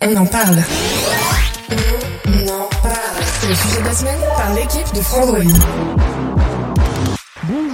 [0.00, 0.62] On en parle.
[2.26, 3.22] On en parle.
[3.40, 5.38] C'est le sujet de la semaine par l'équipe de Frandroid.
[7.44, 7.73] Bonjour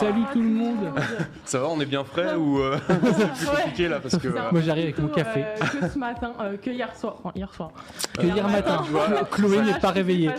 [0.00, 0.76] Salut tout le monde
[1.44, 4.28] Ça va, on est bien frais ou euh, c'est plus compliqué là parce que.
[4.28, 5.44] Moi, j'arrive avec mon café.
[5.44, 7.16] euh, que ce matin, euh, que hier soir.
[7.18, 7.70] Enfin, hier soir.
[8.18, 8.84] Que hier matin,
[9.30, 10.30] Chloé n'est pas réveillée.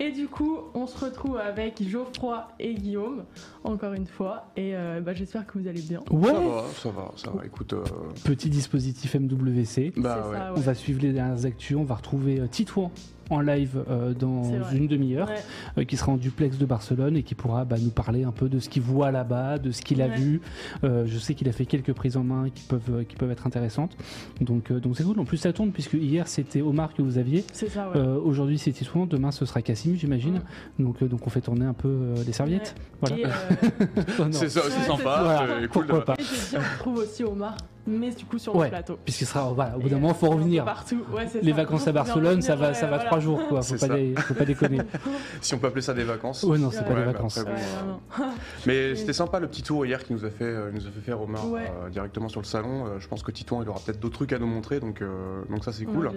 [0.00, 3.24] Et du coup, on se retrouve avec Geoffroy et Guillaume,
[3.64, 4.46] encore une fois.
[4.56, 6.00] Et euh, bah, j'espère que vous allez bien.
[6.10, 7.44] Ouais Ça va, ça va, ça va.
[7.46, 7.82] Écoute, euh,
[8.24, 9.92] Petit dispositif MWC.
[9.96, 10.36] bah C'est ouais.
[10.36, 12.90] ça, On va suivre les dernières actus, on va retrouver euh, Titouan
[13.30, 15.34] en live euh, dans une demi-heure, Ouais.
[15.78, 18.48] euh, qui sera en duplex de Barcelone et qui pourra bah, nous parler un peu
[18.48, 20.16] de ce qu'il voit là-bas, de ce qu'il a Ouais.
[20.16, 20.40] vu.
[20.84, 23.46] Euh, je sais qu'il a fait quelques prises en main qui peuvent, qui peuvent être
[23.46, 23.96] intéressantes.
[24.40, 25.18] Donc euh, donc c'est cool.
[25.18, 27.44] En plus ça tourne puisque hier c'était Omar que vous aviez.
[27.52, 27.96] C'est ça, ouais.
[27.96, 30.40] Euh, Aujourd'hui c'est Titouan, demain ce sera Cassim j'imagine.
[30.78, 32.74] Donc, euh, donc on fait tourner un peu euh, les serviettes.
[33.00, 33.16] Voilà.
[33.26, 33.30] Euh,
[34.18, 34.24] Oh.
[34.32, 35.86] C'est sympa, c'est cool.
[35.86, 36.14] Pourquoi de- pas.
[36.14, 38.66] et on retrouve aussi Omar, mais du coup sur Ouais.
[38.66, 38.98] le plateau.
[39.04, 40.64] Puisqu'il sera, voilà, au bout Et, d'un moment, faut revenir.
[40.64, 41.02] Partout.
[41.12, 41.56] Ouais, Les ça.
[41.56, 43.62] vacances à bien Barcelone, ça va, ça va trois jours, quoi.
[43.62, 44.78] Faut pas, dé- faut pas déconner.
[45.40, 46.42] Si on peut appeler ça des vacances.
[46.44, 47.38] Ouais, non, c'est Ouais, pas des vacances.
[47.38, 48.24] bon, euh.
[48.66, 51.00] Mais c'était sympa le petit tour hier qui nous a fait, euh, nous a fait
[51.04, 51.70] faire Omar Ouais.
[51.84, 52.86] euh, directement sur le salon.
[52.86, 55.42] Euh, je pense que Titouan il aura peut-être d'autres trucs à nous montrer, donc euh,
[55.50, 56.10] donc ça c'est cool.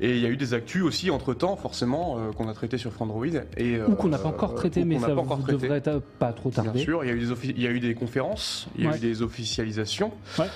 [0.00, 2.78] Et il y a eu des actus aussi entre temps, forcément, euh, qu'on a traité
[2.78, 5.52] sur Frandroid et euh, Ou qu'on n'a pas encore traité, mais ça pas encore traité.
[5.62, 6.80] devrait être pas trop Bien tarder.
[6.80, 8.96] sûr, il y a eu des, il y a eu des conférences, il y a
[8.96, 10.46] eu des officialisations, Ouais.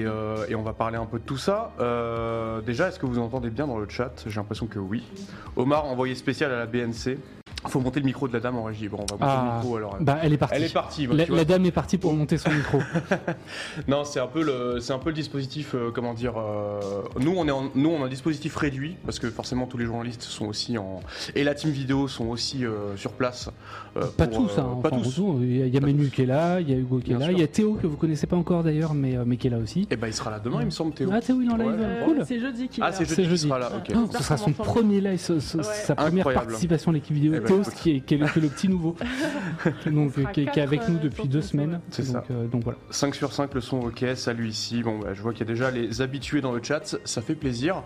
[0.00, 1.72] Et, euh, et on va parler un peu de tout ça.
[1.80, 4.24] Euh, déjà, est-ce que vous entendez bien dans le chat?
[4.26, 5.02] J'ai l'impression que oui.
[5.56, 7.18] Omar, envoyé spécial à la BNC.
[7.68, 8.88] Faut monter le micro de la dame en régie.
[8.88, 9.96] Bon, on va monter Ah, le micro alors.
[10.00, 10.54] Bah, elle est partie.
[10.54, 11.06] Elle est partie.
[11.08, 12.78] bah, La, dame est partie pour monter son micro.
[13.88, 16.34] Non, c'est un peu le, c'est un peu le dispositif, euh, comment dire.
[16.38, 19.78] euh, nous, on est, en- nous, on a un dispositif réduit parce que forcément tous
[19.78, 21.00] les journalistes sont aussi en
[21.34, 23.50] et la team vidéo sont aussi euh, sur place.
[23.96, 24.78] Euh, Pas tous, euh, hein.
[24.82, 25.20] pas Enfin, tous.
[25.40, 26.10] Il y a, il y a Pas Manu tous.
[26.14, 27.34] qui est là, il y a Hugo qui est Bien là, sûr.
[27.36, 29.50] il y a Théo que vous connaissez pas encore d'ailleurs, mais, euh, mais qui est
[29.50, 29.86] là aussi.
[29.90, 31.08] Et ben, il sera là demain, il me semble, Théo.
[31.12, 31.66] Ah, Théo, il est en live.
[31.68, 31.74] Ouais.
[31.80, 32.16] Euh, Cool.
[32.26, 33.04] C'est jeudi qu'il Ah, est c'est là.
[33.08, 33.48] jeudi C'est qu'il jeudi.
[33.48, 33.70] sera là.
[33.76, 33.96] Ok.
[34.12, 35.62] Ce sera qu'on son premier live, ce- ce- Ouais.
[35.64, 36.46] sa première Incroyable.
[36.46, 37.32] participation à l'équipe vidéo.
[37.36, 37.74] Eh ben, Théo, écoute.
[37.74, 38.96] qui est, qui est le, qui est le petit nouveau,
[39.90, 41.80] donc, sera qui, est, qui est avec nous euh, depuis deux semaines.
[41.90, 42.24] C'est donc, ça.
[42.32, 42.78] euh, donc voilà.
[42.90, 44.82] 5 sur 5, le son ok, salut ici.
[44.82, 47.34] Bon, bah, je vois qu'il y a déjà les habitués dans le chat, ça fait
[47.34, 47.82] plaisir.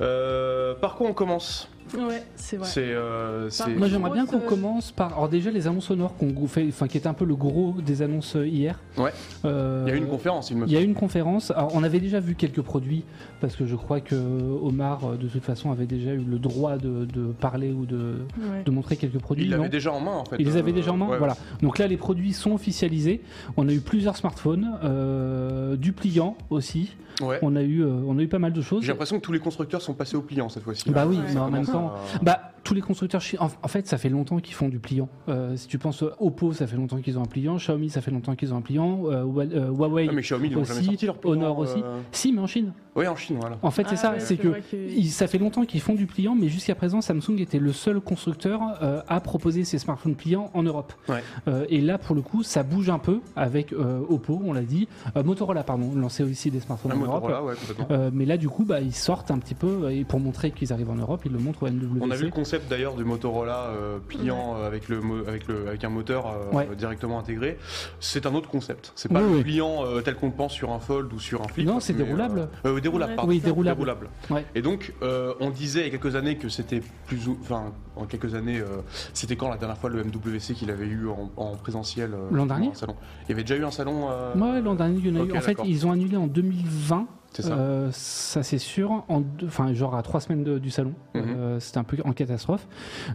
[0.00, 1.68] Euh, par quoi on commence?
[1.96, 2.66] Ouais, c'est vrai.
[2.68, 2.82] C'est.
[2.86, 5.12] euh, Moi j'aimerais bien qu'on euh, commence par.
[5.12, 8.02] Alors déjà les annonces sonores qu'on fait, enfin qui était un peu le gros des
[8.02, 8.80] annonces euh, hier.
[8.98, 9.12] Ouais.
[9.44, 11.50] Euh, Il y a eu une conférence, il me Il y a eu une conférence.
[11.50, 13.04] Alors, on avait déjà vu quelques produits
[13.40, 17.04] parce que je crois que Omar, de toute façon, avait déjà eu le droit de,
[17.04, 18.62] de parler ou de, Ouais.
[18.64, 19.44] de montrer quelques produits.
[19.44, 20.36] Il non l'avait déjà en main en fait.
[20.38, 21.08] Il les avait déjà en main.
[21.08, 21.36] ouais, Voilà.
[21.62, 23.20] Donc là, les produits sont officialisés.
[23.56, 26.96] On a eu plusieurs smartphones, euh, du pliant aussi.
[27.22, 27.38] Ouais.
[27.42, 28.82] On a eu, euh, on a eu pas mal de choses.
[28.82, 30.90] J'ai l'impression que tous les constructeurs sont passés au pliant cette fois-ci.
[30.90, 31.22] Bah oui, Ouais.
[31.34, 34.38] mais en même temps, à- bah tous les constructeurs, en, en fait, ça fait longtemps
[34.38, 35.08] qu'ils font du pliant.
[35.28, 37.56] Euh, si tu penses euh, Oppo, ça fait longtemps qu'ils ont un pliant.
[37.56, 39.02] Xiaomi, ça fait longtemps qu'ils ont un pliant.
[39.04, 41.32] Euh, euh, Huawei, Ah, mais Xiaomi, ils aussi, sorti leur pliant.
[41.34, 41.82] Honor aussi.
[42.10, 42.72] si, mais en Chine.
[42.96, 43.58] Oui, en Chine, voilà.
[43.62, 44.54] En fait, c'est Ah ça, ouais, c'est que
[45.08, 48.60] ça fait longtemps qu'ils font du pliant, mais jusqu'à présent, Samsung était le seul constructeur
[48.82, 50.94] euh, à proposer ses smartphones pliants en Europe.
[51.08, 51.22] Ouais.
[51.48, 54.62] Euh, et là, pour le coup, ça bouge un peu avec euh, Oppo, on l'a
[54.62, 57.24] dit, Euh, Motorola, pardon, lançait aussi des smartphones en Europe.
[57.44, 57.54] Ouais.
[57.90, 60.50] Euh, mais là, du coup, bah, ils sortent un petit peu euh, et pour montrer
[60.50, 62.00] qu'ils arrivent en Europe, ils le montrent au MWC.
[62.02, 65.68] On a vu le concept d'ailleurs du Motorola euh, pliant avec, le, mo- avec, le,
[65.68, 66.68] avec un moteur euh, Ouais.
[66.76, 67.58] directement intégré.
[68.00, 68.92] C'est un autre concept.
[68.94, 69.42] C'est pas Oui, le oui.
[69.42, 71.66] pliant tel qu'on le pense sur un Fold ou sur un Flip.
[71.66, 72.48] Non, c'est déroulable.
[72.82, 73.30] déroulable, pardon.
[73.30, 74.08] Oui, déroulable.
[74.30, 74.44] Ouais.
[74.54, 77.36] Et donc, on disait il y a quelques années que c'était plus ou.
[77.42, 78.60] Enfin, en quelques années,
[79.12, 82.70] c'était quand la dernière fois le MWC qu'il avait eu en, en présentiel L'an dernier
[82.74, 82.96] salon?
[83.24, 84.08] Il y avait déjà eu un salon.
[84.36, 85.36] Ouais, l'an dernier, il y en a eu.
[85.36, 86.93] En fait, ils ont annulé en 2020.
[87.34, 87.54] C'est ça.
[87.54, 89.04] Euh, ça c'est sûr.
[89.08, 90.92] En deux- Enfin, genre à trois semaines de- du salon.
[91.14, 91.22] Mhm.
[91.36, 92.66] Euh, C'était un peu en catastrophe.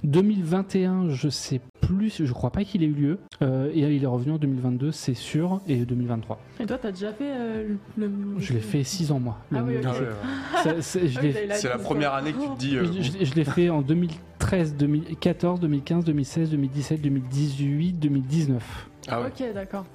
[0.04, 2.24] 2021, je sais plus.
[2.26, 3.20] Je crois pas qu'il ait eu lieu.
[3.42, 5.62] Euh, et il est revenu en 2022, c'est sûr.
[5.68, 6.40] Et 2023.
[6.60, 8.12] Et toi, t'as déjà fait euh, le.
[8.38, 9.38] Je l'ai fait six ans moi.
[9.54, 9.86] Ah le oui, ok.
[9.86, 10.64] Ah ouais, MWC.
[10.64, 12.76] Ça, c'est- Ah la première année que tu te dis.
[12.78, 18.90] euh, je, je- je l'ai fait en 2013, 2014, 2015, 2016, 2017, 2018, 2019.
[19.08, 19.28] ah ouais.
[19.28, 19.86] Ok, d'accord.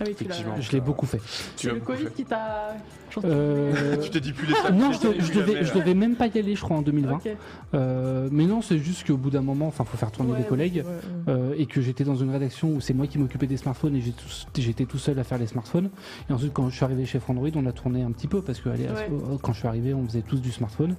[0.00, 0.54] Ah oui, tu l'as- Effectivement.
[0.60, 1.18] Je l'ai beaucoup fait.
[1.18, 1.24] Tu
[1.56, 2.14] C'est as le beaucoup Covid fait.
[2.14, 2.74] qui t'a.
[3.24, 4.74] Euh, Tu t'es dit plus les salles.
[4.74, 7.14] non, tu je, devais, je devais même pas y aller, je crois, en 2020.
[7.16, 7.28] Ok.
[7.74, 10.44] Euh, mais non, c'est juste qu'au bout d'un moment, enfin, faut faire tourner Ouais, les
[10.44, 10.84] collègues.
[10.86, 11.34] ouais, ouais.
[11.34, 14.00] euh, et que j'étais dans une rédaction où c'est moi qui m'occupais des smartphones et
[14.00, 15.90] j'ai tout- j'étais tout seul à faire les smartphones.
[16.28, 18.60] Et ensuite, quand je suis arrivé chez Frandroid, on a tourné un petit peu parce
[18.60, 19.08] que allez, à- Ouais.
[19.10, 20.94] euh, quand je suis arrivé, on faisait tous du smartphone.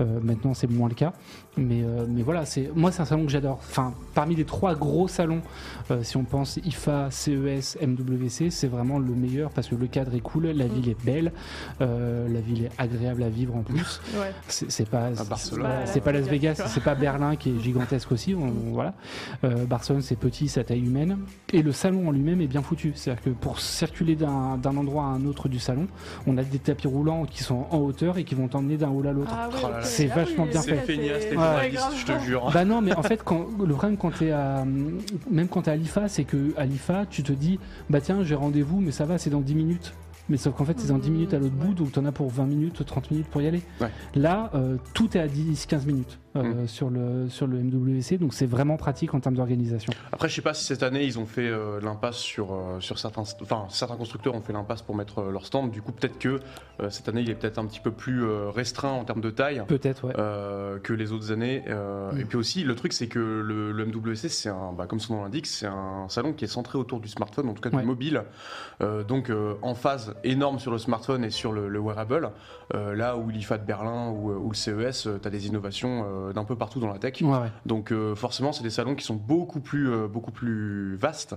[0.00, 1.12] Euh, maintenant, c'est moins le cas.
[1.56, 3.58] Mais, euh, mais voilà, c'est moi, c'est un salon que j'adore.
[3.60, 5.42] Enfin, parmi les trois gros salons,
[5.90, 10.14] euh, si on pense IFA, CES, MWC, c'est vraiment le meilleur parce que le cadre
[10.14, 11.32] est cool, la ville est belle,
[11.80, 14.00] euh, la ville est agréable à vivre en plus.
[14.14, 14.32] Ouais.
[14.48, 15.38] C'est c'est pas, Barcelone.
[15.38, 18.34] c'est pas- c'est pas Las Vegas, c'est pas Berlin qui est gigantesque aussi.
[18.34, 18.94] on- voilà.
[19.44, 21.18] Euh, Barcelone, c'est petit, c'est à taille humaine.
[21.52, 22.92] Et le salon en lui-même est bien foutu.
[22.94, 25.86] C'est-à-dire que pour circuler d'un endroit à un autre du salon,
[26.26, 29.06] on a des tapis roulants qui sont en hauteur et qui vont t'emmener d'un hall
[29.06, 29.30] à l'autre.
[29.32, 29.48] Ah.
[29.82, 30.96] C'est Ah vachement oui, bien C'est fait.
[30.98, 31.92] Ouais, grave.
[31.96, 32.50] je te jure.
[32.52, 34.64] Bah non, mais en fait, quand, le problème quand t'es à,
[35.30, 37.58] même quand t'es à l'IFA, c'est que à l'IFA, tu te dis,
[37.90, 39.92] bah tiens, j'ai rendez-vous, mais ça va, c'est dans 10 minutes.
[40.30, 42.30] Mais sauf qu'en fait, c'est dans 10 minutes à l'autre bout, donc t'en as pour
[42.30, 43.60] 20 minutes, 30 minutes pour y aller.
[43.78, 43.90] Ouais.
[44.14, 48.46] Là, euh, tout est à 10-15 minutes euh, sur, le, sur le MWC, donc c'est
[48.46, 49.92] vraiment pratique en termes d'organisation.
[50.12, 52.98] Après, je sais pas si cette année ils ont fait euh, l'impasse sur, euh, sur
[52.98, 55.70] certains, enfin certains constructeurs ont fait l'impasse pour mettre leur stand.
[55.70, 56.40] Du coup, peut-être que
[56.88, 59.62] cette année il est peut-être un petit peu plus restreint en termes de taille.
[59.68, 60.80] Peut-être, ouais.
[60.82, 61.62] que les autres années.
[61.68, 62.20] Euh, Mm.
[62.20, 65.14] Et puis aussi, le truc, c'est que le, le MWC, c'est un, bah, comme son
[65.16, 67.76] nom l'indique, c'est un salon qui est centré autour du smartphone, en tout cas du
[67.76, 67.82] Ouais.
[67.84, 68.22] mobile.
[69.08, 69.30] Donc,
[69.62, 72.30] en phase énorme sur le smartphone et sur le, le wearable.
[72.74, 76.06] Euh, là où l'IFA de Berlin ou, euh, ou le CES, tu as des innovations
[76.06, 77.20] euh, d'un peu partout dans la tech.
[77.20, 77.52] Ouais, ouais.
[77.66, 81.34] Donc, euh, forcément, c'est des salons qui sont beaucoup plus, euh, beaucoup plus vastes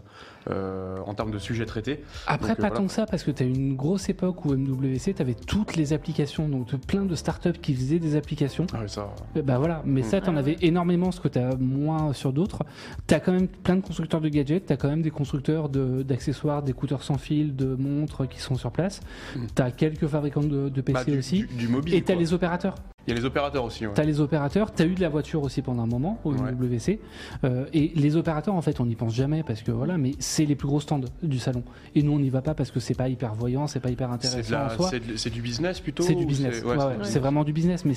[0.50, 2.04] euh, en termes de sujets traités.
[2.28, 2.76] Après, Donc, euh, pas voilà.
[2.82, 5.76] tant que ça, parce que tu as une grosse époque où MWC, tu avais toutes
[5.76, 8.68] les applications, donc t'as plein de startups qui faisaient des applications.
[8.74, 10.58] Ah, oui, ça, Euh, Bah voilà, mais ça, t'en Ah avais ouais.
[10.66, 12.64] énormément, ce que t'as moins sur d'autres.
[13.08, 16.64] T'as quand même plein de constructeurs de gadgets, t'as quand même des constructeurs de- d'accessoires,
[16.64, 19.00] d'écouteurs sans fil, de montres qui sont sur place.
[19.36, 19.40] Mm.
[19.56, 21.40] T'as quelques fabricants de, de PC bah, du, aussi.
[21.40, 21.94] du- du mobile.
[21.94, 22.22] Et t'as quoi.
[22.22, 22.76] les opérateurs.
[23.08, 23.86] Il y a les opérateurs aussi.
[23.86, 23.94] ouais.
[23.94, 26.52] T'as les opérateurs, t'as eu de la voiture aussi pendant un moment au Ouais.
[26.52, 27.00] MWC.
[27.44, 30.46] Euh, et les opérateurs, en fait, on n'y pense jamais parce que voilà, mais c'est
[30.46, 31.64] les plus gros stands du salon.
[31.94, 34.12] Et nous, on n'y va pas parce que c'est pas hyper voyant, c'est pas hyper
[34.12, 34.68] intéressant
[35.16, 36.64] c'est du business plutôt C'est du business.
[36.64, 37.86] ouais, Ouais, c'est ouais, vraiment du business.
[37.86, 37.94] Mais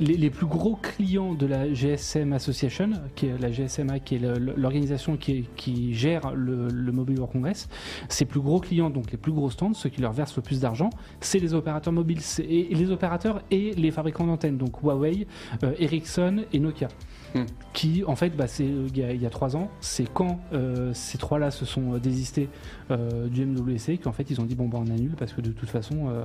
[0.00, 4.20] les, les plus gros clients de la GSM Association, qui est la GSMA, qui est
[4.56, 7.68] l'organisation qui, qui gère le, le Mobile World Congress,
[8.08, 10.60] ces plus gros clients, donc les plus gros stands, ceux qui leur versent le plus
[10.60, 15.26] d'argent, c'est les opérateurs mobiles, et les opérateurs et les fabricants d'antennes, donc Huawei,
[15.64, 16.88] euh, Ericsson et Nokia.
[17.34, 17.44] Hmm.
[17.72, 20.06] Qui, en fait, bah, c'est euh, il y, a- il y a trois ans, c'est
[20.12, 22.50] quand euh, ces trois-là se sont désistés
[22.90, 25.50] euh, du MWC qu'en fait ils ont dit bon bah on annule parce que de
[25.50, 26.24] toute façon euh,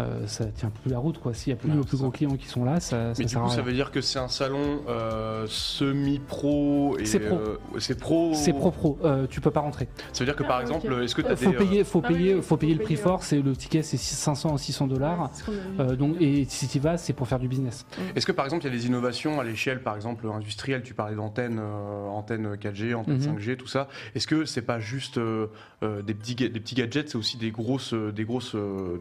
[0.00, 1.34] euh, ça tient plus la route quoi.
[1.34, 3.22] S'il y a plus Ouais, nos plus gros clients qui sont là, ça, Mais ça
[3.22, 7.20] du sert coup, à ça veut dire que c'est un salon euh, semi-pro et C'est
[7.20, 7.36] pro.
[7.36, 8.32] euh, c'est pro.
[8.34, 9.88] C'est pro pro, euh, tu peux pas rentrer.
[10.12, 10.62] Ça veut dire que Ah, par ok.
[10.62, 12.74] exemple, est-ce que tu as faut des payer, faut Ah oui, payer, oui, faut payer
[12.74, 13.22] le prix payer, fort.
[13.22, 15.30] C'est le ticket, c'est 500 à 600 dollars.
[15.78, 17.86] Euh, donc et si tu vas, c'est pour faire du business.
[18.16, 20.94] Est-ce que par exemple il y a des innovations à l'échelle, par exemple industrielle, tu
[20.94, 23.36] parlais d'antennes, euh, antennes 4G, antennes Mhm.
[23.38, 23.88] 5G, tout ça.
[24.14, 28.24] Est-ce que c'est pas juste des, petits, des petits gadgets, c'est aussi des grosses, des
[28.24, 28.56] grosses,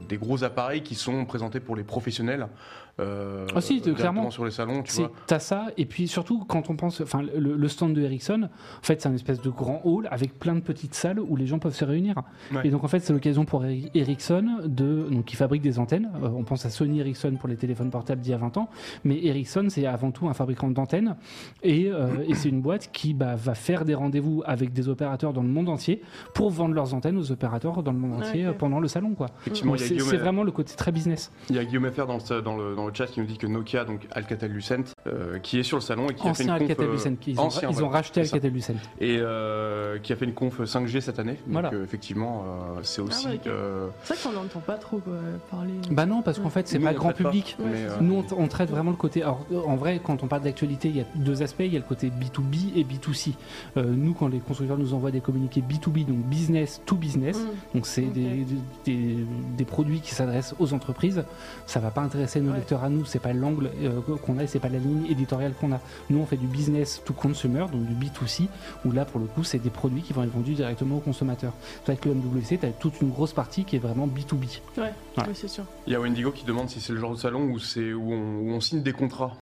[0.10, 2.48] des gros appareils qui sont présentés pour les professionnels
[3.00, 4.32] euh, Ah si, directement clairement.
[4.32, 5.12] sur les salons, tu vois.
[5.28, 8.84] t'as ça et puis surtout quand on pense, enfin le, le stand de Ericsson, en
[8.86, 11.60] fait c'est un espèce de grand hall avec plein de petites salles où les gens
[11.60, 12.16] peuvent se réunir.
[12.54, 12.62] Ouais.
[12.66, 16.10] Et donc en fait c'est l'occasion pour Eri- Ericsson de donc qui fabrique des antennes.
[16.24, 18.70] Euh, on pense à Sony Ericsson pour les téléphones portables d'il y a 20 ans,
[19.04, 21.16] mais Ericsson c'est avant tout un fabricant d'antennes
[21.64, 25.34] et, euh, et c'est une boîte qui bah, va faire des rendez-vous avec des opérateurs
[25.34, 26.02] dans le monde entier
[26.34, 29.12] pour vendre leurs antennes aux opérateurs dans le monde Ah, entier euh, pendant le salon
[29.16, 29.28] quoi.
[29.54, 31.31] C'est vraiment le côté très business.
[31.50, 33.38] Il y a Guillaume FR dans le, dans, le, dans le chat qui nous dit
[33.38, 36.50] que Nokia, donc Alcatel-Lucent, euh, qui est sur le salon et qui a fait une
[36.50, 38.36] conf, Alcatel euh, ils, ont, ancien, ils ont voilà, racheté c'est ça.
[38.36, 38.74] Alcatel Lucent.
[39.00, 41.33] et euh, qui a fait une conf 5G cette année.
[41.33, 41.71] Donc Voilà.
[41.74, 43.28] euh, effectivement, euh, c'est aussi.
[43.28, 43.48] ouais, ok.
[43.48, 45.14] euh, C'est vrai qu'on n'entend pas trop quoi,
[45.50, 45.74] parler.
[45.90, 47.16] Bah non parce qu'en fait c'est pas grand pas.
[47.16, 47.57] public.
[47.60, 47.98] Mais, euh.
[48.02, 49.21] Nous, on, on traite vraiment le côté.
[49.24, 51.62] Alors, en vrai, quand on parle d'actualité, il y a deux aspects.
[51.62, 53.33] Il y a le côté B2B et B2C.
[53.78, 57.76] Euh, nous, quand les constructeurs nous envoient des communiqués B2B, donc business to business, Mm.
[57.76, 58.45] donc c'est des,
[58.86, 59.18] des,
[59.57, 61.24] des produits qui s'adressent aux entreprises,
[61.66, 62.57] ça va pas intéresser nos Ouais.
[62.57, 63.06] lecteurs à nous.
[63.06, 65.80] C'est pas l'angle euh, qu'on a, et c'est pas la ligne éditoriale qu'on a.
[66.09, 68.47] Nous, on fait du business to consumer, donc du B2C,
[68.85, 71.54] où là, pour le coup, c'est des produits qui vont être vendus directement aux consommateurs.
[71.85, 74.59] C'est vrai que le MWC, tu toute une grosse partie qui est vraiment B2B.
[74.78, 75.23] Ouais, Ouais.
[75.27, 75.63] oui, c'est sûr.
[75.87, 78.13] Il y a Wendigo qui demande si c'est le genre de salon où, c'est, où,
[78.13, 79.33] on, où on signe des contrats.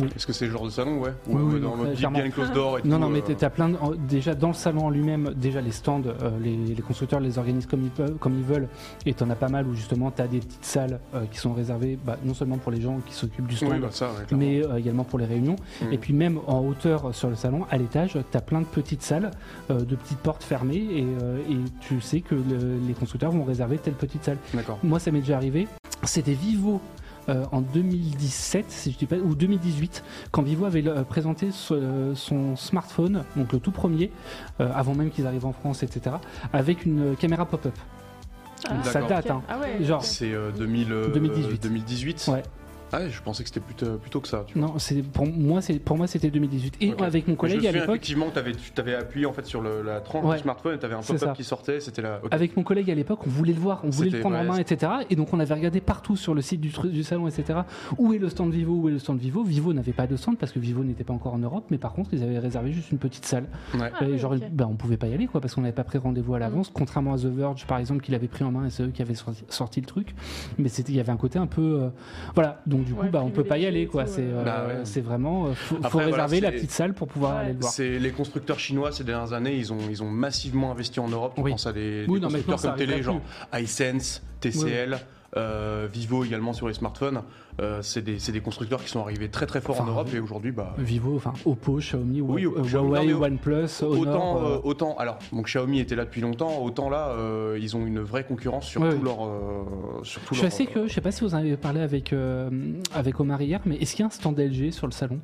[0.00, 0.08] Oui.
[0.16, 1.10] Est-ce que c'est le genre de salon, ouais?
[1.28, 2.18] Ou Oui, oui, euh, dans donc, le deep clairement.
[2.20, 3.76] behind closed door et Non, tout, non, mais euh, t'as- plein de,
[4.08, 7.66] déjà dans le salon en lui-même, déjà les stands, euh, les, les constructeurs les organisent
[7.66, 8.68] comme ils, peuvent, comme ils veulent,
[9.04, 11.98] et t'en as pas mal où justement t'as des petites salles euh, qui sont réservées
[12.02, 14.64] bah, non seulement pour les gens qui s'occupent du stand, Oui, bah ça, ouais, mais
[14.64, 15.56] euh, également pour les réunions.
[15.82, 15.92] Mm.
[15.92, 19.30] Et puis même en hauteur sur le salon, à l'étage, t'as plein de petites salles,
[19.70, 23.44] euh, de petites portes fermées, et, euh, et tu sais que le- les constructeurs vont
[23.44, 24.38] réserver telle petite salle.
[24.54, 24.78] D'accord.
[24.82, 25.68] Moi, ça m'est déjà arrivé.
[26.04, 26.80] C'était Vivo.
[27.28, 30.02] euh, en 2017, si je dis pas, ou 2018,
[30.32, 34.10] quand Vivo avait euh, présenté ce- euh, son smartphone, donc le tout premier,
[34.58, 36.16] euh, avant même qu'ils arrivent en France, etc.,
[36.52, 37.78] avec une euh, caméra pop-up.
[38.68, 39.40] Ah, ça date, hein.
[39.48, 39.84] Ah ouais.
[39.84, 40.04] Genre.
[40.04, 41.62] C'est euh, 2000, euh, 2018.
[41.62, 42.42] 2018 Ouais.
[42.92, 44.44] Ah, ouais, je pensais que c'était plutôt, plutôt que ça.
[44.46, 44.68] Tu vois.
[44.68, 46.76] Non, c'est pour moi, c'est pour moi c'était 2018.
[46.80, 49.82] Et avec mon collègue me à l'époque, effectivement tu t'avais appuyé en fait sur le-
[49.82, 50.36] la tranche Ouais.
[50.36, 51.80] du smartphone et t'avais un pop-up qui sortait.
[51.80, 52.20] C'était la.
[52.22, 52.28] ok.
[52.32, 54.58] avec mon collègue à l'époque, on voulait le voir, on voulait le prendre en main,
[54.58, 54.92] etc.
[55.10, 57.60] Et donc on avait regardé partout sur le site du, tru- du salon, etc.
[57.98, 60.36] Où est le stand Vivo Où est le stand Vivo Vivo n'avait pas de stand
[60.38, 62.90] parce que Vivo n'était pas encore en Europe, mais par contre ils avaient réservé juste
[62.90, 63.44] une petite salle.
[63.74, 63.90] Ouais.
[63.98, 65.98] Ah Et genre, ben, on pouvait pas y aller quoi parce qu'on n'avait pas pris
[65.98, 68.70] rendez-vous à l'avance, contrairement à The Verge par exemple qui l'avait pris en main et
[68.70, 70.14] c'est eux qui avaient sorti, sorti le truc.
[70.58, 71.88] Mais c'était, il y avait un côté un peu, euh,
[72.34, 72.60] voilà.
[72.66, 74.06] Donc du coup, Ouais, bah on peut pas y aller quoi.
[74.06, 74.40] C'est, euh.
[74.40, 74.74] euh, Bah ouais.
[74.84, 77.40] c'est vraiment, euh, faut, faut Après, voilà, réserver la petite salle pour pouvoir Ouais.
[77.42, 77.72] aller le voir.
[77.72, 81.34] C'est les constructeurs chinois ces dernières années, ils ont, ils ont massivement investi en Europe.
[81.36, 81.50] Je Oui.
[81.52, 83.20] pense à des, Oui, des non, maintenant, constructeurs comme télé, genre
[83.54, 84.98] iSense, TCL,
[85.36, 87.22] euh, Vivo également sur les smartphones.
[87.60, 90.18] Euh, c'est des, c'est des constructeurs qui sont arrivés très très fort en Europe et
[90.20, 93.98] aujourd'hui, bah, Vivo, enfin Oppo, Xiaomi, Oui, Wa- Oppo, euh, Xiaomi, Huawei, non, OnePlus, Honor.
[94.00, 97.76] autant, euh, euh, autant, alors, donc Xiaomi était là depuis longtemps, autant là, euh, ils
[97.76, 99.04] ont une vraie concurrence sur Ouais, tout oui.
[99.04, 99.22] leur.
[99.26, 101.56] euh, sur tout je suis leur, assez curieux, je sais pas si vous en avez
[101.58, 102.48] parlé avec, euh,
[102.94, 105.20] avec Omar hier, mais est-ce qu'il y a un stand LG sur le salon?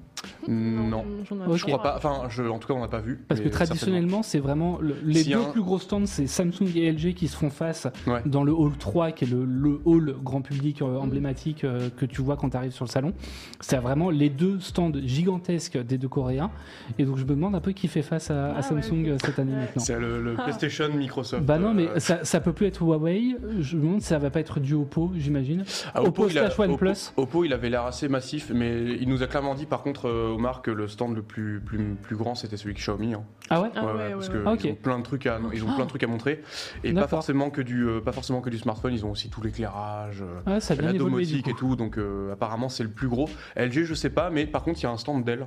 [0.47, 1.05] Non.
[1.29, 1.57] j'en ai Ok.
[1.57, 3.21] Je crois pas, enfin, je, en tout cas, on n'a pas vu.
[3.29, 6.91] Parce que traditionnellement, c'est vraiment le- les deux un- plus gros stands, c'est Samsung et
[6.93, 8.21] LG qui se font face Ouais.
[8.27, 12.05] dans le hall 3, qui est le, le hall grand public euh, emblématique euh, que
[12.07, 13.13] tu vois quand tu arrives sur le salon.
[13.61, 16.51] C'est vraiment les deux stands gigantesques des deux Coréens.
[16.99, 19.53] Et donc je me demande un peu qui fait face à, Ah Samsung cette année
[19.55, 19.83] maintenant.
[19.83, 20.43] C'est le, le Ah.
[20.45, 21.45] PlayStation Microsoft.
[21.45, 23.37] Bah non, mais euh, ça, ça peut plus être Huawei.
[23.61, 25.65] Je me demande si ça va pas être du Oppo, j'imagine.
[25.95, 26.91] Ah, Oppo il a- slash OnePlus.
[27.17, 30.07] Oppo, Oppo, il avait l'air assez massif, mais il nous a clairement dit par contre,
[30.09, 33.15] euh, Omar, que le stand le plus, plus, plus grand c'était celui de Xiaomi.
[33.15, 33.23] hein.
[33.51, 34.35] Ah ouais Ah Ouais, ouais, ouais, ouais, parce ouais.
[34.35, 34.65] que Ah, ok.
[34.65, 36.43] ils ont plein de trucs à, ils ont plein de trucs à montrer,
[36.85, 38.93] et pas forcément que du, euh, pas forcément que du smartphone.
[38.93, 41.77] Ils ont aussi tout l'éclairage, la domotique et tout.
[41.77, 43.29] Donc euh, apparemment c'est le plus gros.
[43.57, 45.47] LG, je sais pas, mais par contre il y a un stand Dell.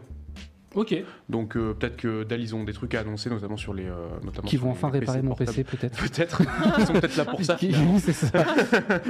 [0.74, 0.96] Ok.
[1.28, 4.08] Donc euh, peut-être que Dell ils ont des trucs à annoncer, notamment sur les, euh,
[4.24, 5.50] notamment Qui sur vont les enfin réparer mon portables.
[5.52, 5.98] PC peut-être.
[6.02, 6.42] Peut-être.
[6.80, 7.56] Ils sont peut-être là pour ça.
[7.56, 8.46] Qui- c'est ça.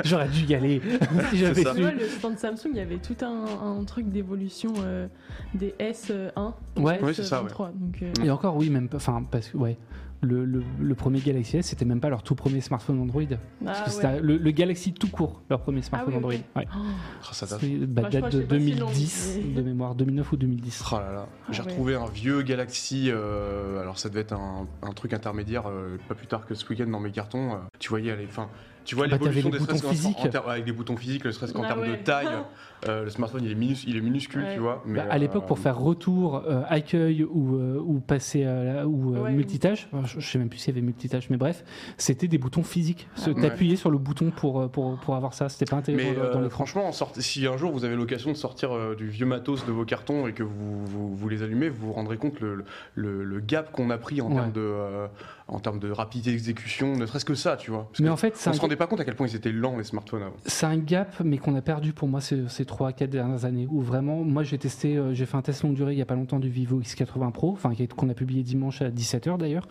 [0.03, 0.81] J'aurais dû y aller
[1.29, 1.83] si j'avais su.
[1.83, 5.07] Ouais, le stand Samsung, il y avait tout un, un truc d'évolution euh,
[5.53, 6.31] des S1
[6.77, 6.99] Ouais.
[6.99, 7.51] Ouais, c'est ça, ouais.
[7.51, 7.57] S23.
[7.75, 8.97] Donc, euh, Et encore, oui, même pas.
[8.97, 9.77] Enfin, parce que, ouais.
[10.23, 13.23] Le, le- le premier Galaxy S, c'était même pas leur tout premier smartphone Android.
[13.65, 13.95] Parce ah que ouais.
[13.95, 16.17] c'était le, le Galaxy tout court, leur premier smartphone oui.
[16.17, 16.33] Android.
[16.55, 16.67] Ouais.
[16.77, 17.61] Oh, ça date.
[17.87, 20.83] Bah, de c'est pas si long, 2010 mais- de mémoire, 2009 ou 2010.
[20.91, 21.71] Oh là là, j'ai Ah ouais.
[21.71, 26.13] retrouvé un vieux Galaxy, euh, alors ça devait être un, un truc intermédiaire, euh, pas
[26.13, 27.53] plus tard que ce week-end dans mes cartons.
[27.53, 28.47] euh, tu voyais, les, enfin,
[28.85, 30.17] tu vois Bah, l'évolution des les boutons stress physiques.
[30.19, 32.27] en, avec des boutons physiques, le stress qu'en Ah termes de taille,
[32.87, 34.53] euh, le smartphone il est, minus, il est minuscule, Ouais.
[34.53, 34.81] tu vois.
[34.85, 38.63] Mais, Bah, à l'époque, pour euh, faire retour, euh, accueil ou, euh, ou passer à
[38.63, 39.31] la- ou euh, Ouais.
[39.33, 41.63] multitâche, enfin, je, je sais même plus s'il y avait multitâche, mais bref,
[41.97, 43.07] c'était des boutons physiques.
[43.17, 43.41] Ah ouais.
[43.41, 46.41] T'appuyais sur le bouton pour, pour, pour avoir ça, c'était pas intégré Mais dans, dans
[46.41, 46.65] l'écran.
[46.65, 49.85] franchement, si un jour vous avez l'occasion de sortir euh, du vieux matos de vos
[49.85, 52.63] cartons et que vous, vous, vous les allumez, vous vous rendrez compte le,
[52.95, 54.35] le, le gap qu'on a pris en, Ouais.
[54.35, 55.07] termes de, euh,
[55.47, 57.87] en termes de rapidité d'exécution, ne serait-ce que ça, tu vois.
[57.91, 59.77] Parce Mais en fait, on se rendait pas compte à quel point ils étaient lents
[59.77, 60.35] les smartphones avant.
[60.45, 63.67] c'est un gap, mais qu'on a perdu pour moi ces, ces 3-4 dernières années.
[63.69, 66.05] Où vraiment, moi j'ai testé, euh, j'ai fait un test longue durée il y a
[66.05, 69.67] pas longtemps du Vivo X80 Pro, enfin qu'on a publié dimanche à 17h d'ailleurs.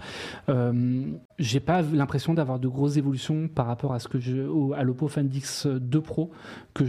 [0.49, 1.05] Euh,
[1.39, 4.83] j'ai pas l'impression d'avoir de grosses évolutions par rapport à ce que je, au- à
[4.83, 6.31] l'Oppo Find X2 Pro
[6.75, 6.85] que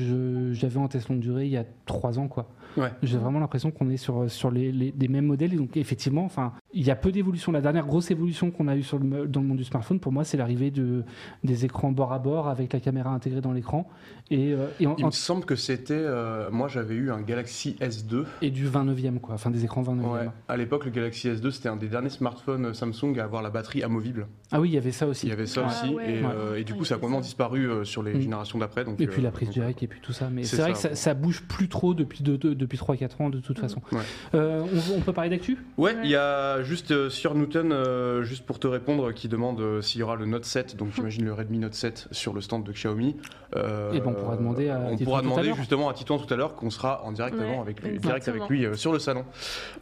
[0.54, 2.48] j'avais en test longue durée il y a 3 ans quoi.
[2.78, 2.90] Ouais.
[3.04, 5.54] J'ai vraiment l'impression qu'on est sur, sur les, les- mêmes modèles.
[5.54, 7.52] Et donc, effectivement, enfin, il y a peu d'évolution.
[7.52, 10.14] La dernière grosse évolution qu'on a eue sur le, dans le monde du smartphone, pour
[10.14, 11.04] moi, c'est l'arrivée de,
[11.44, 13.90] des écrans bord à bord avec la caméra intégrée dans l'écran
[14.32, 15.94] et, euh, et, en- Il en- me semble que c'était.
[15.94, 18.26] euh, moi, j'avais eu un Galaxy S2.
[18.42, 19.36] et du 29e, quoi.
[19.36, 20.12] Enfin, des écrans 29e.
[20.12, 20.30] Ouais.
[20.48, 23.84] À l'époque, le Galaxy S2, c'était un des derniers smartphones Samsung à avoir la batterie
[23.84, 24.28] amovible.
[24.52, 25.28] Ah oui, il y avait ça aussi.
[25.28, 25.94] Il y avait ça Ah aussi.
[25.94, 26.16] ouais.
[26.20, 28.22] Et, euh, et du Ouais, coup, ça a complètement disparu euh, sur les Mm.
[28.22, 28.84] générations d'après.
[28.86, 30.30] donc, Et puis euh, la prise donc, direct et puis tout ça.
[30.32, 32.78] Mais C'est c'est vrai ça, que ça, ça bouge plus trop depuis, de- de- depuis
[32.78, 33.82] 3-4 ans, de toute façon.
[33.92, 34.00] Ouais.
[34.36, 35.58] Euh, on, on peut parler d'actu?
[35.78, 36.02] Ouais, Ouais.
[36.04, 39.82] il y a juste euh, sur Newton, euh, juste pour te répondre, qui demande euh,
[39.82, 42.64] s'il y aura le Note 7, donc j'imagine le Redmi Note 7 sur le stand
[42.64, 43.16] de Xiaomi.
[43.56, 45.56] Euh, Eh ben, on pourra demander à On pourra demander l'heure.
[45.56, 48.48] justement à Titouan tout à l'heure qu'on sera en directement Ouais, avec lui, direct avec
[48.48, 49.26] lui euh, sur le salon.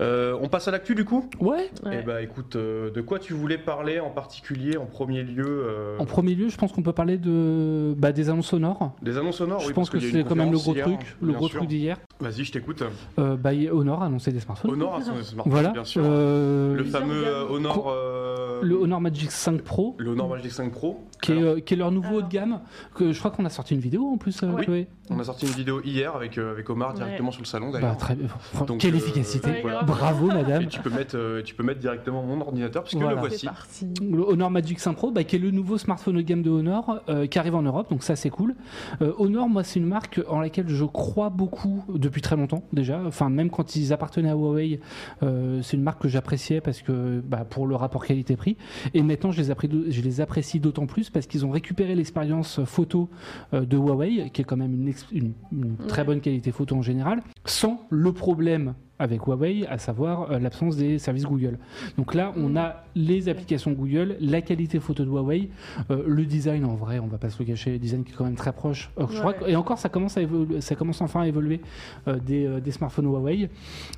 [0.02, 1.70] Euh, on passe à l'actu du coup Ouais.
[1.86, 2.00] Ouais.
[2.02, 5.98] Eh bah écoute, euh, de quoi tu voulais parler en particulier en premier lieu euh,
[6.00, 8.92] En premier lieu, je pense qu'on peut parler de, bah, des annonces sonores.
[9.02, 11.16] Des annonces sonores je oui, pense parce que c'est quand même le gros hier, truc,
[11.22, 11.58] le gros sûr.
[11.60, 11.98] truc d'hier.
[12.22, 12.84] Vas-y, je t'écoute.
[13.18, 14.72] Euh, bah, Honor a annoncé des smartphones.
[14.72, 15.70] Honor a son smartphone, Voilà.
[15.70, 16.02] bien sûr.
[16.06, 17.48] Euh, le fameux euh.
[17.50, 17.88] Honor.
[17.96, 21.00] Euh, le Honor Magic 5 Pro, le Honor Magic 5 Pro.
[21.22, 22.60] qui est, Alors, euh, qui est leur nouveau haut de gamme.
[22.94, 24.42] Que je crois qu'on a sorti une vidéo en plus.
[24.62, 24.88] Chloé.
[25.10, 26.96] On a sorti une vidéo hier avec, euh, avec Omar Ouais.
[26.96, 27.98] directement sur le salon Bah, d'ailleurs.
[27.98, 28.28] très bien.
[28.54, 29.50] Fran- Donc, Quelle euh, efficacité.
[29.50, 29.86] Ouais, grave.
[29.86, 30.64] Bravo, madame.
[30.64, 33.16] Et tu peux mettre, euh, tu peux mettre directement mon ordinateur puisque Voilà.
[33.16, 33.46] le voici.
[33.46, 33.88] parti.
[34.02, 36.50] Le Honor Magic 5 Pro, bah, qui est le nouveau smartphone haut de gamme de
[36.50, 38.56] Honor, euh, qui arrive en Europe, donc ça c'est cool.
[39.02, 43.02] Euh, Honor, moi, c'est une marque en laquelle je crois beaucoup depuis très longtemps déjà.
[43.06, 44.80] Enfin, même quand ils appartenaient à Huawei,
[45.24, 48.58] euh, c'est une marque que j'appréciais parce que bah, pour le rapport qualité-prix.
[48.94, 52.64] Et maintenant, je les, appré- je les apprécie d'autant plus parce qu'ils ont récupéré l'expérience
[52.66, 53.10] photo
[53.54, 57.22] euh, de Huawei, qui est quand même une, une- très bonne qualité photo en général,
[57.46, 61.58] sans le problème avec Huawei, à savoir euh, l'absence des services Google.
[61.98, 65.50] Donc là, on a les applications Google, la qualité photo de Huawei,
[65.90, 68.16] euh, le design en vrai, on va pas se le cacher, le design qui est
[68.16, 68.92] quand même très proche.
[69.00, 69.38] Euh, je crois Ouais.
[69.46, 71.62] que- et encore, ça commence, à évoluer, ça commence enfin à évoluer
[72.08, 73.50] euh, des, euh, des smartphones Huawei.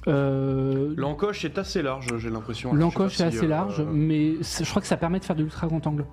[0.07, 2.73] Euh, L'encoche est assez large, j'ai l'impression.
[2.73, 5.41] L'encoche est si, assez euh, large, mais je crois que ça permet de faire de
[5.43, 6.05] l'ultra grand angle.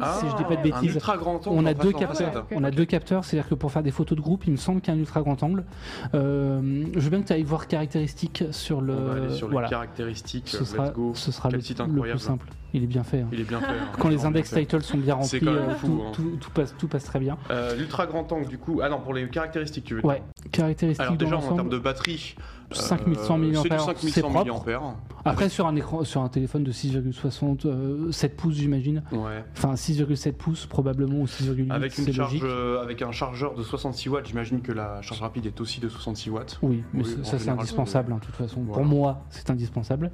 [0.00, 0.94] Ah, si je dis pas de Un bêtises.
[0.94, 1.48] ultra grand angle.
[1.58, 2.46] On a deux capteurs.
[2.50, 4.80] On a deux capteurs, c'est-à-dire que pour faire des photos de groupe, il me semble
[4.80, 5.64] qu'il y a un ultra grand angle.
[6.14, 8.94] Euh, je veux bien que tu ailles voir caractéristiques sur le.
[8.94, 9.68] On va aller sur les voilà.
[9.68, 10.48] caractéristiques.
[10.48, 11.12] Ce sera, Let's go.
[11.14, 12.46] ce sera Quel le, site le plus simple.
[12.74, 13.20] Il est bien fait.
[13.20, 13.28] hein.
[13.32, 13.66] Il est bien fait.
[13.68, 13.88] hein.
[13.98, 16.10] Quand les index titles sont bien remplis, quand même euh, fou, tout, hein.
[16.12, 17.38] tout- tout passe, tout passe très bien.
[17.50, 18.80] Euh, L'ultra grand angle, du coup.
[18.82, 20.10] Ah non, pour les caractéristiques, tu veux dire.
[20.10, 22.34] Ouais, caractéristiques Alors, déjà, en termes de batterie.
[22.72, 24.70] 5100 euh, mAh, C'est du c'est 5100 propre.
[24.70, 24.96] mAh.
[25.24, 29.02] Après, sur un écran, sur un téléphone de 6,60, euh, 7 pouces, j'imagine.
[29.10, 29.44] Ouais.
[29.56, 31.72] Enfin, 6,7 pouces probablement ou 6,8.
[31.72, 35.46] Avec, une charge, euh, avec un chargeur de 66 watts, j'imagine que la charge rapide
[35.46, 36.58] est aussi de 66 watts.
[36.62, 38.60] Oui, mais Oui, ça, c'est indispensable, hein, de toute façon.
[38.60, 40.12] Pour moi, c'est indispensable.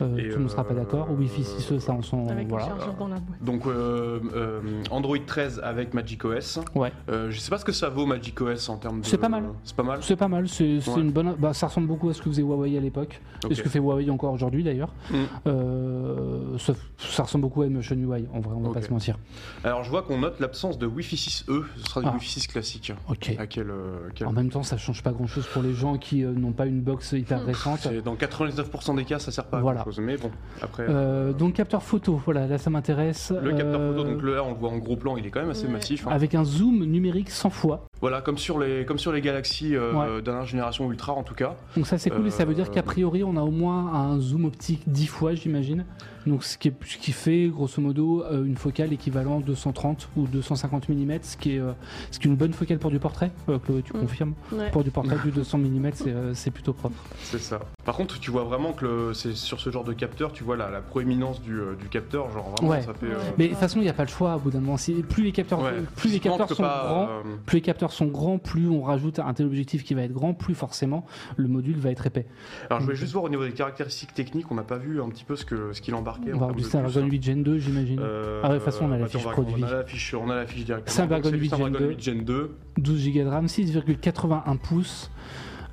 [0.00, 1.10] Euh, Et, tout le monde ne sera pas euh, d'accord.
[1.10, 2.24] Wi-Fi 6, ça, on s'en.
[2.24, 2.42] Voilà.
[2.42, 3.42] le chargeur dans la boîte.
[3.42, 4.60] Donc euh, euh,
[4.90, 6.60] Android 13 avec Magic OS.
[6.74, 6.92] Ouais.
[7.08, 9.06] Euh, je sais pas ce que ça vaut Magic OS en termes de.
[9.06, 9.44] C'est pas mal.
[9.64, 9.98] C'est pas mal.
[10.02, 11.00] C'est pas mal, c'est c'est Ouais.
[11.00, 11.34] une bonne.
[11.38, 13.50] Bah, ça ressemble beaucoup à ce que faisait Huawei à l'époque, Ok.
[13.50, 14.92] et ce que fait Huawei encore aujourd'hui d'ailleurs.
[15.10, 15.14] Mm.
[15.46, 19.18] Euh, ça, ça ressemble beaucoup à Emotion UI, en vrai, on va pas se mentir.
[19.62, 21.64] Alors je vois qu'on note l'absence de Wi-Fi 6E.
[21.76, 22.14] Ce sera du Ah.
[22.14, 22.92] Wi-Fi 6 classique.
[23.08, 23.34] Ok.
[23.38, 25.96] À quel, euh, quel- En même temps, ça change pas grand chose pour les gens
[25.98, 27.46] qui euh, n'ont pas une box hyper Mm.
[27.46, 27.88] récente.
[28.04, 29.80] Dans 99% des cas, ça sert pas Voilà.
[29.80, 30.00] à grand chose.
[30.04, 30.30] Mais bon,
[30.62, 30.86] après.
[30.88, 33.32] Euh, donc capteur photo, voilà, là ça m'intéresse.
[33.42, 35.30] le capteur Euh, photo, donc le R, on le voit en gros plan, il est
[35.30, 35.72] quand même assez Ouais.
[35.72, 36.06] massif.
[36.06, 36.10] hein.
[36.12, 37.84] Avec un zoom numérique 100 fois.
[38.00, 40.22] Voilà, comme sur les, comme sur les Galaxy euh, Ouais.
[40.22, 41.56] dernière génération Ultra en tout cas.
[41.76, 43.92] Donc ça c'est cool et ça veut dire Euh, qu'a priori on a au moins
[43.94, 45.84] un zoom optique 10 fois j'imagine.
[46.26, 50.26] Donc ce qui, est, ce qui fait grosso modo euh, une focale équivalent 230 ou
[50.26, 51.72] 250 mm, ce qui est, euh,
[52.10, 53.30] ce qui est une bonne focale pour du portrait.
[53.48, 54.00] Euh, Chloé, tu Mm.
[54.00, 54.70] confirmes Ouais.
[54.70, 56.96] Pour du portrait du 200 mm c'est euh, c'est plutôt propre.
[57.22, 57.60] C'est ça.
[57.84, 60.70] Par contre, tu vois vraiment que c'est sur ce genre de capteur, tu vois la,
[60.70, 62.82] la proéminence du, euh, du capteur, genre vraiment Ouais.
[62.82, 63.06] ça fait.
[63.06, 63.18] euh.
[63.36, 64.76] Mais de toute façon il n'y a pas le choix au bout d'un moment.
[65.08, 65.72] Plus les capteurs, ouais.
[65.96, 69.18] plus les capteurs sont pas, grands, euh, plus les capteurs sont grands, plus on rajoute
[69.18, 71.04] un téléobjectif qui va être grand, plus forcément
[71.36, 72.26] le module va être épais.
[72.70, 75.08] Alors je voulais juste voir au niveau des caractéristiques techniques, on n'a pas vu un
[75.10, 76.72] petit peu ce que ce qu'il On va avoir du puces.
[77.10, 77.98] 8 Gen 2 j'imagine.
[78.00, 79.54] Euh, Ah ouais, de toute façon, on a la attends, fiche produit.
[79.62, 80.94] On a la fiche, on a la fiche directement.
[80.94, 81.88] Snapdragon Donc, c'est du 8 Gen Snapdragon 2.
[81.90, 82.50] 8 Gen 2.
[82.78, 85.10] 12 Go de RAM, 6,81 pouces.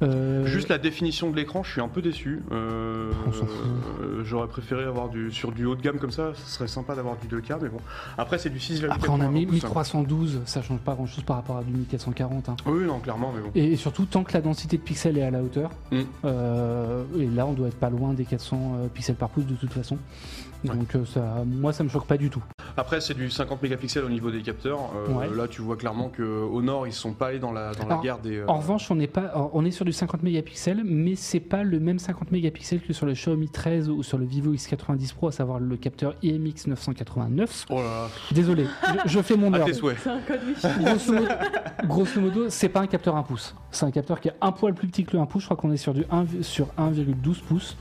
[0.02, 2.42] Euh, Juste la définition de l'écran, je suis un peu déçu.
[2.52, 3.12] Euh,
[4.02, 6.32] euh, J'aurais préféré avoir du sur du haut de gamme comme ça.
[6.36, 7.78] Ce serait sympa d'avoir du 2K, mais bon.
[8.18, 9.68] Après, c'est du 6,81 Après, on a mis pouces, hein.
[9.68, 12.50] 1312, ça change pas grand chose par rapport à du 1440.
[12.50, 12.56] hein.
[12.66, 13.52] Oui, non, clairement, mais bon.
[13.56, 16.00] Et surtout, tant que la densité de pixels est à la hauteur, Mm.
[17.20, 19.72] et là, on doit être pas loin des 400 euh, pixels par pouce de toute
[19.74, 19.98] façon.
[20.63, 20.76] Ouais.
[20.76, 22.43] Donc, euh, ça, moi, ça me choque pas du tout.
[22.78, 24.80] Après, c'est du 50 mégapixels au niveau des capteurs.
[24.95, 25.28] Euh, Ouais.
[25.36, 27.97] Là, tu vois clairement que au nord, ils sont pas allés dans la dans la
[27.97, 28.38] guerre des.
[28.38, 31.63] euh, En revanche, on est, pas, on est sur du 50 mégapixels, mais c'est pas
[31.63, 35.28] le même 50 mégapixels que sur le Xiaomi 13 ou sur le Vivo X90 Pro,
[35.28, 37.65] à savoir le capteur IMX 989.
[37.69, 38.08] Oh là là.
[38.32, 38.65] Désolé,
[39.06, 39.97] je, je fais mon souhaits.
[40.02, 40.39] C'est un code
[40.80, 41.28] grosso modo,
[41.88, 43.56] grosso modo, c'est pas un capteur 1 pouce.
[43.71, 45.41] C'est un capteur qui est un poil plus petit que le 1 pouce.
[45.43, 47.76] Je crois qu'on est sur du 1, sur 1,12 pouces.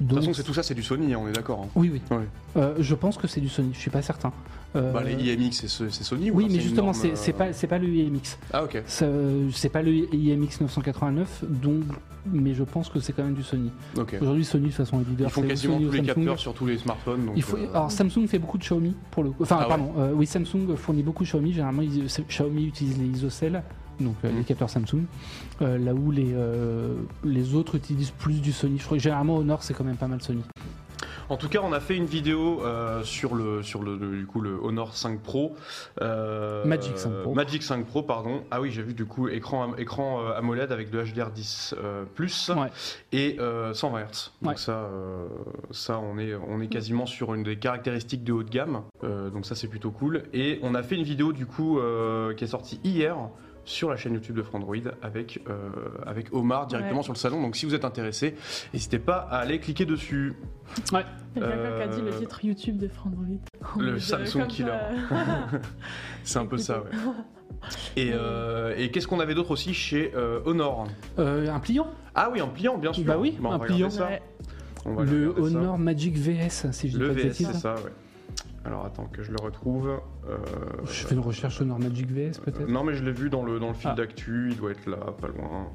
[0.00, 1.62] De Donc, toute façon, c'est tout ça, c'est du Sony, hein, on est d'accord.
[1.64, 1.68] hein.
[1.74, 2.00] oui, oui.
[2.16, 2.17] Ouais.
[2.56, 3.70] Euh, je pense que c'est du Sony.
[3.72, 4.32] Je suis pas certain.
[4.76, 7.38] Euh, Bah, les IMX, c'est ce- c'est Sony ou oui, mais justement, norme, c'est euh,
[7.38, 8.38] pas, pas le IMX.
[8.52, 8.82] Ah, ok.
[8.86, 11.84] C'est pas le IMX 989, donc,
[12.30, 13.70] mais je pense que c'est quand même du Sony.
[13.96, 14.16] Ok.
[14.20, 15.28] Aujourd'hui, Sony, de toute façon, est leader.
[15.28, 16.14] Ils font quasiment Sony tous les Samsung.
[16.14, 17.24] capteurs sur tous les smartphones.
[17.26, 19.32] Donc, Il faut, euh, alors Samsung fait beaucoup de Xiaomi pour le.
[19.40, 21.52] Enfin Ah pardon, oui Samsung fournit beaucoup de Xiaomi.
[21.52, 23.62] Généralement ils- Xiaomi utilise les isocèles,
[24.00, 25.04] donc euh, les capteurs Samsung.
[25.62, 28.78] Euh, là où les euh, les autres utilisent plus du Sony.
[28.78, 30.42] Je crois que généralement au nord c'est quand même pas mal Sony.
[31.28, 34.40] En tout cas, on a fait une vidéo euh, sur le sur le, du coup
[34.40, 35.54] le Honor 5 Pro.
[36.00, 37.34] euh, Magic 5 Pro.
[37.34, 38.42] Magic 5 Pro, pardon.
[38.50, 42.50] Ah oui, j'ai vu du coup écran écran euh, AMOLED avec de HDR10 euh, plus
[42.56, 42.68] Ouais.
[43.12, 44.30] et euh, 120 Hz.
[44.42, 44.56] Donc Ouais.
[44.56, 44.88] ça,
[45.70, 48.82] ça on est on est quasiment sur une des caractéristiques de haut de gamme.
[49.02, 50.24] Donc ça c'est plutôt cool.
[50.32, 51.78] Et on a fait une vidéo du coup
[52.36, 53.16] qui est sortie hier
[53.68, 55.68] sur la chaîne YouTube de Frandroid avec, euh,
[56.06, 57.02] avec Omar directement Ouais.
[57.04, 57.40] sur le salon.
[57.42, 58.34] Donc si vous êtes intéressé,
[58.72, 60.34] n'hésitez pas à aller cliquer dessus.
[60.92, 61.04] Ouais.
[61.36, 63.24] Il y a quelqu'un qui a dit le Euh, titre YouTube de Frandroid.
[63.78, 64.46] Le Samsung.
[64.48, 64.72] Killer.
[66.24, 66.90] C'est un peu ça, ouais.
[67.96, 70.86] Et, euh, et qu'est-ce qu'on avait d'autre aussi chez euh, Honor
[71.18, 73.04] Euh, un pliant Ah oui, un pliant, bien sûr.
[73.04, 73.90] Bah oui, un pliant.
[73.90, 74.06] ça.
[74.06, 74.22] Ouais.
[74.84, 75.40] On va aller Le ça.
[75.42, 77.92] Honor Magic VS, si je dis Le pas de VS, c'est ça, ouais.
[78.68, 79.88] Alors attends que je le retrouve.
[80.28, 80.36] Euh,
[80.84, 82.68] Je fais une recherche Honor Magic VS peut-être?
[82.68, 83.94] Non, mais je l'ai vu dans le, dans le fil Ah.
[83.96, 85.68] d'actu, il doit être là, pas loin.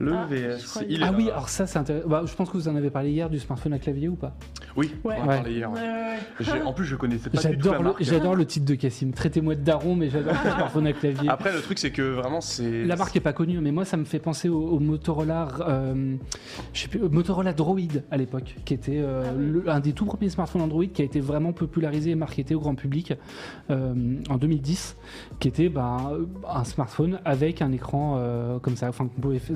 [0.00, 1.16] Le Ah, VS, il est Ah là.
[1.16, 2.08] oui, alors ça c'est intéressant.
[2.08, 4.34] Bah, je pense que vous en avez parlé hier du smartphone à clavier ou pas?
[4.76, 5.14] Oui, Ouais.
[5.18, 5.36] on en Ouais.
[5.36, 5.70] parlait hier.
[5.70, 6.18] Ouais, ouais, ouais.
[6.40, 8.02] J'ai- En plus, je connaissais pas du tout la J'adore le, marque.
[8.02, 9.12] j'adore le titre de Cassim.
[9.12, 11.28] Traitez-moi de daron, mais j'adore le smartphone à clavier.
[11.28, 12.84] Après, le truc, c'est que vraiment, c'est.
[12.84, 16.16] La marque est pas connue, mais moi ça me fait penser au, au Motorola, euh,
[16.72, 19.46] je sais plus, au Motorola Droid à l'époque, qui était euh, Ah oui.
[19.64, 22.60] le- un des tout premiers smartphones Android qui a été vraiment popularisé et marketé au
[22.60, 23.14] grand public
[23.70, 23.94] euh,
[24.28, 24.96] en 2010,
[25.38, 26.18] qui était ben,
[26.52, 29.54] un smartphone avec un écran euh, comme ça, enfin qu'on pouvait f-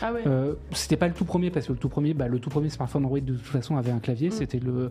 [0.00, 0.22] Ah ouais.
[0.26, 2.68] Euh, c'était pas le tout premier parce que le tout premier, bah, le tout premier
[2.68, 4.28] smartphone Android de toute façon avait un clavier.
[4.28, 4.32] Mm.
[4.32, 4.90] C'était le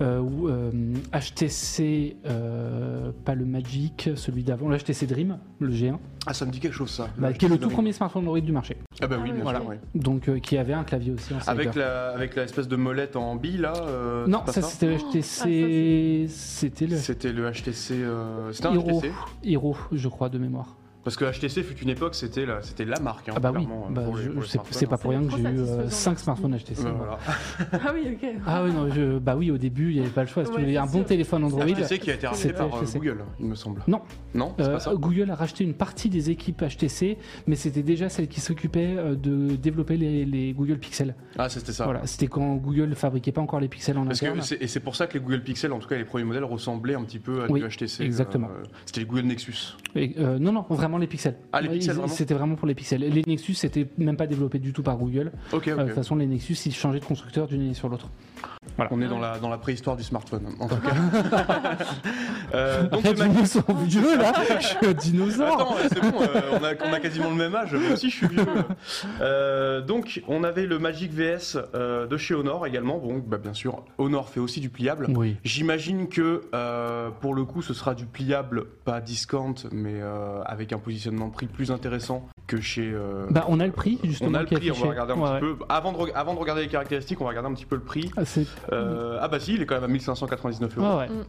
[0.00, 0.70] euh, ou, euh,
[1.12, 6.50] HTC, euh, pas le Magic, celui d'avant, le HTC Dream, le G1, Ah, ça me
[6.50, 7.08] dit quelque chose, ça.
[7.18, 7.72] bah, qui est le tout Dream.
[7.74, 8.76] premier smartphone Android du marché.
[9.00, 9.60] Ah, bah oui, Ah, bien voilà.
[9.60, 9.76] sûr, oui.
[9.94, 13.16] Donc euh, qui avait un clavier aussi en Avec la, avec la espèce de molette
[13.16, 17.50] en bille, là euh, Non, c'est ça c'était le Oh, HTC, c'était le C'était le
[17.50, 17.94] HTC.
[17.94, 19.12] euh, C'était un Hero, HTC
[19.44, 20.76] Hero, je crois de mémoire.
[21.04, 23.28] Parce que HTC fut une époque, c'était la, c'était la marque.
[23.28, 25.38] hein, Ah bah oui, bah, pour les- je- pour c'est pas pour rien que j'ai
[25.40, 26.24] eu trop satisfaisant, 5 merci.
[26.24, 26.84] smartphones HTC.
[26.84, 27.18] Bah, voilà.
[27.72, 28.28] Ah oui, ok.
[28.46, 30.44] Ah oui, non, je, bah oui, au début, il n'y avait pas le choix.
[30.44, 32.80] Si tu Ouais, voulais un bon téléphone Android, HTC qui a été racheté par euh,
[32.80, 32.98] HTC.
[32.98, 33.82] Google, il me semble.
[33.88, 34.00] Non.
[34.34, 37.82] Non, c'est Euh, pas ça Google a racheté une partie des équipes HTC, mais c'était
[37.82, 41.14] déjà celle qui s'occupait euh, de développer les, les Google Pixel.
[41.36, 41.84] Ah, c'était ça.
[41.84, 44.38] Voilà, c'était quand Google fabriquait pas encore les pixels en Parce interne.
[44.38, 46.24] que c'est- et c'est pour ça que les Google Pixel, en tout cas les premiers
[46.24, 48.04] modèles, ressemblaient un petit peu à Oui, du HTC.
[48.04, 48.48] exactement.
[48.48, 49.76] euh, C'était les Google Nexus.
[49.96, 51.36] Et, euh, non, non, vraiment les pixels.
[51.52, 53.00] Ah, les pixels, vraiment C'était vraiment pour les pixels.
[53.00, 55.32] Les Nexus, c'était même pas développé du tout par Google.
[55.52, 58.10] Euh, de toute façon, les Nexus, ils changeaient de constructeur d'une année sur l'autre.
[58.90, 60.90] On est dans la, dans la préhistoire du smartphone, en tout cas.
[62.54, 65.54] Euh, donc, Arrête, le je Mac- me sens vieux là, je suis un dinosaure.
[65.54, 68.16] Attends, c'est bon, euh, on, a, on a quasiment le même âge, moi aussi je
[68.16, 68.44] suis vieux.
[69.22, 72.98] Euh, donc, on avait le Magic VS euh, de chez Honor également.
[72.98, 75.06] Bon, bah, bien sûr, Honor fait aussi du pliable.
[75.16, 75.36] Oui.
[75.44, 76.42] J'imagine que
[77.20, 80.00] pour le coup, ce sera du pliable, pas discount, mais
[80.44, 82.92] avec un positionnement de prix plus intéressant que chez.
[83.30, 84.30] Bah, on a le prix, justement.
[84.30, 85.54] on a le prix, on va regarder un Ouais, petit ouais.
[85.58, 85.64] peu.
[85.70, 87.82] Avant de, re- avant de regarder les caractéristiques, on va regarder un petit peu le
[87.82, 88.10] prix.
[88.18, 90.98] Ah, c'est- Euh, ah bah si, il est quand même à 1599 euros.
[90.98, 91.24] ouais, ouais.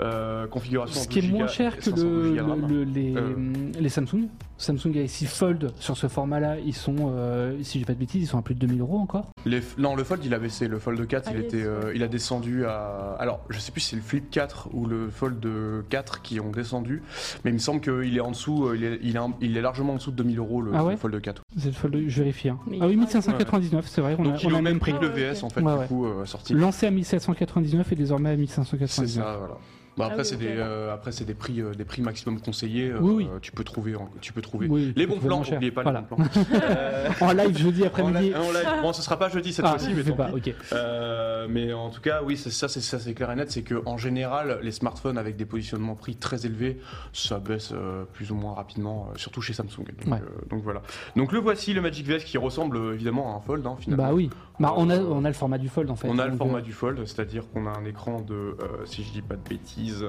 [0.00, 2.68] Euh, configuration Ce qui est 12 moins cher que 512 le, gigas de RAM.
[2.68, 3.34] le- les, Euh.
[3.78, 4.28] les Samsung.
[4.58, 8.26] Samsung Galaxy Fold sur ce format-là, ils sont, euh, si j'ai pas de bêtises, ils
[8.26, 9.30] sont à plus de 2000 euros encore.
[9.46, 10.66] Les non, le Fold, il a baissé.
[10.68, 13.16] Le Fold 4, il, Ah, yes, était, euh, il a descendu à.
[13.20, 15.44] Alors, je sais plus si c'est le Flip 4 ou le Fold
[15.88, 17.02] 4 qui ont descendu,
[17.44, 19.56] mais il me semble qu'il est en dessous, euh, il est, il est, un- il
[19.56, 21.42] est largement en dessous de 2000 euros le, Ah ouais le Fold 4.
[21.56, 22.48] C'est le Fold, je vérifie.
[22.48, 22.58] hein.
[22.80, 24.96] Ah oui, il- 1599, c'est vrai, on a, Donc, il on a même que le
[25.02, 25.44] Ah VS ok.
[25.44, 25.86] en fait, Ouais, du ouais.
[25.86, 26.52] coup, euh, sorti.
[26.54, 29.08] Lancé à 1799 et désormais à C'est 1599.
[29.24, 29.54] ça, voilà.
[29.96, 30.40] Bah, après, Ah oui, c'est ok.
[30.40, 32.90] des, euh, après, c'est des prix, euh, des prix maximum conseillés.
[32.90, 33.28] euh, Oui, oui.
[33.42, 34.66] tu peux trouver, en- tu peux trouver.
[34.68, 36.00] Oui, les bons plans, n'oubliez pas Voilà.
[36.00, 36.44] les bons plans.
[36.52, 38.18] Euh, En live jeudi en après-midi.
[38.28, 38.68] live- en live.
[38.82, 40.50] Bon, ce sera pas jeudi cette Ah, fois-ci, mais tant pas, pis.
[40.50, 40.54] ok.
[40.72, 43.62] Euh, mais en tout cas, oui, c'est ça, c'est ça, c'est clair et net, c'est
[43.62, 46.80] que en général, les smartphones avec des positionnements prix très élevés,
[47.12, 49.84] ça baisse euh, plus ou moins rapidement, euh, surtout chez Samsung.
[50.04, 50.18] Donc, Ouais.
[50.20, 50.82] euh, donc voilà.
[51.16, 54.04] Donc le voici, le Magic VS qui ressemble évidemment à un Fold, hein, finalement.
[54.08, 54.30] Bah oui.
[54.60, 56.08] Bah, on, a, Euh, on a le format du Fold en fait.
[56.08, 59.02] On a le format euh, du Fold, c'est-à-dire qu'on a un écran de, euh, si
[59.02, 60.06] je dis pas de bêtises,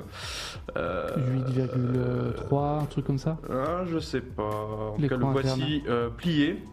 [0.77, 1.07] euh,
[1.47, 3.37] 8,3, un truc comme ça.
[3.49, 4.43] ah, je sais pas.
[4.43, 6.63] En tout cas, le voici euh, plié.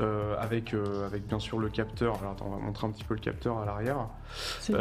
[0.00, 2.18] euh, avec, euh, avec bien sûr le capteur.
[2.20, 4.08] Alors attends, on va montrer un petit peu le capteur à l'arrière.
[4.60, 4.74] C'est.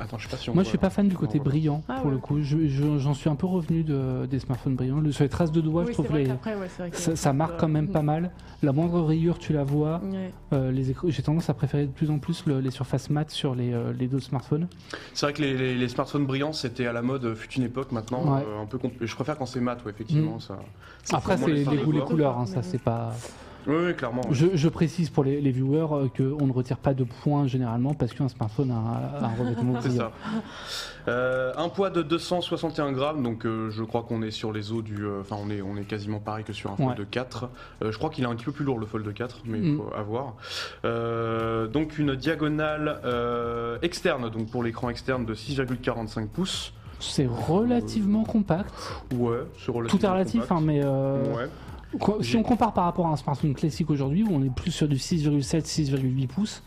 [0.00, 2.12] Attends, je pas on Moi, je suis pas fan du côté brillant Ah pour ouais.
[2.12, 2.40] le coup.
[2.42, 5.00] Je- je- J'en suis un peu revenu de, des smartphones brillants.
[5.00, 6.36] Le- sur les traces de doigts, Oui, je trouve vrai les, ouais,
[6.78, 8.30] vrai ça, ça marque quand même pas mal.
[8.62, 10.00] La moindre rayure, tu la vois.
[10.04, 10.32] Ouais.
[10.52, 13.54] Euh, les J'ai tendance à préférer de plus en plus le- les surfaces mat sur
[13.54, 14.68] les, euh, les deux smartphones.
[15.14, 17.64] C'est vrai que les, les- les smartphones brillants, c'était à la mode, euh, fut une
[17.64, 18.34] époque maintenant.
[18.36, 18.42] Ouais.
[18.46, 20.36] euh, un peu Je préfère quand c'est mat, ouais, effectivement.
[20.36, 20.40] Mm.
[20.40, 20.58] Ça...
[21.12, 22.38] Après, Moi, c'est les goûts, les couleurs.
[22.38, 23.12] hein, ça, Mais- c'est pas.
[23.66, 24.22] Oui, clairement.
[24.30, 27.94] Je, je précise pour les, les viewers euh, qu'on ne retire pas de points généralement
[27.94, 30.12] parce qu'un smartphone a un, a un revêtement C'est ça.
[31.08, 34.82] Euh, un poids de 261 grammes, donc euh, je crois qu'on est sur les eaux
[34.82, 35.04] du.
[35.20, 37.06] Enfin, on, est, on est quasiment pareil que sur un Fold Ouais.
[37.10, 37.48] 4.
[37.82, 39.72] Euh, je crois qu'il est un petit peu plus lourd le Fold 4, mais il
[39.72, 39.76] Mm.
[39.78, 40.34] faut avoir.
[40.84, 43.00] Euh, donc une diagonale
[43.82, 46.72] externe, donc pour l'écran externe de 6,45 pouces.
[46.98, 48.72] C'est relativement compact.
[49.14, 50.52] Ouais, c'est relativement Tout est relatif, compact.
[50.52, 51.48] hein, mais Ouais.
[52.00, 54.70] Quoi- si on compare par rapport à un smartphone classique aujourd'hui où on est plus
[54.70, 56.62] sur du 6,7, 6,8 pouces,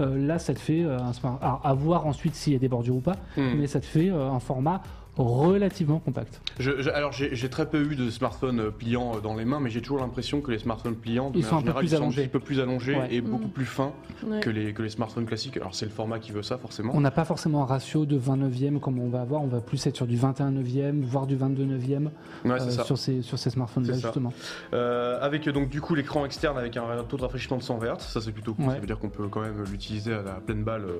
[0.00, 1.38] euh, là ça te fait euh, un smart...
[1.40, 3.54] alors, à voir ensuite s'il y a des bordures ou pas, Mm.
[3.58, 4.82] mais ça te fait euh, un format
[5.16, 6.40] relativement compact.
[6.58, 9.60] Je- je- alors j'ai très peu eu de smartphones euh, pliants euh, dans les mains,
[9.60, 11.86] mais j'ai toujours l'impression que les smartphones pliants, de Ils sont un peu générale, plus
[11.92, 12.20] ils sont allongés.
[12.22, 13.08] un petit peu plus allongés Ouais.
[13.14, 13.50] et beaucoup Mm.
[13.50, 13.92] plus fins
[14.26, 14.40] Ouais.
[14.40, 15.56] que les, que les smartphones classiques.
[15.56, 16.92] Alors c'est le format qui veut ça forcément.
[16.94, 19.60] On n'a pas forcément un ratio de 20 neuvième comme on va avoir, on va
[19.60, 22.10] plus être sur du 21 neuvième, voire du 22 neuvième
[22.44, 22.84] Ouais, c'est euh, ça.
[22.84, 24.32] sur ces, sur ces smartphones-là justement.
[24.72, 27.98] Euh, avec donc du coup l'écran externe avec un taux de rafraîchissement de 100 Hz,
[28.00, 28.74] ça c'est plutôt cool, Ouais.
[28.74, 30.98] ça veut dire qu'on peut quand même l'utiliser à la pleine balle euh,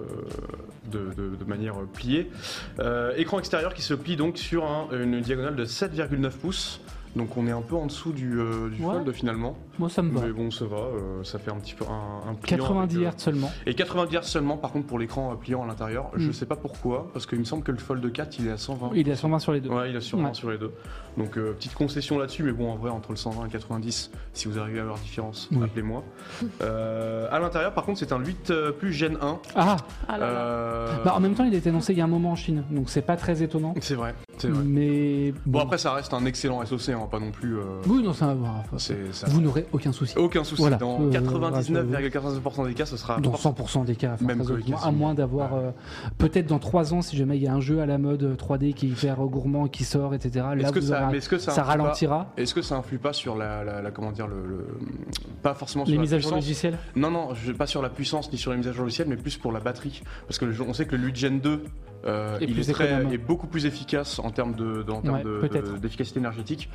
[0.91, 2.31] de, de- de manière pliée.
[2.79, 6.81] Euh, écran extérieur qui se donc sur un- une diagonale de 7,9 pouces,
[7.17, 8.93] donc on est un peu en dessous du, euh, du Ouais.
[8.95, 10.21] Fold finalement, Moi ça me va.
[10.27, 13.07] mais bon ça va, euh, ça fait un petit peu un, un pliant 90 avec,
[13.09, 13.51] euh, Hz seulement.
[13.67, 16.33] Et 90 Hz seulement par contre pour l'écran euh, pliant à l'intérieur, je Mm.
[16.33, 18.91] sais pas pourquoi, parce qu'il me semble que le Fold 4 il est à 120.
[18.95, 19.71] Il est à 120 sur les deux.
[19.71, 20.35] Ouais, il a sûrement Ouais.
[20.35, 20.73] sur les deux.
[21.17, 24.11] Donc euh, petite concession là-dessus, mais bon en vrai entre le 120 et le 90,
[24.33, 25.59] si vous arrivez à avoir différence, Oui.
[25.65, 26.03] appelez-moi.
[26.63, 29.39] Euh, à l'intérieur par contre c'est un 8 euh, plus Gen 1.
[29.57, 29.77] Ah
[30.09, 30.39] Ah là là.
[30.39, 32.37] Euh, bah, En même temps, il a été annoncé il y a un moment en
[32.37, 33.75] Chine, donc c'est pas très étonnant.
[33.81, 34.63] c'est vrai, c'est vrai.
[34.65, 37.57] Mais Bon après ça reste un excellent SoC, hein, pas non plus.
[37.59, 38.63] euh, oui, non, ça va.
[38.79, 40.17] c'est ça- Vous n'aurez aucun souci.
[40.19, 40.61] Aucun souci.
[40.63, 40.77] Voilà.
[40.77, 44.43] Dans Euh, 99,99% des cas, ce sera Dans forcément- 100% des cas, Même
[44.83, 45.61] à moins d'avoir Ouais.
[45.65, 45.71] euh,
[46.19, 48.35] peut-être dans 3 ans, si jamais il y a un jeu à la mode euh,
[48.37, 50.47] 3D qui est hyper gourmand, qui sort, etc.
[50.57, 52.27] Là, que ça, aurez- mais est-ce que ça, ça influe pas- ralentira.
[52.37, 54.67] Est-ce que ça influe pas sur la, la- la- comment dire le, le-
[55.43, 58.31] pas forcément sur Les la mises à jour logicielles Non, non, pas sur la puissance
[58.33, 60.03] ni sur les mises à jour logicielles, mais plus pour la batterie.
[60.27, 61.63] Parce que le on sait que le 8 Gen 2
[62.07, 63.13] euh, il est, très, économe.
[63.13, 66.69] est beaucoup plus efficace en termes de- Ouais, de- d'efficacité énergétique.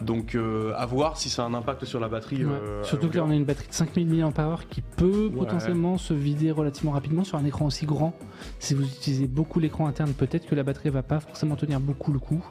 [0.00, 2.44] Donc euh, à voir si ça a un impact sur la batterie.
[2.44, 2.52] Ouais.
[2.52, 5.38] euh, Surtout que là, on a une batterie de 5000 mAh qui peut Ouais.
[5.38, 8.14] potentiellement se vider relativement rapidement sur un écran aussi grand.
[8.58, 12.12] Si vous utilisez beaucoup l'écran interne, peut-être que la batterie va pas forcément tenir beaucoup
[12.12, 12.44] le coup.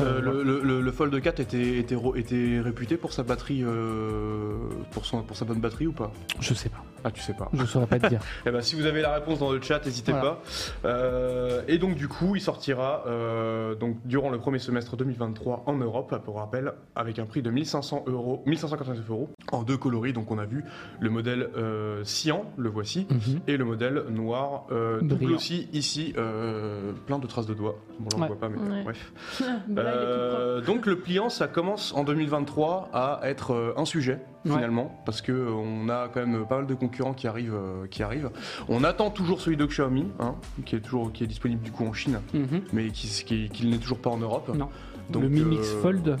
[0.00, 0.42] Euh, le,
[0.82, 4.56] le- Fold 4 était, était, ro- était réputé pour sa batterie, euh,
[4.90, 6.12] pour, son, pour sa bonne batterie ou pas?
[6.40, 6.84] Je sais pas.
[7.04, 7.48] Ah, tu sais pas.
[7.52, 8.20] Je saurais pas te dire.
[8.46, 10.38] Eh ben, si vous avez la réponse dans le chat, n'hésitez Voilà.
[10.82, 10.88] pas.
[10.88, 15.74] Euh, et donc du coup, il sortira euh, donc durant le premier semestre 2023 en
[15.76, 20.12] Europe, pour rappel, avec un prix de 1500 euros, 1549 euros en deux coloris.
[20.12, 20.64] Donc on a vu
[21.00, 23.06] le modèle euh, cyan, le voici.
[23.10, 23.40] Mhm.
[23.46, 25.36] Et le modèle noir, euh, double Brillant.
[25.36, 27.76] aussi ici, euh, plein de traces de doigts.
[27.98, 28.26] Bon là on Ouais.
[28.28, 28.82] voit pas, mais Ouais.
[28.84, 29.12] bref.
[29.68, 29.90] Bah là.
[29.90, 34.54] Euh, donc le pliant, ça commence en 2023 à être euh, un sujet Ouais.
[34.54, 37.86] finalement, parce que euh, on a quand même pas mal de concurrents qui arrivent, euh,
[37.90, 38.30] qui arrivent.
[38.68, 41.84] On attend toujours celui de Xiaomi, hein, qui est toujours qui est disponible du coup
[41.86, 42.62] en Chine, Mhm.
[42.72, 44.50] mais qui, qui, qui n'est toujours pas en Europe.
[44.56, 44.68] Non.
[45.10, 46.16] Donc, le Mi Mix euh, Fold,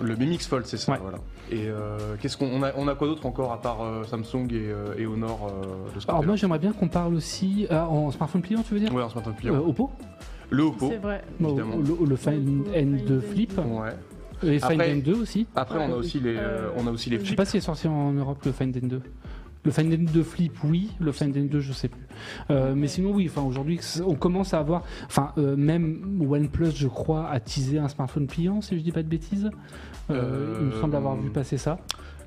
[0.00, 0.92] Le Mi Mix Fold, c'est ça.
[0.92, 0.98] Ouais.
[1.02, 1.18] Voilà.
[1.50, 4.46] Et euh, qu'est-ce qu'on on a, on a quoi d'autre encore à part euh, Samsung
[4.52, 7.88] et, euh, et Honor euh, de ce Alors moi j'aimerais bien qu'on parle aussi ah,
[7.88, 8.94] en smartphone pliant, tu veux dire?
[8.94, 9.54] Ouais, en smartphone pliant.
[9.54, 9.90] Euh, Oppo
[10.52, 10.88] le Oppo.
[10.90, 11.22] C'est vrai.
[11.40, 11.76] Évidemment.
[11.76, 13.90] le, le Find Oppo, N2 Find Flip Ouais.
[14.42, 15.46] Et Find Après- N2 aussi.
[15.54, 17.44] Après, on a aussi les, euh, Euh, on a aussi les je Je sais pas
[17.44, 19.00] s'il est sorti en Europe le Find N2.
[19.62, 20.90] Le Find N2 Flip, oui.
[21.00, 22.00] Le Find N2, je sais plus.
[22.50, 23.26] Euh, mais sinon, oui.
[23.30, 24.84] Enfin, aujourd'hui, on commence à avoir.
[25.04, 29.02] Enfin, euh, même OnePlus, je crois, a teasé un smartphone pliant, si je dis pas
[29.02, 29.50] de bêtises.
[30.10, 31.78] Euh, il me semble avoir vu passer ça.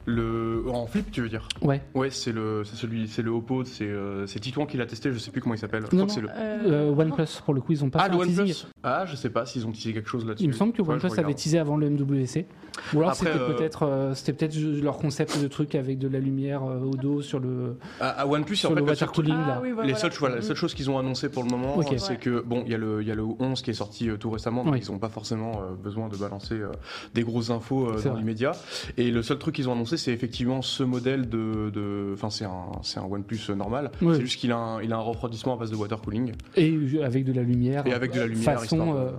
[0.05, 1.81] Le en flip, tu veux dire Ouais.
[1.93, 5.11] Ouais, c'est le, c'est celui, c'est le Oppo, c'est, euh, c'est Titouan qui l'a testé.
[5.13, 5.83] Je sais plus comment il s'appelle.
[5.89, 6.27] Je Non, crois que non.
[6.29, 6.67] c'est le.
[6.67, 8.39] Euh, Euh, OnePlus, pour le coup, ils ont pas Ah, fait le un teasing.
[8.43, 8.65] OnePlus.
[8.83, 10.43] Ah, je sais pas s'ils ont teasé quelque chose là-dessus.
[10.43, 12.45] Il me semble que Ouais, je OnePlus avait teasé avant le MWC.
[12.93, 16.07] Ou alors Après, c'était euh, peut-être euh, c'était peut-être leur concept de truc avec de
[16.07, 18.91] la lumière euh, au dos sur le À, à OnePlus, sur en fait, le le
[18.91, 19.59] water cooling Ah là.
[19.61, 20.35] oui, voilà, les seules, voilà, voilà.
[20.41, 21.93] les seules choses qu'ils ont annoncées pour le moment, Ok.
[21.97, 22.17] c'est Ouais.
[22.17, 24.17] que bon, il y a le, il y a le 11 qui est sorti euh,
[24.17, 24.81] tout récemment, donc Oui.
[24.85, 26.71] ils n'ont pas forcément euh, besoin de balancer euh,
[27.13, 28.21] des grosses infos euh, C'est dans vrai.
[28.21, 28.53] l'immédiat.
[28.97, 32.45] Et le seul truc qu'ils ont annoncé, c'est effectivement ce modèle de, de- enfin c'est
[32.45, 33.91] un, c'est un OnePlus normal.
[33.99, 36.73] C'est juste qu'il a, un, il a un refroidissement à base de water cooling Et
[37.03, 37.85] avec de la lumière.
[37.87, 38.59] et avec de la lumière.
[38.59, 39.11] Façon, euh,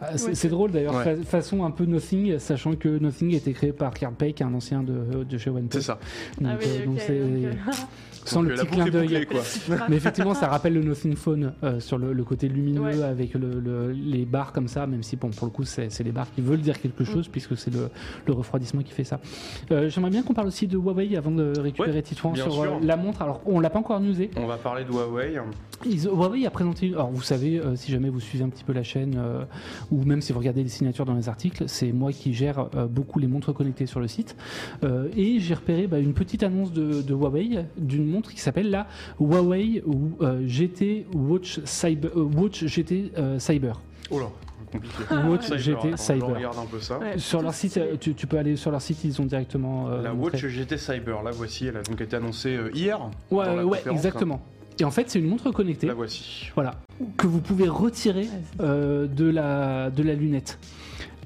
[0.00, 1.16] Ah, c'est drôle d'ailleurs, Ouais.
[1.16, 4.52] fa- façon un peu Nothing, sachant que Nothing a été créé par Karl Peck, un
[4.54, 5.68] ancien de, de chez OnePlus.
[5.80, 5.98] C'est ça.
[6.40, 7.56] Donc, Ah oui, euh, donc ok, c'est donc,
[8.24, 9.26] sans Donc, le petit clin d'œil.
[9.26, 9.40] quoi.
[9.88, 13.02] Mais effectivement, ça rappelle le Nothing Phone euh, sur le, le côté lumineux Ouais.
[13.02, 16.04] avec le- le- les barres comme ça, même si bon, pour le coup, c'est c'est
[16.04, 17.88] les barres qui veulent dire quelque chose puisque c'est le,
[18.26, 19.20] le refroidissement qui fait ça.
[19.70, 22.62] Euh, J'aimerais bien qu'on parle aussi de Huawei avant de récupérer Ouais, Titouan sur sûr.
[22.62, 23.22] euh, la montre.
[23.22, 24.30] Alors, on l'a pas encore newsé.
[24.36, 25.38] On va parler de Huawei.
[25.84, 26.88] Ils- Huawei a présenté.
[26.94, 29.44] Alors, vous savez, euh, si jamais vous suivez un petit peu la chaîne, euh,
[29.90, 32.86] ou même si vous regardez les signatures dans les articles, c'est moi qui gère euh,
[32.86, 34.36] beaucoup les montres connectées sur le site.
[34.84, 38.70] Euh, et j'ai repéré bah, une petite annonce de, de Huawei d'une montre qui s'appelle
[38.70, 38.86] la
[39.20, 39.82] Huawei
[40.20, 42.10] euh, GT Watch Cyber.
[42.16, 43.80] euh, Watch GT euh, Cyber.
[44.10, 44.26] Oh là,
[44.70, 44.94] compliqué.
[45.10, 45.52] Ah, Watch.
[45.56, 46.26] GT attends, je Cyber.
[46.36, 46.98] regarde un peu ça.
[46.98, 47.18] Ouais.
[47.18, 49.88] Sur leur site, tu, tu peux aller sur leur site, ils ont directement.
[49.88, 50.38] euh, La montré.
[50.38, 53.00] Watch GT Cyber, la voici, elle a donc été annoncée hier.
[53.30, 53.86] Ouais, ouais, conférence.
[53.96, 54.40] exactement.
[54.80, 55.86] Et en fait, c'est une montre connectée.
[55.86, 56.50] La voici.
[56.54, 56.80] Voilà,
[57.16, 58.28] que vous pouvez retirer
[58.60, 60.58] euh, de, la, de la lunette.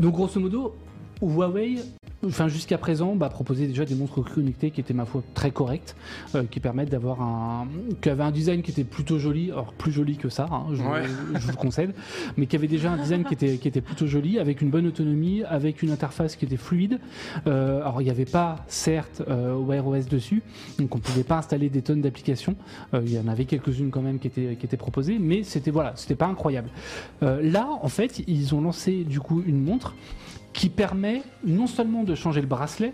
[0.01, 0.75] Donc grosso modo,
[1.23, 1.79] Huawei
[2.25, 5.97] enfin jusqu'à présent, bah, proposer déjà des montres connectées qui étaient ma foi très correctes,
[6.35, 7.67] euh, qui permettent d'avoir un,
[8.01, 10.83] qui avait un design qui était plutôt joli, alors plus joli que ça, hein, je,
[10.83, 11.03] Ouais.
[11.35, 11.95] je vous le concède,
[12.37, 14.87] mais qui avait déjà un design qui était qui était plutôt joli, avec une bonne
[14.87, 16.99] autonomie, avec une interface qui était fluide.
[17.47, 20.43] Euh, alors il n'y avait pas certes euh, Wear OS dessus,
[20.79, 22.57] donc on pouvait pas installer des tonnes d'applications.
[22.95, 25.71] Euh, il y en avait quelques-unes quand même qui étaient qui étaient proposées, mais c'était
[25.71, 26.71] voilà, c'était pas incroyable.
[27.23, 29.95] Euh, là, en fait, ils ont lancé du coup une montre
[30.57, 32.93] qui permet non seulement de changer le bracelet,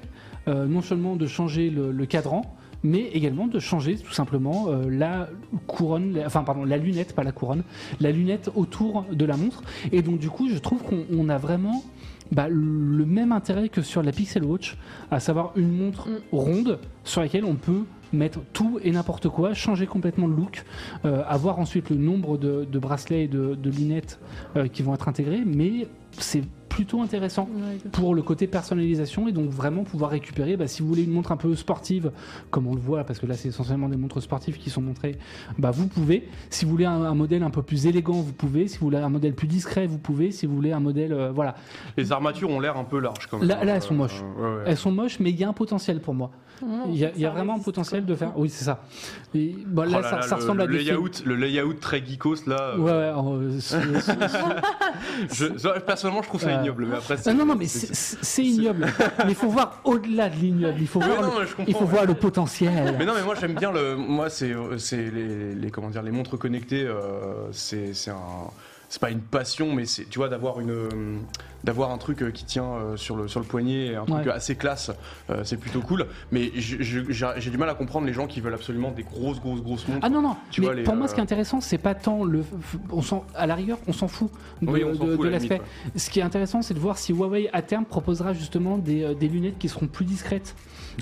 [0.49, 2.43] euh, non seulement de changer le, le cadran,
[2.83, 5.29] mais également de changer tout simplement euh, la
[5.69, 7.63] couronne, la- enfin pardon, la lunette, pas la couronne,
[8.01, 9.63] la lunette autour de la montre.
[9.93, 11.85] Et donc du coup, je trouve qu'on on a vraiment
[12.33, 14.77] bah, le même intérêt que sur la Pixel Watch,
[15.13, 16.19] à savoir une montre Mm.
[16.33, 20.65] ronde sur laquelle on peut mettre tout et n'importe quoi, changer complètement le look,
[21.05, 24.19] euh, avoir ensuite le nombre de, de bracelets et de, de lunettes
[24.57, 25.87] euh, qui vont être intégrés, mais
[26.19, 26.43] c'est
[26.75, 30.89] plutôt intéressant Ouais, pour le côté personnalisation et donc vraiment pouvoir récupérer bah, si vous
[30.89, 32.11] voulez une montre un peu sportive
[32.51, 35.19] comme on le voit parce que là c'est essentiellement des montres sportives qui sont montrées
[35.59, 38.69] bah vous pouvez si vous voulez un, un modèle un peu plus élégant vous pouvez
[38.69, 41.31] si vous voulez un modèle plus discret vous pouvez si vous voulez un modèle euh,
[41.33, 41.55] voilà
[41.97, 43.49] Les armatures ont l'air un peu larges quand même.
[43.49, 44.23] Là- là, elles sont moches.
[44.39, 44.63] ouais, ouais.
[44.67, 46.31] elles sont moches mais il y a un potentiel pour moi
[46.89, 48.11] il y a, y vraiment un potentiel quoi.
[48.11, 48.85] de faire oui c'est ça
[49.35, 50.95] et, bon, Oh là, ça, là, ça le- ressemble à le des films.
[50.97, 52.75] layout, le layout très geekos là.
[52.75, 53.13] euh, ouais ouais
[53.75, 54.01] euh,
[55.33, 57.15] je- personnellement, je trouve ça Euh, ignoble, mais après.
[57.19, 58.87] Ah c'est- non non mais c'est- ignoble
[59.25, 61.81] mais il faut voir au-delà de l'ignoble il faut Ouais, voir non, le- il faut
[61.81, 61.87] ouais.
[61.91, 63.97] voir le potentiel Mais non, mais moi j'aime bien le.
[63.97, 66.85] Moi, c'est c'est les, les comment dire les montres connectées.
[66.87, 68.17] euh, c'est c'est un.
[68.93, 70.89] C'est pas une passion, mais c'est tu vois d'avoir une euh,
[71.65, 74.27] d'avoir un truc euh, qui tient euh, sur le sur le poignet, et un truc
[74.27, 74.33] Ouais.
[74.33, 74.91] assez classe.
[75.31, 76.05] euh, c'est plutôt cool.
[76.31, 79.63] Mais j'ai j'ai du mal à comprendre les gens qui veulent absolument des grosses grosses
[79.63, 80.01] grosses montres.
[80.03, 81.95] Ah non, non, Tu mais vois, les, pour moi, ce qui est intéressant, c'est pas
[81.95, 82.45] tant le.
[82.91, 85.63] On s'en- à la rigueur, on s'en fout de, Oui, de- la l'aspect.
[85.97, 89.29] Ce qui est intéressant, c'est de voir si Huawei à terme proposera justement des, des
[89.29, 90.55] lunettes qui seront plus discrètes.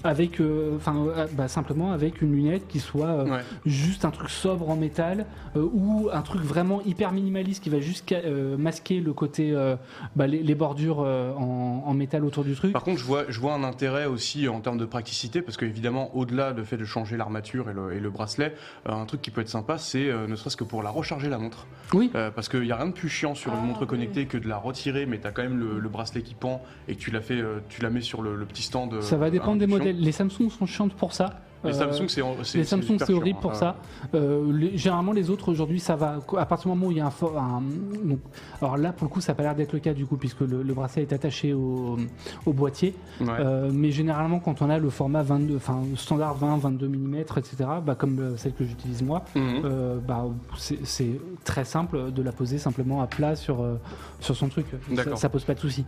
[0.05, 3.41] Avec, euh, enfin, euh, bah, simplement avec une lunette qui soit euh, Ouais.
[3.67, 5.27] juste un truc sobre en métal
[5.57, 9.77] euh, ou un truc vraiment hyper minimaliste qui va juste euh, masquer le côté, euh,
[10.17, 12.73] bah, les, les bordures euh, en, en métal autour du truc.
[12.73, 16.11] Par contre, je vois, je vois un intérêt aussi en termes de praticité, parce qu'évidemment,
[16.17, 18.55] au-delà du fait de changer l'armature et le, et le bracelet,
[18.89, 21.29] euh, un truc qui peut être sympa, c'est euh, ne serait-ce que pour la recharger
[21.29, 21.67] la montre.
[21.93, 22.11] Oui.
[22.15, 23.87] Euh, parce qu'il n'y a rien de plus chiant sur une Ah, montre oui.
[23.89, 26.63] connectée que de la retirer, mais tu as quand même le, le bracelet qui pend
[26.89, 29.01] et que tu la, fais, euh, tu la mets sur le, le petit stand.
[29.03, 29.80] Ça va dépendre des induction.
[29.81, 30.01] Modèles.
[30.01, 31.41] Les Samsung sont chiantes pour ça.
[31.63, 33.55] Les Euh, Samsung, c'est horrible pour hein.
[33.55, 33.77] ça.
[34.15, 36.17] Euh, les- généralement, les autres aujourd'hui, ça va.
[36.39, 37.63] À partir du moment où il y a un, fort- un-
[38.03, 38.19] donc,
[38.63, 40.41] alors là, pour le coup, ça n'a pas l'air d'être le cas du coup, puisque
[40.41, 41.99] le, le bracelet est attaché au,
[42.47, 42.95] au boîtier.
[43.21, 43.27] Ouais.
[43.41, 47.57] Euh, mais généralement, quand on a le format 22, enfin standard 20, 22 mm, etc.,
[47.85, 49.43] bah, comme celle que j'utilise moi, Mhm.
[49.67, 50.25] euh, bah,
[50.57, 51.11] c'est
[51.45, 53.63] très simple de la poser simplement à plat sur
[54.19, 54.65] sur son truc.
[54.97, 55.85] Ça, ça pose pas de souci.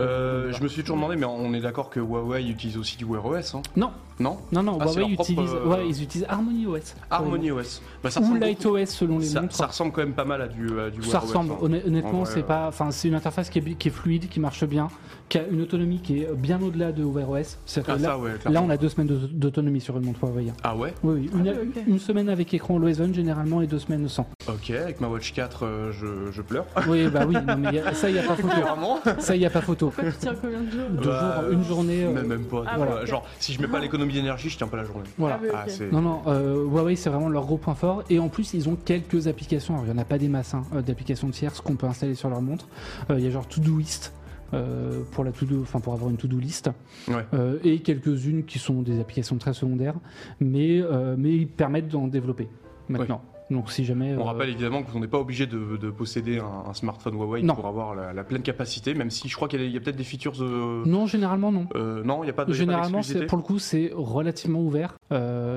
[0.00, 3.04] Euh, je me suis toujours demandé, mais on est d'accord que Huawei utilise aussi du
[3.04, 4.78] Wear OS, hein Non, non non, non.
[4.80, 6.94] Ah, Huawei propre, utilise, euh, ouais, ils utilisent Harmony OS.
[7.10, 7.82] Harmony OS.
[8.02, 9.54] Bah, ça Ou Light OS selon les ça, montres.
[9.56, 11.52] ça ressemble quand même pas mal à du, à du Ça Wear OS, ressemble.
[11.52, 11.58] hein.
[11.62, 12.66] Honn- Honnêtement, c'est euh, pas.
[12.68, 14.88] Enfin, c'est une interface qui est, bi- qui est fluide, qui marche bien,
[15.28, 17.58] qui a une autonomie qui est bien au-delà de Wear OS.
[17.66, 20.20] C'est-à-dire Ah, que là, ça, ouais, là, on a deux semaines d'autonomie sur une montre
[20.24, 20.52] Huawei.
[20.62, 21.50] Ah ouais Oui, Ah
[21.86, 24.26] une semaine avec écran Always On généralement et deux semaines sans.
[24.48, 26.66] Ok, avec ma Watch 4, euh, je, je pleure.
[26.88, 27.34] Oui, bah oui.
[27.46, 28.48] Non, mais y a- ça, il y a pas photo.
[28.60, 29.86] Vraiment Ça, il y a pas photo.
[29.94, 32.04] Pourquoi tu tiens combien de jours Deux Bah, jours, une journée.
[32.04, 32.64] euh, Même, même pas.
[32.66, 33.04] Ah, voilà.
[33.06, 35.04] Genre, si je mets pas l'économie d'énergie, je tiens pas la journée.
[35.18, 35.40] Voilà.
[35.52, 35.84] Ah, Ah.
[35.90, 38.04] Non, non, euh, Huawei c'est vraiment leur gros point fort.
[38.10, 39.74] Et en plus, ils ont quelques applications.
[39.74, 42.28] Alors, il n'y en a pas des masses hein, d'applications tierces qu'on peut installer sur
[42.28, 42.66] leur montre.
[43.10, 44.12] Euh, Il y a genre Todoist
[44.54, 46.70] euh, pour la to-do, enfin pour avoir une to-do list.
[47.08, 47.26] Ouais.
[47.34, 49.96] Euh, et quelques-unes qui sont des applications très secondaires,
[50.40, 52.48] mais, euh, mais ils permettent d'en développer
[52.88, 53.22] maintenant.
[53.54, 54.14] Donc si jamais.
[54.16, 57.42] On euh, rappelle évidemment qu'on n'est pas obligé de, de posséder un, un smartphone Huawei
[57.42, 57.54] Non.
[57.54, 60.04] pour avoir la, la pleine capacité, même si je crois qu'il y a, peut-être des
[60.04, 60.34] features.
[60.42, 61.66] euh, Non, généralement non.
[61.76, 62.50] euh, non, il n'y a pas de.
[62.52, 64.96] pas Généralement, pour le coup, c'est relativement ouvert.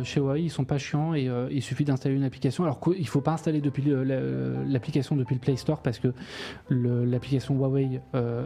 [0.04, 2.64] Chez Huawei, ils sont pas chiants et il suffit d'installer une application.
[2.64, 3.84] Alors qu'il faut pas installer depuis
[4.68, 6.14] l'application depuis le Play Store parce que
[6.70, 8.02] l'application Huawei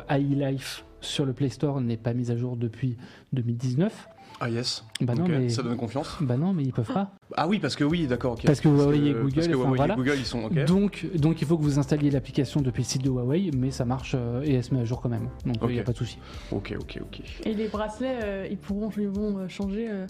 [0.09, 2.97] AI Life sur le Play Store n'est pas mise à jour depuis
[3.33, 4.07] 2019.
[4.43, 4.83] Ah yes.
[5.01, 6.17] Bah non, Ok, mais Ça donne confiance.
[6.19, 7.11] bah non, mais ils peuvent pas.
[7.37, 8.33] Ah oui, parce que oui, d'accord.
[8.33, 8.41] ok.
[8.43, 9.93] Parce que Huawei et parce Google, que enfin, Huawei voilà.
[9.93, 10.43] et Google, ils sont.
[10.45, 10.65] ok.
[10.65, 13.85] Donc, donc il faut que vous installiez l'application depuis le site de Huawei, mais ça
[13.85, 15.29] marche euh, et elle se met à jour quand même.
[15.45, 16.17] Donc il n'y a pas de souci.
[16.51, 17.21] Ok, ok, ok.
[17.45, 19.87] Et les bracelets, euh, ils pourront, ils vont euh, changer.
[19.91, 20.07] euh,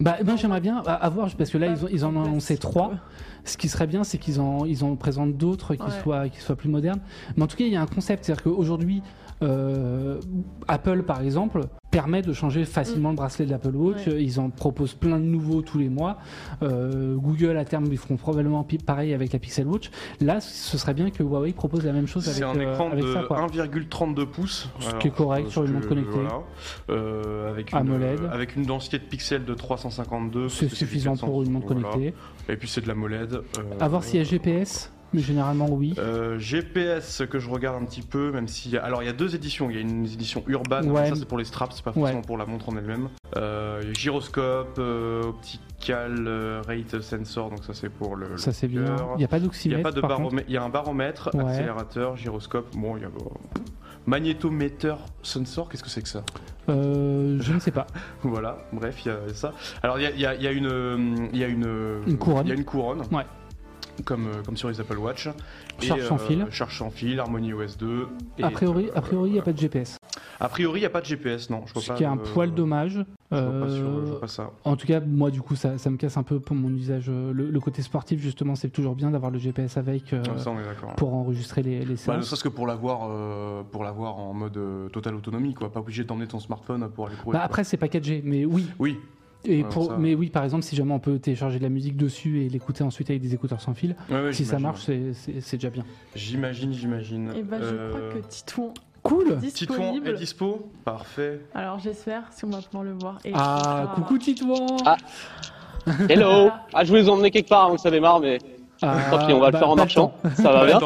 [0.00, 2.92] Bah, moi j'aimerais bien avoir parce que là ils, ont- ils en ont annoncé trois.
[3.44, 5.88] Ce qui serait bien, c'est qu'ils en, ils en présentent d'autres qui, Ouais.
[6.02, 7.00] soient, qui soient plus modernes.
[7.36, 8.24] Mais en tout cas, il y a un concept.
[8.24, 9.02] C'est-à-dire qu'aujourd'hui,
[9.42, 10.18] euh,
[10.68, 14.06] Apple, par exemple, permet de changer facilement le bracelet de l'Apple Watch.
[14.06, 14.22] Ouais.
[14.22, 16.18] Ils en proposent plein de nouveaux tous les mois.
[16.62, 19.90] Euh, Google, à terme, ils feront probablement pareil avec la Pixel Watch.
[20.20, 22.90] Là, ce serait bien que Huawei propose la même chose avec, C'est un euh, écran
[22.90, 23.22] avec de ça.
[23.22, 23.46] Quoi.
[23.46, 24.68] 1,32 pouces.
[24.80, 26.10] Ce qui est correct sur une montre connectée.
[26.12, 26.40] voilà.
[26.90, 28.20] Euh, avec, une, AMOLED.
[28.20, 30.48] euh, avec une densité de pixels de 352.
[30.48, 31.94] C'est suffisant pour une montre 400, voilà.
[31.96, 32.14] connectée.
[32.48, 33.32] Et puis c'est de la MOLED.
[33.34, 33.42] euh,
[33.80, 35.94] À voir s'il y a GPS, mais généralement oui.
[35.98, 39.34] Euh, GPS que je regarde un petit peu, même si alors il y a deux
[39.34, 39.70] éditions.
[39.70, 41.08] Il y a une édition urbaine, Ouais.
[41.08, 42.00] ça c'est pour les straps, c'est pas Ouais.
[42.00, 43.08] forcément pour la montre en elle-même.
[43.36, 48.36] Euh, gyroscope, euh, optical euh, rate sensor, donc ça c'est pour le.
[48.38, 48.84] Ça c'est bien.
[49.14, 49.82] Il n'y a pas Il y a d'oxymètre.
[49.82, 51.44] pas de baromètre, il y a un baromètre, Ouais.
[51.44, 52.74] accélérateur, gyroscope.
[52.76, 53.10] Bon, il y a euh,
[54.06, 55.68] magnétomètre sensor.
[55.68, 56.22] Qu'est-ce que c'est que ça
[56.68, 57.86] Euh, je ne sais pas.
[58.22, 59.52] Voilà, bref, il y a ça.
[59.82, 62.00] Alors il y a, y a- y a une, euh, il y a une, euh,
[62.06, 62.46] Une couronne.
[62.46, 63.02] Il y a une couronne.
[63.12, 63.24] Ouais.
[64.04, 65.28] Comme, euh, comme sur les Apple Watch.
[65.82, 66.46] Et, Charge sans euh, fil.
[66.50, 68.06] Charge sans fil, Harmony OS 2.
[68.38, 69.96] et, A priori, euh, a priori, il n'y a pas de GPS.
[70.38, 71.62] A priori, il n'y a pas de GPS, non.
[71.66, 73.04] Je vois Ce pas qui est un poil dommage.
[73.32, 74.50] Je vois pas, sur- Euh, je vois pas ça.
[74.64, 77.08] En tout cas, moi, du coup, ça, ça me casse un peu pour mon usage.
[77.08, 80.52] Le, le côté sportif, justement, c'est toujours bien d'avoir le GPS avec euh, Ah, ça,
[80.96, 82.24] pour enregistrer les, les Bah, ne séances.
[82.26, 85.70] serait-ce que pour l'avoir, euh, pour l'avoir en mode euh, totale autonomie, quoi.
[85.72, 87.40] Pas obligé d'emmener ton smartphone pour aller courir.
[87.40, 88.66] Bah, après, c'est pas 4G, mais oui.
[88.78, 88.98] Oui.
[89.48, 91.96] Et Ouais, pour, mais oui, par exemple, si jamais on peut télécharger de la musique
[91.96, 95.52] dessus et l'écouter ensuite avec des écouteurs sans fil, Ouais, ouais, si ça marche, c'est-
[95.56, 95.84] déjà bien.
[96.14, 97.32] J'imagine, j'imagine.
[97.36, 100.08] Et bah, je Euh, crois que Titouan Cool est Titouan disponible.
[100.08, 101.40] est dispo Parfait.
[101.54, 103.18] Alors j'espère si on va pouvoir le voir.
[103.24, 104.96] Et Ah, coucou Titouan Ah.
[106.08, 108.38] Hello Ah, je voulais vous emmener quelque part avant que ça démarre, mais
[108.82, 110.14] Ah, tant pis, on va le bah, faire en marchant.
[110.22, 110.80] le Ça va bien.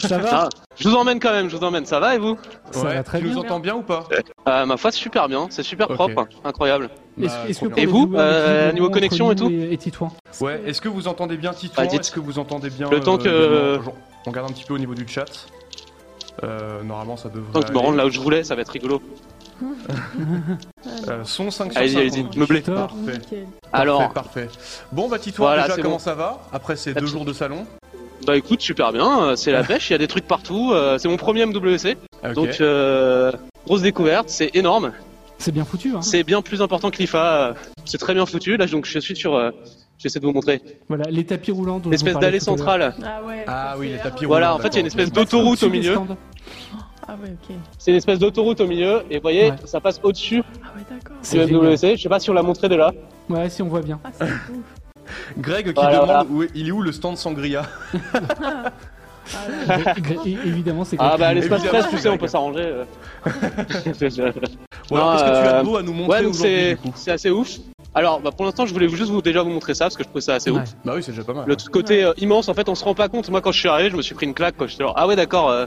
[0.00, 1.86] Ça va Ah, Je vous emmène quand même, je vous emmène.
[1.86, 2.38] Ça va et vous
[2.70, 3.34] Ça Ouais, va très tu bien.
[3.34, 4.04] nous entends bien ou pas
[4.48, 6.90] euh, Ma foi, c'est super bien, c'est super propre, incroyable.
[7.16, 11.08] Bah, que Et vous, euh, niveau connexion et tout et, Titouan Ouais, est-ce que vous
[11.08, 12.00] entendez bien Titouan Bah, dites.
[12.00, 13.90] Est-ce que vous entendez bien Le temps euh, que-
[14.26, 15.26] On regarde un petit peu au niveau du chat.
[16.42, 17.52] Euh, normalement, ça devrait.
[17.52, 19.00] Tant que je me rende là où je voulais, ça va être rigolo.
[21.08, 22.00] Euh, son 5 sur Allez-y, 5.
[22.00, 22.60] allez-y, meublé.
[22.60, 22.96] Parfait.
[23.12, 23.46] Nickel.
[23.72, 24.48] Alors, Parfait, parfait.
[24.92, 25.98] Bon, bah, Voilà, déjà, c'est comment bon.
[26.00, 27.66] ça va Après ces deux de jours de salon
[28.26, 30.96] bah écoute, super bien, euh, c'est la pêche, il y a des trucs partout, euh,
[30.96, 32.32] c'est mon premier MWC, Ok.
[32.32, 33.30] donc euh,
[33.66, 34.92] grosse découverte, c'est énorme,
[35.36, 37.52] C'est bien foutu, hein c'est bien plus important que l'IFA, euh,
[37.84, 39.50] c'est très bien foutu, là donc je suis sur, euh,
[39.98, 41.80] j'essaie de vous montrer, Voilà, les tapis roulants.
[41.80, 42.92] dont l'espèce d'allée tout à l'heure.
[42.94, 43.44] centrale, Ah ouais.
[43.46, 45.64] Ah oui, les tapis voilà, roulants, en fait il y a une espèce d'autoroute Au-dessus
[45.66, 46.16] au des milieu, stands.
[47.06, 47.56] Ah ouais, ok.
[47.78, 49.56] c'est une espèce d'autoroute au milieu, et vous voyez, Ouais.
[49.64, 51.16] ça passe au-dessus Ah ouais, d'accord.
[51.22, 51.54] C'est du.
[51.54, 52.92] MWC, je sais pas si on l'a montré de là,
[53.28, 54.00] Ouais, si on voit bien.
[54.04, 54.38] Ah, c'est ouf.
[55.38, 56.24] Greg qui Voilà, demande voilà.
[56.30, 57.62] où est- il est où le stand Sangria?
[59.34, 59.94] Ah
[60.26, 62.60] Évidemment, c'est ah bah l'espace presse, tu sais, on peut s'arranger.
[62.60, 62.84] euh.
[63.24, 63.30] Non,
[63.64, 67.30] qu'est-ce que tu as euh, de beau à nous montrer Ouais, donc aujourd'hui c'est assez
[67.30, 67.56] ouf.
[67.94, 70.08] Alors, bah, pour l'instant, je voulais juste vous déjà vous montrer ça parce que je
[70.08, 70.60] trouve ça assez Ouais.
[70.60, 70.74] ouf.
[70.84, 71.44] Bah oui, c'est déjà pas mal.
[71.46, 73.30] Le t- côté euh, immense, en fait, on se rend pas compte.
[73.30, 74.56] Moi, quand je suis arrivé, je me suis pris une claque.
[74.56, 74.66] Quoi.
[74.66, 75.48] J'étais genre, ah ouais, d'accord.
[75.50, 75.66] euh,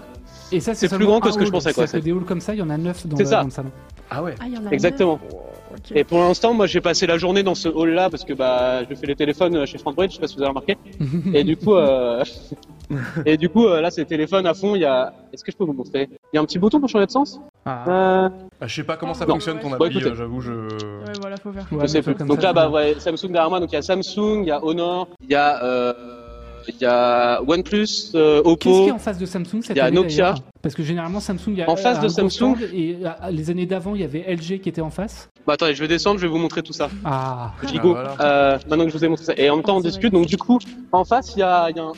[0.52, 2.42] Et ça, C'est plus grand que ce que je pensais, quoi, que des halls comme
[2.42, 3.40] ça, il y en a 9 dans, C'est le, ça.
[3.40, 3.72] dans le salon.
[4.10, 4.36] Ah ouais.
[4.40, 5.20] Ah, il y en a Exactement.
[5.24, 5.42] neuf.
[5.74, 5.92] Ok.
[5.98, 8.96] Et pour l'instant, moi, j'ai passé la journée dans ce hall-là parce que bah, je
[8.96, 10.12] fais les téléphones euh, chez Frankbridge.
[10.12, 10.78] Je sais pas si vous avez remarqué.
[11.34, 12.24] Et du coup, euh...
[13.26, 14.74] et du coup, euh, là, c'est téléphone à fond.
[14.76, 15.14] Il y a.
[15.34, 16.08] Est-ce que je peux vous montrer?
[16.32, 17.40] Il y a un petit bouton pour changer de sens?
[17.68, 17.84] Ah.
[18.26, 18.30] Euh...
[18.62, 19.34] Ah, je sais pas comment ça Non.
[19.34, 20.52] fonctionne ton appli, euh, j'avoue, je.
[20.52, 21.68] Ouais, voilà, faut faire.
[21.72, 22.16] Ouais, je sais mais plus.
[22.16, 23.60] comme Donc ça, là, bah, voyez Samsung derrière moi.
[23.60, 25.94] Donc il y a Samsung, il y a Honor, il y a, euh...
[26.68, 28.84] il y a OnePlus, euh, Qu'est-ce Oppo.
[28.84, 30.36] qui est en face de Samsung cette Il y a année Nokia.
[30.62, 32.56] Parce que généralement Samsung, il y a En face de Samsung.
[32.74, 35.30] et euh, les années d'avant, il y avait LG qui était en face.
[35.46, 36.90] Bah attendez, je vais descendre, je vais vous montrer tout ça.
[37.06, 38.16] Ah, Gigo, voilà.
[38.20, 39.34] euh, maintenant que je vous ai montré ça.
[39.38, 40.12] Et en même temps, on Ah, discute.
[40.14, 40.60] Donc du coup,
[40.92, 41.92] en face, il y a, il y a un...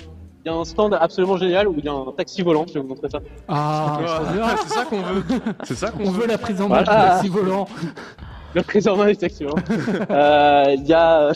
[0.50, 2.74] Il y a un stand absolument génial où il y a un taxi volant, je
[2.74, 3.20] vais vous montrer ça.
[3.48, 4.00] ah.
[4.42, 5.24] Ah, c'est ça qu'on veut.
[5.64, 6.22] C'est ça qu'on On veut.
[6.22, 7.02] veut la prise en main Voilà.
[7.06, 7.68] du taxi volant.
[8.56, 9.58] Le prise en main du taxi volant.
[10.10, 11.32] Euh, Il y a...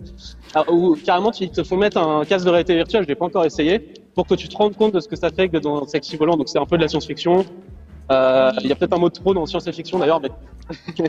[0.54, 3.26] Alors, où, carrément, ils te font mettre un casque de réalité virtuelle, je l'ai pas
[3.26, 5.82] encore essayé, pour que tu te rendes compte de ce que ça fait que dans
[5.82, 6.36] un taxi volant.
[6.38, 7.44] Donc c'est un peu de la science-fiction.
[8.10, 10.30] Euh, Il y a peut-être un mot de trop dans science et fiction d'ailleurs, mais,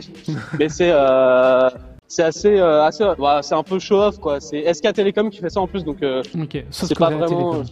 [0.58, 0.90] mais c'est...
[0.92, 1.70] Euh...
[2.08, 4.40] C'est assez, euh, assez, bah, c'est un peu show off quoi.
[4.40, 7.26] C'est SK Telecom qui fait ça en plus, donc euh, Ok, sauf c'est pas vraiment.
[7.52, 7.64] télécom.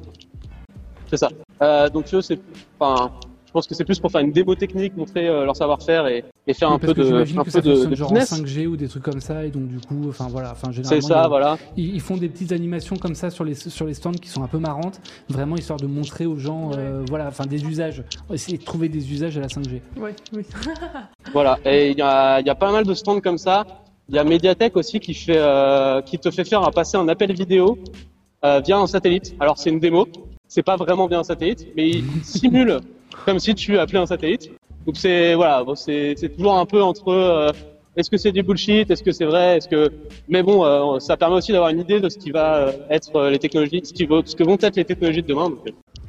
[1.11, 1.29] C'est ça.
[1.63, 2.41] Euh, donc eux, c'est,
[2.81, 3.13] enfin,
[3.47, 6.25] je pense que c'est plus pour faire une démo technique, montrer euh, leur savoir-faire et,
[6.49, 8.33] et faire Oui, un peu de, un que peu ça de, de genre en business.
[8.43, 11.09] 5G ou des trucs comme ça, et donc du coup, enfin voilà, enfin C'est généralement
[11.09, 11.59] ça, ils- voilà.
[11.77, 14.43] ils, ils font des petites animations comme ça sur les sur les stands qui sont
[14.43, 18.59] un peu marrantes, vraiment histoire de montrer aux gens, euh, voilà, enfin des usages, essayer
[18.59, 19.81] de trouver des usages à la 5G.
[19.99, 20.45] Ouais, oui.
[21.33, 21.59] Voilà.
[21.65, 23.65] Et il y a, il y a pas mal de stands comme ça.
[24.09, 27.09] Il y a Mediatek aussi qui fait, euh, qui te fait faire un- passer un
[27.09, 27.79] appel vidéo
[28.45, 29.35] euh, via un satellite.
[29.41, 30.07] Alors c'est une démo.
[30.47, 32.81] C'est pas vraiment bien un satellite, mais il simule
[33.25, 34.51] comme si tu appelais un satellite.
[34.87, 37.51] Donc c'est voilà, bon, c'est c'est toujours un peu entre euh,
[37.97, 39.91] est-ce que c'est du bullshit, est-ce que c'est vrai, est-ce que
[40.29, 43.17] mais bon, euh, ça permet aussi d'avoir une idée de ce qui va euh, être
[43.17, 45.49] euh, les technologies, ce, qui va- ce que vont être les technologies de demain.
[45.49, 45.61] Donc,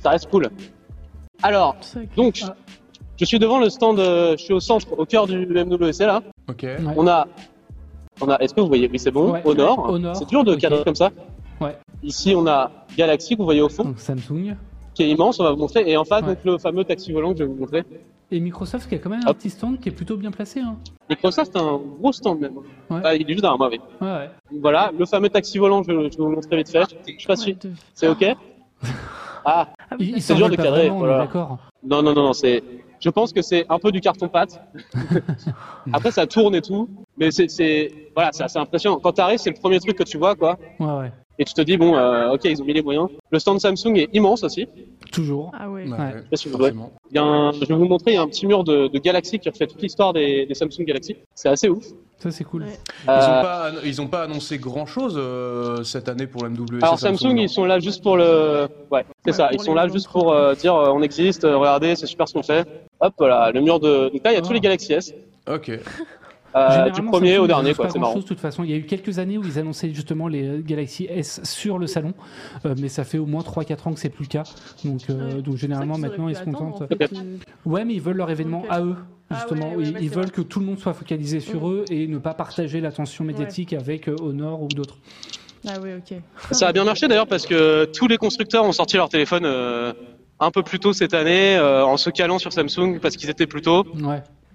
[0.03, 0.49] ça reste cool.
[1.41, 1.75] Alors
[2.17, 2.43] donc.
[3.17, 6.21] Je suis devant le stand, euh, je suis au centre, au cœur du MWC là.
[6.49, 6.63] Ok.
[6.63, 6.75] Ouais.
[6.97, 7.29] On a,
[8.21, 8.35] on a.
[8.39, 9.31] Est-ce que vous voyez Oui, c'est bon.
[9.33, 9.41] Ouais.
[9.45, 9.89] Au nord.
[9.89, 11.11] Au nord, C'est dur de cadrer comme ça.
[11.61, 11.77] Ouais.
[12.03, 14.55] Ici, on a Galaxy que vous voyez au fond, Donc Samsung.
[14.93, 15.39] qui est immense.
[15.39, 15.89] On va vous montrer.
[15.89, 16.29] Et en face, Ouais.
[16.35, 17.83] donc le fameux taxi volant que je vais vous montrer.
[18.31, 19.37] Et Microsoft qui a quand même un Hop.
[19.37, 20.59] petit stand qui est plutôt bien placé.
[20.59, 20.77] Hein.
[21.09, 22.55] Microsoft a un gros stand même.
[22.89, 22.99] Ouais.
[23.03, 23.79] Ah, il est juste moi, oui.
[24.01, 24.29] Ouais, ouais.
[24.59, 26.83] Voilà, le fameux taxi volant, je, je vais vous montrer vite fait.
[27.07, 27.55] Je sais pas si
[27.93, 28.25] c'est ok.
[29.47, 31.27] Ah, Ah oui, C'est dur de cadrer, vraiment, voilà.
[31.83, 32.63] non, non, non, non, c'est.
[32.99, 34.59] Je pense que c'est un peu du carton pâte.
[35.93, 38.99] Après, ça tourne et tout, mais c'est, c'est, voilà, c'est assez impressionnant.
[39.01, 40.57] Quand t'arrives, c'est le premier truc que tu vois, quoi.
[40.79, 41.11] Ouais, ouais.
[41.37, 43.09] Et tu te dis bon, euh, ok, ils ont mis les moyens.
[43.31, 44.67] Le stand Samsung est immense aussi.
[45.11, 45.51] Toujours.
[45.57, 45.83] Ah ouais.
[45.83, 45.97] Ouais, Ouais.
[45.97, 46.91] ouais, sais si vous forcément.
[47.11, 48.87] Il y a un- je vais vous montrer, il y a un petit mur de,
[48.87, 51.17] de Galaxy qui refait toute l'histoire des, des Samsung Galaxy.
[51.33, 51.83] C'est assez ouf.
[52.19, 52.63] Ça, c'est cool.
[52.63, 52.69] Ouais.
[53.05, 55.19] Ils, ont Euh, pas, ils ont pas annoncé grand chose
[55.85, 56.81] cette année pour l'MWC.
[56.81, 59.49] alors Samsung, ils sont là juste pour le, ouais, c'est Ouais, ça.
[59.51, 62.33] Ils sont là juste pour euh, dire euh, on existe, euh, regardez, c'est super ce
[62.33, 62.65] qu'on fait.
[63.01, 64.09] Hop, voilà, le mur de.
[64.13, 65.13] Donc là, il y a tous les Galaxy S.
[65.51, 65.71] Ok.
[66.55, 68.15] Euh, du Généralement, premier au dernier, annoncent quoi, c'est marrant.
[68.15, 70.61] de toute façon, il y a eu quelques années où ils annonçaient justement les euh,
[70.65, 72.13] Galaxy S sur le salon,
[72.65, 74.43] euh, mais ça fait au moins 3-4 ans que c'est plus le cas.
[74.85, 75.41] Donc, euh, Ouais.
[75.41, 76.81] donc généralement, maintenant, ils se contentent.
[76.83, 78.95] en fait, euh, Ouais, mais ils veulent leur événement à eux,
[79.29, 79.69] Ah justement.
[79.71, 80.31] ouais, ouais, ils ouais, ils c'est veulent vrai.
[80.33, 84.07] que tout le monde soit focalisé sur eux et ne pas partager l'attention médiatique avec
[84.21, 84.97] Honor ou d'autres.
[85.67, 86.17] Ah ouais, ok.
[86.51, 89.91] Ça a bien marché d'ailleurs parce que tous les constructeurs ont sorti leur téléphone euh,
[90.39, 93.47] un peu plus tôt cette année euh, en se calant sur Samsung parce qu'ils étaient
[93.47, 93.83] plus tôt.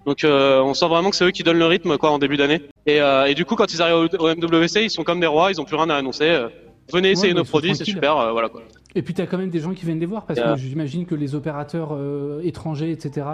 [0.07, 2.37] Donc euh, on sent vraiment que c'est eux qui donnent le rythme quoi en début
[2.37, 2.63] d'année.
[2.87, 5.27] Et, euh, et du coup quand ils arrivent au, au MWC, ils sont comme des
[5.27, 6.25] rois, ils ont plus rien à annoncer.
[6.29, 6.49] euh,
[6.93, 8.63] venez essayer Ouais, bah, nos produits, c'est super, voilà quoi.
[8.97, 10.55] Et puis tu as quand même des gens qui viennent les voir parce Yeah.
[10.55, 11.97] que j'imagine que les opérateurs
[12.43, 13.25] étrangers, etc.,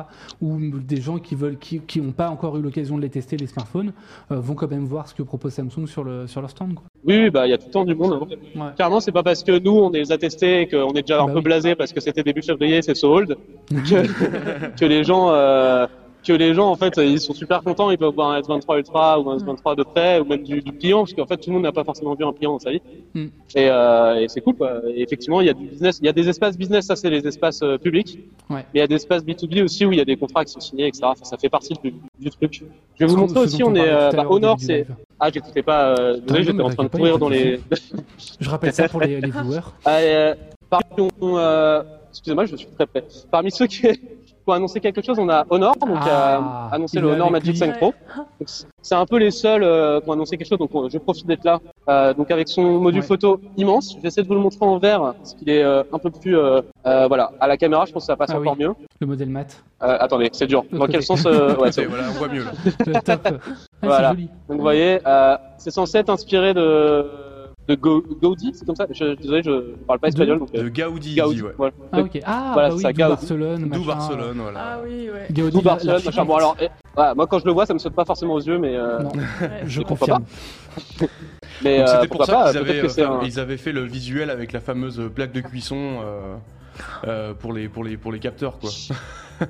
[0.42, 3.38] ou des gens qui veulent, qui, qui n'ont pas encore eu l'occasion de les tester
[3.38, 3.92] les smartphones,
[4.28, 6.74] vont quand même voir ce que propose Samsung sur le sur leur stand.
[6.74, 6.84] Quoi.
[7.06, 8.18] Oui, oui, bah il y a tout le temps du monde.
[8.20, 8.26] hein.
[8.60, 8.72] Ouais.
[8.76, 11.26] Clairement, c'est pas parce que nous on les a testés et qu'on est déjà un
[11.26, 13.38] Bah peu blasé parce que c'était début février, c'est so old,
[13.70, 15.30] que, que les gens
[16.26, 19.20] que les gens en fait ils sont super contents, ils peuvent voir un S23 Ultra
[19.20, 21.54] ou un S23 de près ou même du, du client parce qu'en fait tout le
[21.54, 22.82] monde n'a pas forcément vu un client dans sa vie.
[23.14, 23.26] Mm.
[23.54, 24.80] Et, euh, et c'est cool quoi.
[24.88, 27.10] Et effectivement, il y a du business, il y a des espaces business, ça c'est
[27.10, 28.18] les espaces euh, publics.
[28.50, 28.56] Ouais.
[28.56, 30.52] Mais il y a des espaces B2B aussi où il y a des contrats qui
[30.52, 31.04] sont signés, etc.
[31.04, 32.64] Enfin, ça fait partie du, du truc.
[32.98, 34.86] Je vais vous montrer aussi, on est euh, bah, au nord, c'est
[35.18, 37.60] ah j'écoutais pas, euh, désolé, j'étais en train de courir dans les.
[38.40, 39.60] Je rappelle ça pour les, les viewers.
[39.86, 40.34] Euh,
[41.22, 43.04] euh, excusez-moi, je suis très près.
[43.30, 43.86] Parmi ceux qui
[44.51, 47.57] ont annoncé quelque chose, on a Honor, donc Ah, a annoncé le Honor Magic lui.
[47.57, 47.92] 5 Pro.
[48.47, 51.26] C'est- un peu les seuls euh, qui ont annoncé quelque chose, donc on- je profite
[51.26, 51.59] d'être là.
[51.88, 53.07] Euh, donc avec son module Ouais.
[53.07, 56.11] photo immense, j'essaie de vous le montrer en vert, parce qu'il est euh, un peu
[56.11, 58.64] plus, euh, euh, voilà, à la caméra, je pense que ça passe Ah encore oui.
[58.64, 58.74] mieux.
[59.01, 59.62] Le modèle mat.
[59.82, 60.64] Euh, attendez, c'est dur.
[60.72, 62.53] Dans quel sens euh, Ouais, voilà, on voit mieux là.
[62.86, 63.20] Le top.
[63.24, 63.32] Ah,
[63.82, 64.11] Voilà.
[64.11, 64.28] Joli.
[64.49, 67.05] Donc vous voyez, euh, c'est censé être inspiré de
[67.68, 68.86] de Gaudi, c'est comme ça.
[68.90, 70.50] Je, désolé, je parle pas espagnol, donc.
[70.54, 71.52] euh, De Gaudi, il Gaudi, dit, ouais.
[71.56, 71.72] voilà.
[71.92, 72.20] Ah ok.
[72.24, 73.08] Ah Voilà, bah oui, ça, d'où Gaudi.
[73.10, 73.70] Barcelone.
[73.72, 73.84] D'où.
[73.84, 74.60] Barcelone, voilà.
[74.62, 75.26] Ah oui, ouais.
[75.32, 76.24] Gaudi, D'où Barcelone, machin.
[76.24, 78.40] Bon alors, eh, voilà, moi quand je le vois, ça me saute pas forcément aux
[78.40, 79.10] yeux, mais euh, Non,
[79.66, 80.24] je confirme.
[81.64, 83.24] mais Donc euh, C'était pour pourquoi ça pas qu'ils avaient, que c'est enfin, un.
[83.26, 86.36] ils avaient fait le visuel avec la fameuse plaque de cuisson euh,
[87.06, 88.70] euh, pour, les, pour, les, pour les capteurs, quoi.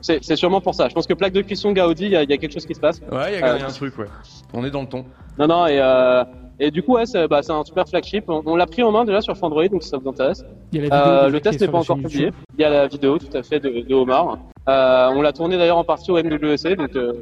[0.00, 0.86] C'est c'est sûrement pour ça.
[0.90, 2.66] Je pense que plaque de cuisson Gaudi, il y, a- il y a quelque chose
[2.66, 3.00] qui se passe.
[3.10, 4.04] Ouais, il y Euh, y a un truc, ouais.
[4.52, 5.06] On est dans le ton.
[5.38, 6.22] Non, non, et euh,
[6.60, 8.24] et du coup, ouais, c'est bah, un super flagship.
[8.28, 10.44] On, on l'a pris en main déjà sur Android, donc si ça vous intéresse.
[10.72, 12.30] Il y a la vidéo Euh, le test est n'est pas encore publié.
[12.56, 14.38] Il y a la vidéo tout à fait de, de Omar.
[14.68, 17.12] Euh, on l'a tourné d'ailleurs en partie au MWC, donc euh,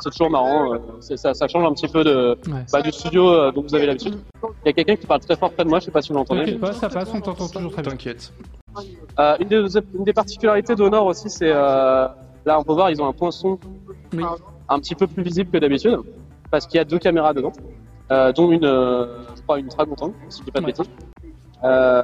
[0.00, 0.74] c'est toujours marrant.
[0.74, 2.60] euh, ça, ça change un petit peu de, Ouais.
[2.72, 4.16] bah, du studio euh, dont vous avez l'habitude.
[4.42, 6.08] Il y a quelqu'un qui parle très fort près de moi, je sais pas si
[6.12, 6.40] vous l'entendez.
[6.44, 7.92] T'inquiète pas, ça passe, on t'entend toujours très bien.
[7.92, 8.32] T'inquiète.
[9.20, 12.08] Euh, une, des, une des particularités d'Honor aussi, c'est euh,
[12.44, 13.56] là on peut voir, ils ont un poinçon
[14.12, 14.24] Oui.
[14.68, 15.98] un petit peu plus visible que d'habitude,
[16.50, 17.52] parce qu'il y a deux caméras dedans,
[18.10, 20.86] dont une, euh, je crois, une très contente, si je dis pas de bêtises.
[21.62, 22.02] Euh,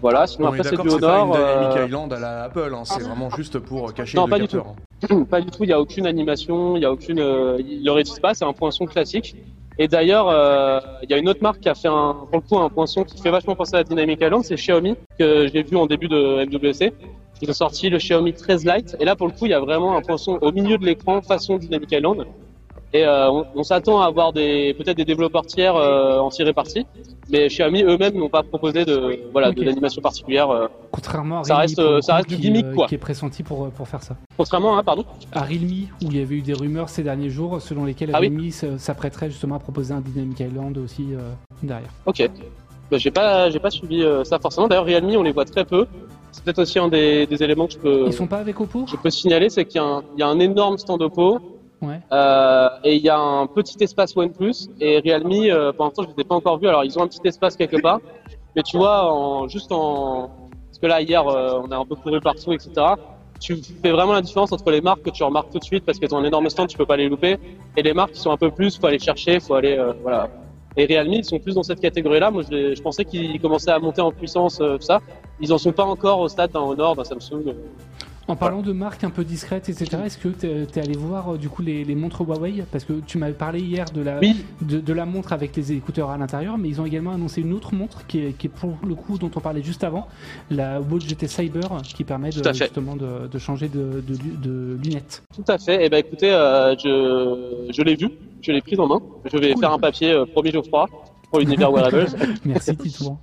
[0.00, 1.36] voilà, sinon On après c'est du que c'est pas Honor.
[1.36, 4.30] une Dynamic euh, Island à la Apple, hein, c'est vraiment juste pour cacher Non, le
[4.30, 4.66] pas du capteur.
[5.10, 5.24] hein.
[5.30, 7.18] pas du tout, il n'y a aucune animation, il n'y a aucune.
[7.20, 9.34] Euh, il le réutilise pas, c'est un poinçon classique.
[9.78, 12.40] Et d'ailleurs, euh, il y a une autre marque qui a fait un, pour le
[12.40, 15.62] coup un poinçon qui fait vachement penser à la Dynamic Island, c'est Xiaomi, que j'ai
[15.62, 16.92] vu en début de MWC.
[17.40, 19.60] Ils ont sorti le Xiaomi 13 Lite, et là pour le coup, il y a
[19.60, 22.26] vraiment un poinçon au milieu de l'écran façon Dynamic Island.
[22.94, 26.52] Et euh, on, on s'attend à avoir des peut-être des développeurs tiers euh, en tirer
[26.52, 26.86] parti,
[27.30, 29.54] mais Xiaomi eux-mêmes n'ont pas proposé de voilà Ok.
[29.56, 30.50] de l'animation particulière.
[30.50, 32.86] euh, Contrairement à Ça Realme, reste, ça reste du gimmick, euh, quoi.
[32.88, 34.16] qui est pressenti pour, pour faire ça.
[34.36, 35.04] contrairement à pardon.
[35.32, 38.18] À Realme, où il y avait eu des rumeurs ces derniers jours selon lesquelles Ah.
[38.18, 41.06] Realme s'apprêterait justement à proposer un Dynamic Island aussi
[41.62, 41.90] derrière.
[42.04, 42.28] Ok.
[42.90, 44.68] Bah, j'ai pas, j'ai pas suivi ça forcément.
[44.68, 45.86] D'ailleurs, Realme, on les voit très peu.
[46.30, 48.84] C'est peut-être aussi un des, des éléments que je peux, Ils sont pas avec Oppo?
[48.86, 51.38] je peux signaler, c'est qu'il y, a un- il y a un énorme stand Oppo
[52.12, 55.32] Euh, et il y a un petit espace OnePlus et Realme.
[55.32, 56.68] Euh, pour l'instant, je les ai pas encore vus.
[56.68, 58.00] Alors, ils ont un petit espace quelque part,
[58.54, 60.30] mais tu vois, juste en,
[60.72, 62.72] parce que là hier, euh, on a un peu couru partout, etc.
[63.38, 65.98] tu fais vraiment la différence entre les marques que tu remarques tout de suite parce
[65.98, 67.36] qu'elles ont un énorme stand, tu peux pas les louper,
[67.76, 70.30] et les marques qui sont un peu plus, faut aller chercher, faut aller, euh, voilà.
[70.78, 72.30] Et Realme, ils sont plus dans cette catégorie-là.
[72.30, 75.00] Moi, je, pensais qu'ils commençaient à monter en puissance, tout ça.
[75.38, 77.54] Ils en sont pas encore au stade d'un Honor, d'un Samsung.
[78.28, 81.36] En parlant de marques un peu discrètes, etc., est-ce que tu es, allé voir euh,
[81.38, 82.64] du coup les, les montres Huawei?
[82.70, 85.72] Parce que tu m'avais parlé hier de la, Oui, de, de la montre avec les
[85.72, 88.50] écouteurs à l'intérieur, mais ils ont également annoncé une autre montre qui est, qui est
[88.50, 90.06] pour le coup dont on parlait juste avant,
[90.50, 94.02] la Watch GT Cyber, qui permet de, justement de, de changer de,
[94.82, 95.22] lunettes.
[95.34, 95.84] tout à fait.
[95.84, 98.08] Et ben écoutez, euh, je, je l'ai vu,
[98.40, 99.00] je l'ai prise en main.
[99.30, 99.60] Je vais Cool.
[99.60, 100.86] faire un papier euh, promis Geoffroy
[101.32, 102.06] pour l'univers wearables.
[102.44, 103.18] Merci Titouan.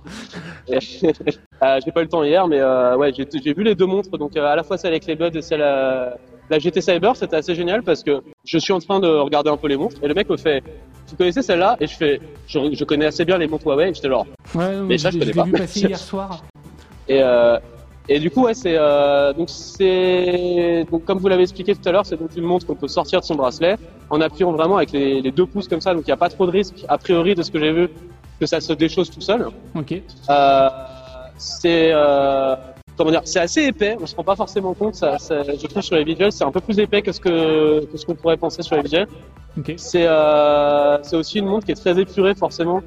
[0.68, 4.10] Euh, j'ai pas eu le temps hier, mais euh, ouais, j'ai vu les deux montres,
[4.18, 6.16] donc euh, à la fois celle avec les buds et celle à
[6.50, 9.56] la GT Cyber, c'était assez génial parce que je suis en train de regarder un
[9.56, 10.60] peu les montres et le mec me fait,
[11.08, 11.76] tu connaissais celle-là?
[11.78, 14.26] Et je fais, je, je connais assez bien les montres Huawei, j'étais genre.
[14.56, 15.44] Ouais, Mais ça, je, connais pas.
[15.44, 16.42] vu passer hier soir.
[17.06, 17.58] Et euh,
[18.08, 21.92] et du coup, ouais, c'est euh, donc c'est donc comme vous l'avez expliqué tout à
[21.92, 23.76] l'heure, c'est donc une montre qu'on peut sortir de son bracelet
[24.08, 26.28] en appuyant vraiment avec les, les deux pouces comme ça, donc il n'y a pas
[26.28, 27.88] trop de risque a priori de ce que j'ai vu
[28.40, 29.46] que ça se déchausse tout seul.
[29.76, 29.92] Ok.
[30.30, 30.68] Euh,
[31.36, 32.56] c'est euh,
[32.96, 33.96] comment dire, c'est assez épais.
[34.00, 34.94] On se rend pas forcément compte.
[34.94, 37.84] Ça, ça- je trouve sur les visuels, c'est un peu plus épais que ce que,
[37.86, 39.06] que ce qu'on pourrait penser sur les visuels.
[39.58, 39.74] Ok.
[39.76, 42.80] C'est euh, c'est aussi une montre qui est très épurée forcément.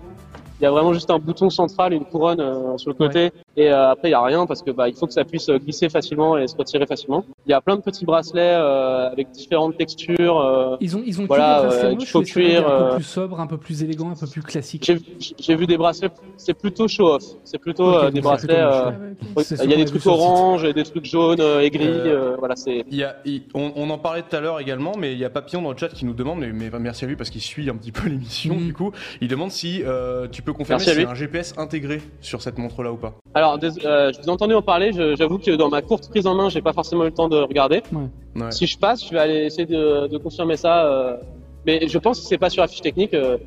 [0.59, 3.69] Il y a vraiment juste un bouton central, une couronne euh, sur le côté, et
[3.69, 5.57] euh, après il y a rien parce que bah, il faut que ça puisse euh,
[5.59, 7.25] glisser facilement et se retirer facilement.
[7.45, 10.39] Il y a plein de petits bracelets euh, avec différentes textures.
[10.39, 13.47] euh, Ils ont, ils ont Voilà, euh, a des cuire, un peu plus sobre, un
[13.47, 14.91] peu plus élégant, un peu plus classique.
[15.39, 17.23] J'ai vu des bracelets, c'est plutôt show off.
[17.43, 18.55] C'est plutôt euh, des bracelets.
[18.55, 21.85] plutôt ouais, il y a des trucs orange et des trucs jaunes et gris.
[21.87, 22.83] Euh, euh, voilà, c'est.
[22.89, 25.25] Il y a, il- on, on en parlait tout à l'heure également, mais il y
[25.25, 27.41] a Papillon dans le chat qui nous demande, mais, mais merci à lui parce qu'il
[27.41, 28.65] suit un petit peu l'émission Mhm.
[28.65, 28.91] du coup,
[29.21, 32.57] il demande si euh, tu peux confirmer s'il y a un GPS intégré sur cette
[32.57, 33.13] montre-là ou pas.
[33.33, 34.91] Alors, dés- euh, je vous ai entendu en parler.
[35.17, 37.37] J'avoue que dans ma courte prise en main, j'ai pas forcément eu le temps de
[37.37, 37.81] regarder.
[37.91, 38.51] Ouais.
[38.51, 40.85] Si je passe, je vais aller essayer de, de confirmer ça.
[40.85, 41.17] euh,
[41.65, 43.13] mais je pense que c'est pas sur la fiche technique.
[43.13, 43.37] euh,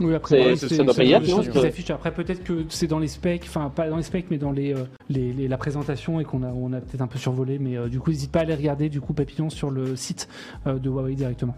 [0.00, 0.94] Oui, après, C'est- ouais, ça doit
[1.28, 1.90] choses qui s'affichent.
[1.90, 4.72] Après, peut-être que c'est dans les specs, enfin, pas dans les specs, mais dans les,
[4.72, 7.58] euh, les, les- la présentation et qu'on a, on a peut-être un peu survolé.
[7.58, 10.26] Mais euh, du coup, n'hésite pas à aller regarder du coup Papillon sur le site
[10.66, 11.54] euh, de Huawei directement.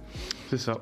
[0.51, 0.79] C'est ça.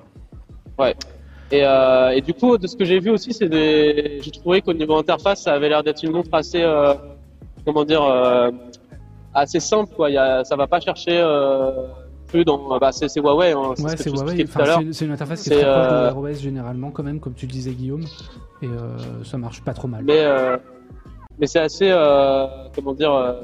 [1.52, 4.18] Et, euh, et du coup, de ce que j'ai vu aussi, c'est des.
[4.20, 6.94] J'ai trouvé qu'au niveau interface, ça avait l'air d'être une montre assez, euh,
[7.64, 8.50] comment dire, euh,
[9.32, 9.94] assez simple.
[9.94, 10.10] Quoi.
[10.10, 11.24] Y a, ça va pas chercher
[12.26, 12.78] plus dans.
[12.78, 13.52] Bah, c'est Huawei.
[13.52, 14.44] Hein, c'est Ouais, ce Huawei.
[14.44, 17.34] Enfin, c'est une interface qui est très proche de Wear OS généralement, quand même, comme
[17.34, 18.06] tu le disais, Guillaume.
[18.62, 18.68] Et
[19.24, 20.02] ça marche pas trop mal.
[20.04, 20.24] Mais,
[21.38, 21.90] mais c'est assez,
[22.74, 23.36] comment dire,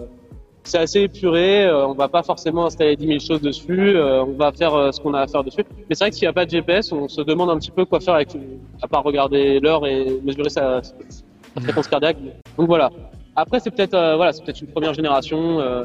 [0.65, 1.65] c'est assez épuré.
[1.67, 3.97] euh, on va pas forcément installer 10 000 choses dessus.
[3.97, 5.65] euh, on va faire euh, ce qu'on a à faire dessus.
[5.89, 7.71] Mais c'est vrai que s'il n'y a pas de GPS, on se demande un petit
[7.71, 8.29] peu quoi faire avec,
[8.83, 12.17] à part regarder l'heure et mesurer sa, sa fréquence cardiaque.
[12.57, 12.91] Donc voilà.
[13.35, 15.85] Après, c'est peut-être, euh, voilà, c'est peut-être une première génération euh,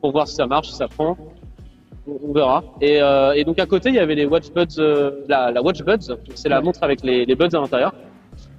[0.00, 1.16] pour voir si ça marche, si ça prend.
[2.08, 2.64] On, on verra.
[2.80, 5.62] Et, euh, et donc à côté, il y avait les Watch Buds, euh, la, la
[5.62, 6.16] Watch Buds.
[6.34, 7.92] C'est la montre avec les, les buds à l'intérieur.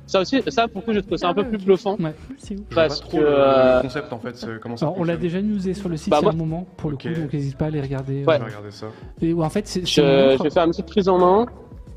[0.05, 1.95] Ça aussi, ça pour le coup, j'ai trouvé ça un peu ouais, plus bluffant.
[1.95, 2.65] Cool, c'est ouf.
[2.69, 5.15] Je Parce que, le, euh, le concept en fait, c'est- comment ça Alors, on l'a
[5.17, 7.03] déjà usé sur le site Bah, il y a un moment, pour le Ok.
[7.07, 8.25] coup, donc n'hésite pas à aller regarder.
[8.25, 8.35] Ouais.
[8.35, 8.87] Je vais regarder ça.
[9.21, 11.45] Et, ouais, en fait, c'est Je, je vais faire une petite prise en main.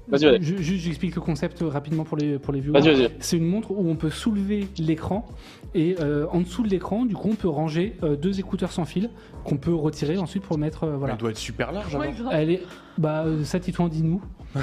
[0.09, 0.43] Vas-y, vas-y.
[0.43, 2.81] Je- Juste, j'explique le concept rapidement pour les, pour les viewers.
[2.81, 3.11] Vas-y, vas-y.
[3.19, 5.27] C'est une montre où on peut soulever l'écran
[5.75, 8.85] et euh, en dessous de l'écran, du coup, on peut ranger euh, deux écouteurs sans
[8.85, 9.11] fil
[9.43, 10.85] qu'on peut retirer ensuite pour mettre.
[10.85, 11.15] euh, voilà.
[11.15, 12.15] Elle doit être super large Ouais.
[12.31, 12.63] Elle est.
[12.99, 14.23] Bah, euh, ça, Titouan, dis-nous.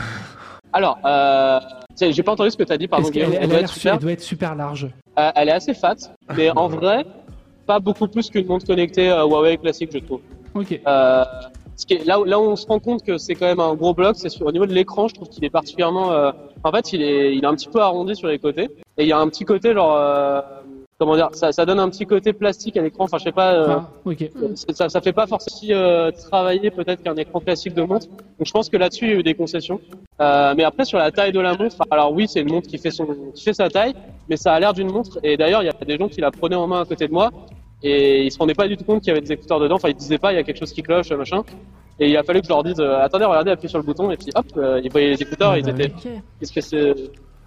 [0.74, 1.60] Alors, euh,
[2.02, 3.94] j'ai pas entendu ce que tu as dit, pardon, elle, Elle doit être su- super.
[3.94, 4.88] elle doit être super large.
[5.20, 5.96] Euh, elle est assez fat,
[6.36, 7.06] mais en vrai,
[7.68, 10.22] pas beaucoup plus qu'une montre connectée euh, Huawei classique, je trouve.
[10.56, 10.80] Ok.
[10.86, 11.24] Euh,
[11.76, 13.60] ce qui est, là, où, là où on se rend compte que c'est quand même
[13.60, 16.12] un gros bloc, c'est sur, au niveau de l'écran, je trouve qu'il est particulièrement.
[16.12, 16.32] euh,
[16.64, 19.08] en fait, il est, il est un petit peu arrondi sur les côtés, et il
[19.08, 20.42] y a un petit côté, genre, euh,
[21.04, 23.04] comment dire, ça, ça donne un petit côté plastique à l'écran.
[23.06, 23.54] Enfin, je sais pas.
[23.54, 23.66] euh,
[24.36, 28.08] Ah, c'est- ça, ça fait pas forcément euh, travailler peut-être qu'un écran classique de montre.
[28.08, 29.80] Donc je pense que là-dessus il y a eu des concessions.
[30.22, 32.78] Euh, mais après sur la taille de la montre, alors oui c'est une montre qui
[32.78, 33.94] fait son, qui fait sa taille,
[34.30, 35.20] mais ça a l'air d'une montre.
[35.24, 37.14] Et d'ailleurs il y a des gens qui la prenaient en main à côté de
[37.14, 37.30] moi
[37.82, 39.76] et ils se rendaient pas du tout compte qu'il y avait des écouteurs dedans.
[39.76, 41.42] Enfin ils disaient pas il y a quelque chose qui cloche machin.
[42.00, 44.18] Et il a fallu que je leur dise attendez regardez appuyez sur le bouton et
[44.18, 45.92] puis hop euh, ils voyaient les écouteurs Ah, ils bah étaient
[46.40, 46.94] qu'est-ce que c'est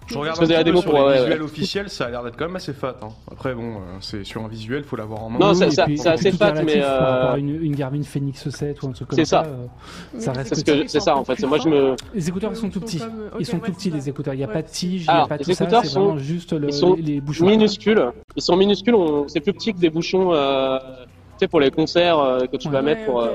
[0.07, 1.45] Je regarde un la démo sur pour- les ouais, visuels ouais.
[1.45, 2.95] officiels, ça a l'air d'être quand même assez fat.
[3.01, 3.09] hein.
[3.31, 5.39] Après bon, euh, c'est sur un visuel, faut l'avoir en main.
[5.39, 9.07] Non, c'est assez fat, relatif mais, euh, une, une Garmin Phoenix 7 ou un truc
[9.09, 9.43] comme C'est ça.
[9.43, 9.65] euh,
[10.13, 11.35] Mais Ça les reste c'est ce écouteurs, que ils c'est sont ça en fait.
[11.35, 11.69] plus Moi je fins.
[11.69, 13.01] me Les écouteurs ils sont tout petits.
[13.39, 14.33] Ils sont tout petits c'est les écouteurs.
[14.33, 15.63] Il n'y a pas de tige, il n'y a Alors, pas les tout ça.
[15.65, 17.45] écouteurs C'est sont- vraiment juste le- ils sont les, bouchons.
[17.45, 18.11] minuscules.
[18.35, 18.95] Ils sont minuscules.
[18.95, 22.57] on- C'est plus petit que des bouchons, euh, tu sais, pour les concerts euh, que
[22.57, 23.27] tu vas mettre pour,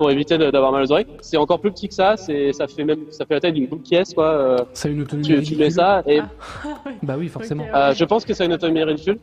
[0.00, 1.04] Pour éviter d'avoir mal aux oreilles.
[1.20, 2.16] C'est encore plus petit que ça.
[2.16, 4.24] C'est, ça fait même, ça fait la taille d'une boule pièce, quoi.
[4.28, 5.58] euh, Ça a une autonomie tu, tu ridicule.
[5.58, 6.68] mets ça et Ah.
[7.02, 7.66] Bah oui, forcément.
[7.74, 9.18] Euh, je pense que ça a une autonomie ridicule.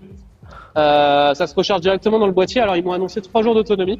[0.77, 2.61] Euh, ça se recharge directement dans le boîtier.
[2.61, 3.99] Alors ils m'ont annoncé trois jours d'autonomie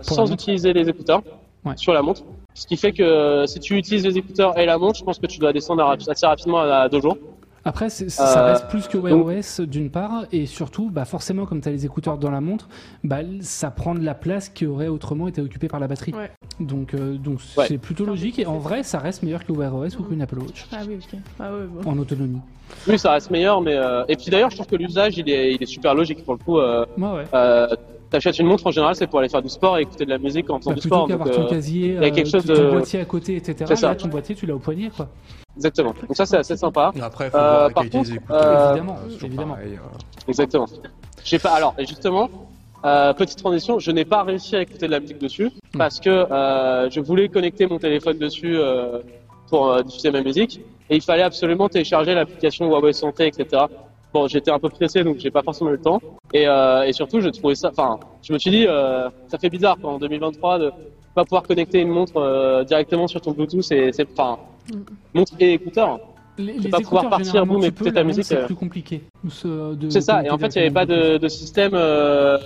[0.00, 1.20] sans utiliser les écouteurs
[1.66, 1.74] Ouais.
[1.76, 2.22] sur la montre.
[2.54, 5.26] Ce qui fait que si tu utilises les écouteurs et la montre, je pense que
[5.26, 7.18] tu dois descendre assez rapidement à deux jours.
[7.66, 11.60] Après, ça Euh, reste plus que Wear OS d'une part, et surtout, bah forcément, comme
[11.60, 12.68] tu as les écouteurs dans la montre,
[13.02, 16.12] bah, ça prend de la place qui aurait autrement été occupée par la batterie.
[16.14, 16.30] Ouais.
[16.60, 17.64] Donc, euh, donc Ouais.
[17.66, 20.38] c'est plutôt logique, et en vrai, ça reste meilleur que Wear OS ou qu'une Apple
[20.38, 21.18] Watch Ah oui, ok.
[21.40, 21.90] Ah ouais, bon.
[21.90, 22.38] en autonomie.
[22.86, 25.54] Oui, ça reste meilleur, mais euh, et puis d'ailleurs, je trouve que l'usage il est,
[25.54, 26.58] il est super logique pour le coup.
[26.58, 27.24] Euh, Ouais, ouais.
[27.34, 27.66] euh,
[28.08, 30.18] T'achètes une montre en général, c'est pour aller faire du sport et écouter de la
[30.18, 31.08] musique en faisant Bah, du plutôt sport.
[31.08, 33.64] qu'avoir donc, ton euh, casier, y a quelque chose ton de- boîtier à côté, etc.
[33.66, 33.88] C'est ça.
[33.88, 35.08] Là, ton boîtier, tu l'as au poignet, quoi.
[35.56, 35.94] Exactement.
[36.06, 36.92] Donc ça, c'est assez sympa.
[37.00, 38.42] Après, faut Euh, voir la par qualité des contre, écouteurs.
[38.46, 39.54] Euh, évidemment, évidemment.
[39.54, 40.28] pareil, euh.
[40.28, 40.66] Exactement.
[41.24, 41.50] J'ai pas.
[41.50, 42.28] Alors, et justement,
[42.84, 45.78] euh, petite transition, je n'ai pas réussi à écouter de la musique dessus Hmm.
[45.78, 49.00] parce que euh, je voulais connecter mon téléphone dessus euh,
[49.50, 53.64] pour euh, diffuser ma musique et il fallait absolument télécharger l'application Huawei Santé, etc.
[54.14, 56.00] Bon, j'étais un peu pressé, donc j'ai pas forcément eu le temps.
[56.32, 57.70] Et, euh, et surtout, je trouvais ça.
[57.70, 60.72] Enfin, je me suis dit, euh, ça fait bizarre quoi, en 2023 de
[61.16, 64.38] pas pouvoir connecter une montre euh, directement sur ton Bluetooth et c'est enfin
[64.68, 64.78] Mm.
[65.14, 66.00] montre et écouteur.
[66.38, 68.46] Les, les pas pouvoir partir, boum, tu écouter ta musique, C'est euh.
[68.46, 69.00] plus compliqué.
[69.22, 71.70] De C'est ça, et en fait, il n'y avait pas de, de système.
[71.74, 72.36] euh,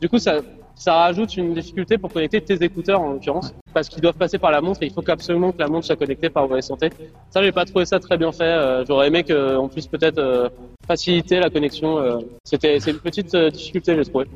[0.00, 0.40] Du coup, ça,
[0.74, 4.50] ça rajoute une difficulté pour connecter tes écouteurs en l'occurrence, parce qu'ils doivent passer par
[4.50, 6.90] la montre et il faut qu'absolument que la montre soit connectée par Huawei Santé.
[7.30, 8.42] Ça, j'ai pas trouvé ça très bien fait.
[8.44, 10.48] euh, J'aurais aimé qu'on puisse peut-être euh,
[10.86, 11.98] faciliter la connexion.
[11.98, 12.18] euh.
[12.44, 14.26] C'était, c'est une petite euh, difficulté, j'ai trouvé.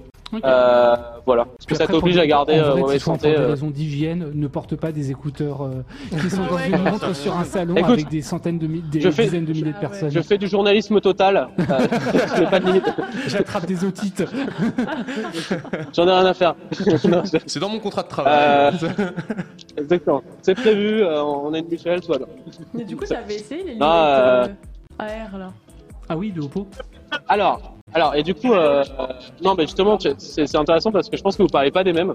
[0.44, 3.28] Euh, voilà, parce que ça t'oblige à garder en euh, soit Santé.
[3.28, 3.48] Pour des euh.
[3.50, 5.82] raisons d'hygiène, ne porte pas des écouteurs euh,
[6.20, 9.00] qui sont dans une montre sur un salon Écoute, avec des centaines de milliers, des
[9.02, 10.10] je fais- dizaines de milliers de Ah personnes.
[10.10, 11.48] Je fais du journalisme total.
[11.58, 11.64] euh,
[12.34, 12.90] je n'ai pas de limite.
[13.26, 14.24] J'attrape des otites.
[15.94, 16.54] J'en ai rien à faire.
[17.46, 18.72] C'est dans mon contrat de travail.
[19.76, 20.22] Exactement.
[20.40, 21.02] C'est prévu.
[21.02, 22.26] euh, on a une mutuelle, va bien.
[22.74, 24.48] Mais du coup, t'avais essayé les lunettes Ah, euh,
[25.02, 25.52] euh, AR là.
[26.08, 26.66] Ah oui, de Oppo.
[27.28, 29.06] Alors, alors, et du coup, euh, euh,
[29.42, 32.12] non, mais justement, c'est intéressant parce que je pense que vous parlez pas des mêmes.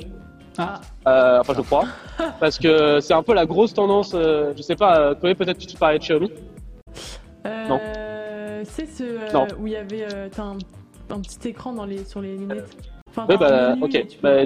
[0.57, 1.83] Ah, Euh, enfin, je crois,
[2.39, 4.13] parce que c'est un peu la grosse tendance.
[4.15, 6.31] euh, je sais pas, euh, Chloé, peut-être que tu parlais de Xiaomi.
[7.69, 7.79] Non.
[7.81, 9.45] Euh, c'est ce euh, Non.
[9.59, 10.57] où il y avait euh, un,
[11.13, 12.75] un petit écran dans les, sur les lunettes.
[13.09, 14.07] Enfin, Oui, bah, ok.
[14.07, 14.45] tu Bah,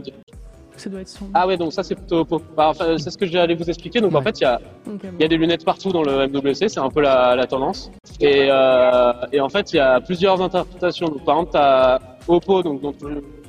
[0.81, 1.25] Ça doit être sur.
[1.33, 2.41] ah ouais, donc ça c'est plutôt Oppo.
[2.57, 4.01] Bah, enfin, c'est ce que j'allais vous expliquer.
[4.01, 4.55] Donc en fait, il y a,
[4.87, 5.09] Ok, bon.
[5.19, 6.69] il y a des lunettes partout dans le MWC.
[6.69, 7.91] C'est un peu la, la tendance.
[8.19, 11.07] Et, euh, et en fait, il y a plusieurs interprétations.
[11.07, 12.93] Donc, par exemple, t'as Oppo, donc dont,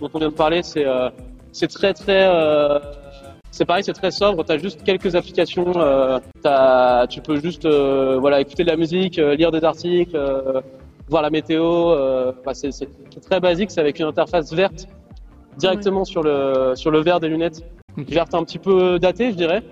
[0.00, 1.08] dont on vient de parler, c'est euh,
[1.52, 2.78] c'est très très euh,
[3.50, 4.44] c'est pareil, c'est très sobre.
[4.44, 5.72] T'as juste quelques applications.
[5.76, 10.16] Euh, t'as- tu peux juste euh, voilà écouter de la musique, euh, lire des articles,
[10.16, 10.60] euh,
[11.08, 11.90] voir la météo.
[11.92, 12.70] Euh, bah, c'est
[13.20, 13.70] très basique.
[13.70, 14.86] C'est avec une interface verte
[15.58, 17.62] directement sur le sur le verre des lunettes,
[17.98, 18.08] Ok.
[18.08, 19.62] verte un petit peu datée, je dirais.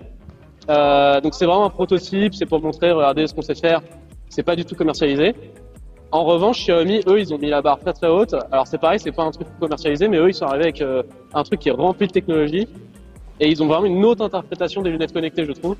[0.69, 2.33] Euh, donc c'est vraiment un prototype.
[2.33, 3.81] C'est pour montrer, regardez ce qu'on sait faire.
[4.29, 5.33] C'est pas du tout commercialisé.
[6.11, 8.35] En revanche, Xiaomi, eux, ils ont mis la barre très très haute.
[8.51, 11.03] Alors c'est pareil, c'est pas un truc commercialisé, mais eux, ils sont arrivés avec euh,
[11.33, 12.67] un truc qui est rempli de technologie.
[13.39, 15.77] Et ils ont vraiment une autre interprétation des lunettes connectées, je trouve.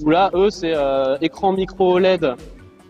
[0.00, 2.34] Où là, eux, c'est euh, écran micro OLED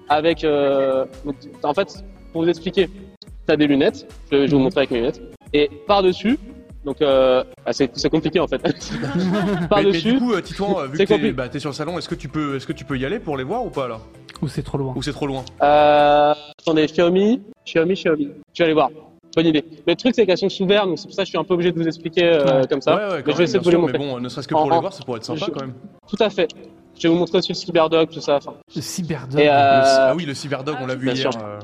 [0.09, 0.45] avec.
[0.45, 4.07] en fait, pour vous expliquer, tu as des lunettes.
[4.31, 5.21] Je vais vous montrer avec mes lunettes.
[5.53, 6.39] Et par-dessus,
[6.85, 8.61] donc euh, ah, c'est compliqué en fait.
[8.65, 9.25] Mais,
[9.61, 11.99] mais par-dessus, du coup, euh, Titouan, euh, vu que t'es bah, t'es sur le salon,
[11.99, 13.89] est-ce que tu peux, est-ce que tu peux y aller pour les voir ou pas
[13.89, 13.99] là
[14.41, 14.93] ou c'est trop loin.
[14.95, 15.45] Ou c'est trop loin?
[15.63, 18.29] Euh, attendez, Xiaomi, Xiaomi, Xiaomi.
[18.55, 18.89] Je vais aller voir.
[19.35, 19.65] Bonne idée.
[19.87, 21.39] Mais le truc, c'est qu'elles sont sous verre, donc c'est pour ça que je suis
[21.39, 22.67] un peu obligé de vous expliquer euh, Ouais.
[22.69, 22.95] comme ça.
[22.95, 23.99] Ouais, ouais, mais quand je vais même, essayer de bien vous les sûr, montrer.
[23.99, 25.61] Mais bon, ne serait-ce que En- pour les voir, ça pourrait être sympa je- quand
[25.61, 25.75] même.
[26.09, 26.49] Tout à fait.
[26.97, 28.37] Je vais vous montrer aussi le Cyberdog, tout ça.
[28.37, 29.41] Enfin, Le Cyberdog.
[29.41, 31.31] euh, Ah oui, le Cyberdog, on l'a vu hier.
[31.43, 31.59] euh,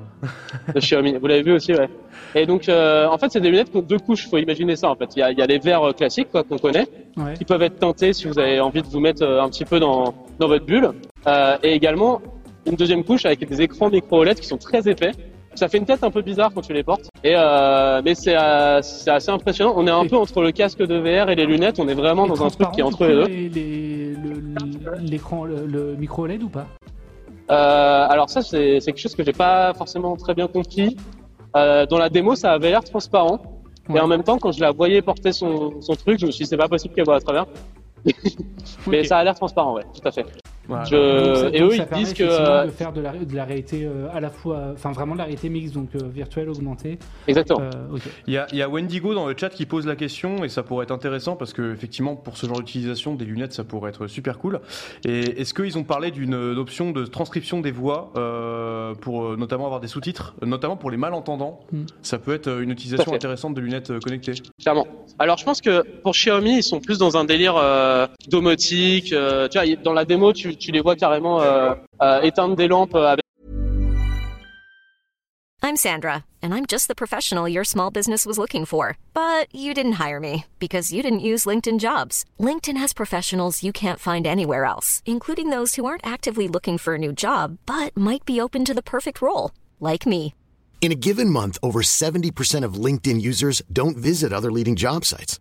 [0.75, 1.15] de Xiaomi.
[1.17, 1.89] Vous l'avez vu aussi, ouais.
[2.37, 4.29] Et donc, euh, en fait, c'est des lunettes qui ont deux couches.
[4.29, 4.91] Faut imaginer ça.
[4.91, 6.87] En fait, il y a, il y a les verres euh, classiques, quoi, qu'on connaît,
[7.17, 7.35] Ouais.
[7.35, 9.79] qui peuvent être teintés si vous avez envie de vous mettre euh, un petit peu
[9.79, 10.91] dans dans votre bulle.
[11.27, 12.21] Euh, et également
[12.67, 15.13] une deuxième couche avec des écrans micro OLED qui sont très épais.
[15.55, 17.09] Ça fait une tête un peu bizarre quand tu les portes.
[17.23, 19.75] Et euh, mais c'est assez impressionnant.
[19.77, 21.79] On est un Et- peu entre le casque de VR et les lunettes.
[21.79, 24.15] On est vraiment dans un truc qui est entre les deux.
[25.01, 26.67] L'écran, le, le micro OLED ou pas?
[27.51, 30.97] Euh, alors ça, c'est c'est quelque chose que j'ai pas forcément très bien compris.
[31.57, 33.41] Euh, dans la démo, ça avait l'air transparent.
[33.89, 33.99] Ouais.
[33.99, 36.45] Et en même temps, quand je la voyais porter son, son truc, je me suis
[36.45, 37.47] dit, c'est pas possible qu'elle voit à travers.
[38.87, 40.27] Mais ça a l'air transparent, ouais, tout à fait.
[40.69, 40.85] voilà.
[40.85, 42.23] Je- Donc ça- et donc eux, ils disent que.
[42.25, 45.13] effectivement euh, de faire de la, de la réalité euh, à la fois, enfin vraiment
[45.15, 46.99] de la réalité mixte, donc euh, virtuelle, augmentée.
[47.29, 47.61] exactement.
[47.61, 47.99] Euh.
[48.27, 50.49] Il y, a, il y a Wendigo dans le chat qui pose la question et
[50.49, 53.91] ça pourrait être intéressant parce que effectivement pour ce genre d'utilisation des lunettes ça pourrait
[53.91, 54.61] être super cool.
[55.05, 59.37] Et est-ce qu'ils ont parlé d'une euh, option de transcription des voix euh, pour euh,
[59.37, 61.61] notamment avoir des sous-titres, euh, notamment pour les malentendants?
[61.73, 61.85] Hmm.
[62.03, 64.35] Ça peut être euh, une utilisation intéressante de lunettes euh, connectées.
[64.61, 64.87] Clairement.
[65.19, 69.13] Alors, je pense que pour Xiaomi, ils sont plus dans un délire euh, Euh, domotique.
[69.13, 72.67] euh, tu vois, dans la démo, tu, tu les vois carrément euh, euh, éteindre des
[72.67, 73.23] lampes euh, avec
[75.63, 78.99] I'm Sandra, and I'm just the professional your small business was looking for.
[79.15, 82.25] But you didn't hire me because you didn't use LinkedIn jobs.
[82.39, 86.95] LinkedIn has professionals you can't find anywhere else, including those who aren't actively looking for
[86.95, 90.35] a new job but might be open to the perfect role, like me.
[90.83, 95.41] In a given month, over 70% of LinkedIn users don't visit other leading job sites.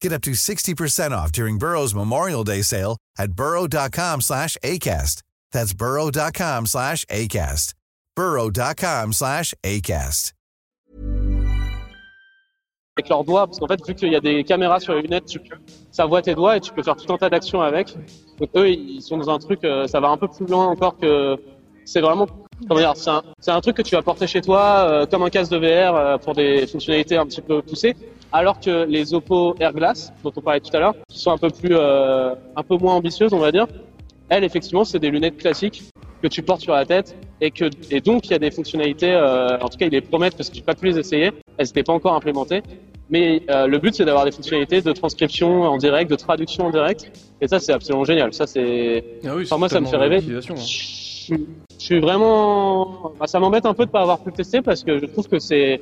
[0.00, 5.22] Get up to 60% off during Burrow's Memorial Day sale at burrow.com slash ACAST.
[5.52, 7.74] That's burrow.com slash ACAST.
[8.16, 10.32] burrow.com slash ACAST.
[13.00, 15.26] avec leurs doigts, parce qu'en fait, vu qu'il y a des caméras sur les lunettes,
[15.26, 15.40] tu,
[15.90, 17.94] ça voit tes doigts et tu peux faire tout un tas d'actions avec.
[18.38, 20.98] Donc eux, ils sont dans un truc, euh, ça va un peu plus loin encore
[20.98, 21.36] que.
[21.84, 22.26] C'est vraiment.
[22.68, 25.22] Comment dire C'est un, c'est un truc que tu vas porter chez toi euh, comme
[25.22, 27.94] un casque de VR euh, pour des fonctionnalités un petit peu poussées,
[28.32, 31.50] alors que les Oppo Airglass, dont on parlait tout à l'heure, qui sont un peu
[31.50, 33.66] plus, euh, un peu moins ambitieuses, on va dire,
[34.28, 35.82] elles, effectivement, c'est des lunettes classiques
[36.22, 39.10] que tu portes sur la tête et que et donc il y a des fonctionnalités.
[39.12, 41.32] euh, en tout cas, ils les promettent parce que j'ai pas pu les essayer.
[41.56, 42.62] Elles n'étaient pas encore implémentées.
[43.08, 46.70] Mais euh, le but, c'est d'avoir des fonctionnalités de transcription en direct, de traduction en
[46.70, 47.10] direct.
[47.40, 48.32] Et ça, c'est absolument génial.
[48.34, 49.02] Ça, c'est.
[49.26, 50.20] Ah oui, Enfin, moi, ça me fait rêver.
[50.50, 50.54] hein.
[51.30, 53.12] Je suis- vraiment.
[53.18, 55.38] bah, ça m'embête un peu de pas avoir pu tester parce que je trouve que
[55.38, 55.80] c'est.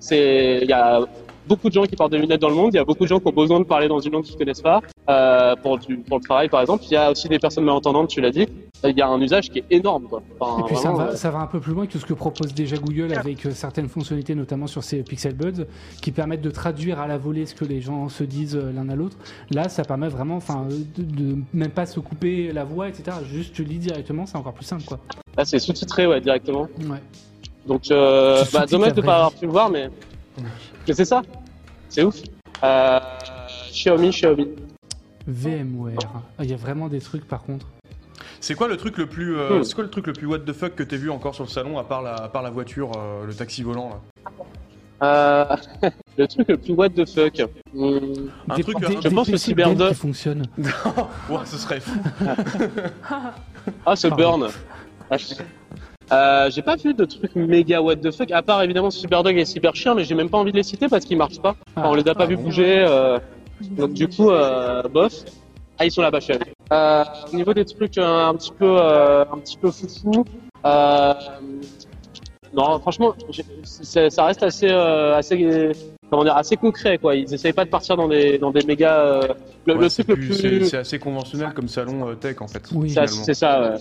[0.00, 1.00] c'est Il y a
[1.46, 2.74] beaucoup de gens qui portent des lunettes dans le monde.
[2.74, 4.36] Il y a beaucoup de gens qui ont besoin de parler dans une langue qu'ils
[4.36, 4.80] connaissent pas.
[5.08, 6.84] Euh, pour, du, pour le travail, par exemple.
[6.84, 8.48] Il y a aussi des personnes malentendantes, tu l'as dit.
[8.82, 10.22] Il y a un usage qui est énorme, quoi.
[10.40, 12.06] Enfin, Et puis ça vraiment, va, euh, ça va un peu plus loin que ce
[12.06, 15.66] que propose déjà Google avec euh, certaines fonctionnalités, notamment sur ses Pixel Buds,
[16.00, 18.88] qui permettent de traduire à la volée ce que les gens se disent euh, l'un
[18.88, 19.16] à l'autre.
[19.50, 23.18] Là, ça permet vraiment, enfin, euh, de, de même pas se couper la voix, etc.
[23.30, 24.98] Juste tu lis directement, c'est encore plus simple, quoi.
[25.36, 26.68] Là, c'est sous-titré, ouais, directement.
[26.80, 27.02] Ouais.
[27.66, 29.88] Donc, euh, Tu bah, dommage de vraie pas avoir pu le voir, mais,
[30.86, 31.22] mais c'est ça.
[31.88, 32.16] C'est ouf.
[32.62, 33.00] Euh,
[33.70, 34.48] Xiaomi, Xiaomi.
[35.26, 35.96] VMware.
[36.38, 37.66] Ah, Il y a vraiment des trucs, par contre.
[38.40, 39.64] C'est quoi le truc le plus, euh, Hmm.
[39.64, 41.48] c'est quoi le truc le plus what the fuck que t'as vu encore sur le
[41.50, 44.00] salon à part la, à part la voiture, euh, le taxi volant là
[45.02, 45.56] Euh,
[46.18, 47.40] le truc le plus what the fuck.
[47.72, 50.42] Hmm, Un Des- truc, des- je des pense que qui fonctionne.
[51.30, 51.98] Ouah, ce serait fou.
[53.86, 54.38] Ah, ce Pardon.
[54.40, 54.50] burn.
[56.12, 59.44] Euh, j'ai pas vu de trucs méga what the fuck, à part évidemment Cyberdog et
[59.44, 61.56] Cyberchien, mais j'ai même pas envie de les citer parce qu'ils marchent pas.
[61.76, 63.18] Enfin, on les a pas Ah vus bouger, euh,
[63.70, 65.12] donc du coup, euh, bof.
[65.78, 66.38] Ah, ils sont là-bas, allé.
[66.72, 70.24] Euh, au niveau des trucs euh, un petit peu, euh, un petit peu foufou,
[70.66, 71.14] euh,
[72.52, 73.14] non, franchement,
[73.64, 75.72] ça reste assez, euh, assez,
[76.10, 77.16] comment dire, assez concret, quoi.
[77.16, 79.00] Ils essayent pas de partir dans des, dans des méga.
[79.00, 79.22] euh,
[79.66, 82.46] le, Ouais, le c'est truc le plus- c'est- assez conventionnel comme salon euh, tech en
[82.46, 82.62] fait.
[82.72, 82.94] Oui.
[83.06, 83.78] c'est ça, ouais,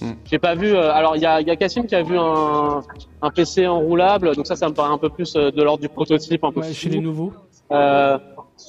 [0.00, 0.12] Hmm.
[0.30, 0.74] J'ai pas vu.
[0.74, 2.82] euh, alors, il y a, y a Cassim qui a vu un,
[3.22, 5.88] un PC enroulable, donc ça, ça me paraît un peu plus euh, de l'ordre du
[5.88, 7.32] prototype, un peu Ouais, chez les nouveaux.
[7.70, 8.16] Euh,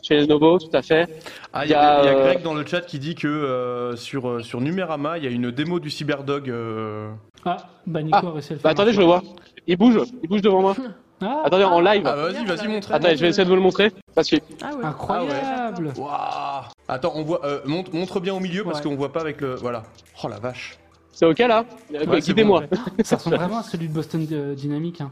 [0.03, 1.07] chez Lenovo, tout à fait.
[1.53, 4.43] Ah, il y, y a y Greg dans le chat qui dit que euh, sur,
[4.43, 6.49] sur Numérama, il y a une démo du Cyberdog.
[6.49, 7.09] euh,
[7.45, 7.57] Ah,
[7.87, 8.57] bah Nico Ah, a Bah, faire.
[8.65, 9.23] attendez, je le vois.
[9.67, 10.75] Il bouge, il bouge devant moi.
[11.21, 12.03] Ah, Attendez, en live.
[12.05, 12.91] Ah, vas-y, vas-y, montre.
[12.93, 13.91] Attendez, je vais essayer de vous le montrer.
[14.15, 14.85] Parce que Ah ouais.
[14.85, 15.93] incroyable.
[15.97, 18.83] Waouh Attends, on voit, euh, montre, montre bien au milieu parce Ouais.
[18.89, 19.55] qu'on voit pas avec le.
[19.55, 19.83] Voilà.
[20.23, 20.77] Oh la vache.
[21.19, 22.63] C'est ok là Ouais, c'est Guidez-moi.
[23.03, 25.01] Ça ressemble vraiment à celui de Boston euh, Dynamics.
[25.01, 25.11] hein.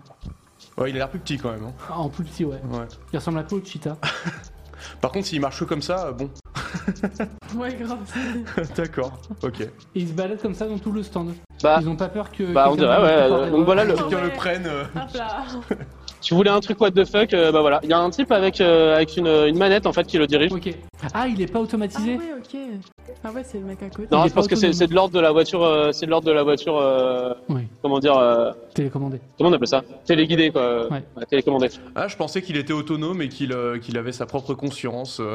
[0.78, 1.66] Ouais, il a l'air plus petit quand même.
[1.66, 1.74] hein.
[1.90, 2.62] Ah, En plus petit, ouais.
[2.72, 2.86] Ouais.
[3.12, 3.98] Il ressemble un peu au Cheetah.
[5.02, 6.30] Par contre, s'il marche comme ça, euh, bon.
[7.58, 7.98] Ouais, grave.
[8.76, 9.20] D'accord.
[9.44, 9.62] Ok.
[9.62, 11.34] Et ils se baladent comme ça dans tout le stand.
[11.64, 12.44] Bah, Ils ont pas peur que.
[12.54, 14.66] bah, on dirait, ouais, euh, donc voilà le- Quelqu'un le prenne.
[14.66, 15.46] euh, Hop là.
[16.22, 17.80] tu voulais un truc what the fuck euh, Bah voilà.
[17.84, 20.28] Il y a un type avec, euh, avec une, une manette en fait qui le
[20.28, 20.52] dirige.
[20.52, 20.70] Ok.
[21.14, 22.60] Ah, il est pas Ah automatisé ouais, ok.
[23.28, 24.08] Ah ouais, c'est le mec à côté.
[24.10, 25.62] Non, je pense que c'est de l'ordre de la voiture.
[25.64, 26.78] euh, c'est de l'ordre de la voiture.
[26.78, 29.20] euh, Oui, comment dire euh, télécommandé.
[29.38, 30.90] Comment on appelle ça Téléguidé quoi.
[30.90, 31.04] Ouais.
[31.30, 31.68] télécommandé.
[31.96, 35.22] Ah, je pensais qu'il était autonome et qu'il euh, qu'il avait sa propre conscience.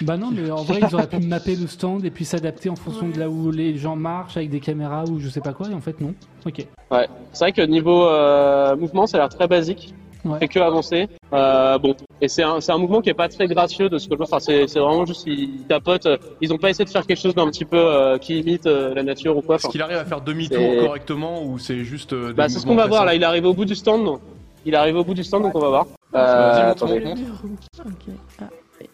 [0.00, 2.76] Bah non, mais en vrai, ils auraient pu mapper le stand et puis s'adapter en
[2.76, 5.68] fonction de là où les gens marchent avec des caméras ou je sais pas quoi,
[5.68, 6.14] et en fait, non.
[6.46, 6.66] Ok.
[6.90, 7.08] Ouais.
[7.32, 9.94] C'est vrai que niveau euh, mouvement, ça a l'air très basique.
[10.24, 10.38] Ouais.
[10.38, 11.08] Fait que avancer.
[11.32, 11.94] Euh, bon.
[12.20, 14.16] Et c'est un, c'est un mouvement qui est pas très gracieux de ce que je
[14.16, 14.26] vois.
[14.26, 16.08] Enfin, c'est c'est vraiment juste ils tapotent.
[16.40, 18.94] Ils ont pas essayé de faire quelque chose d'un petit peu euh, qui imite euh,
[18.94, 19.56] la nature ou quoi.
[19.56, 22.12] Est-ce Enfin, qu'il arrive à faire demi-tour c'est- correctement ou c'est juste.
[22.14, 23.14] euh, des bah, c'est ce qu'on va voir là.
[23.14, 24.02] Il est arrivé au bout du stand.
[24.04, 24.20] non
[24.64, 25.86] Il est arrivé au bout du stand, donc on va voir.
[26.14, 26.72] Euh,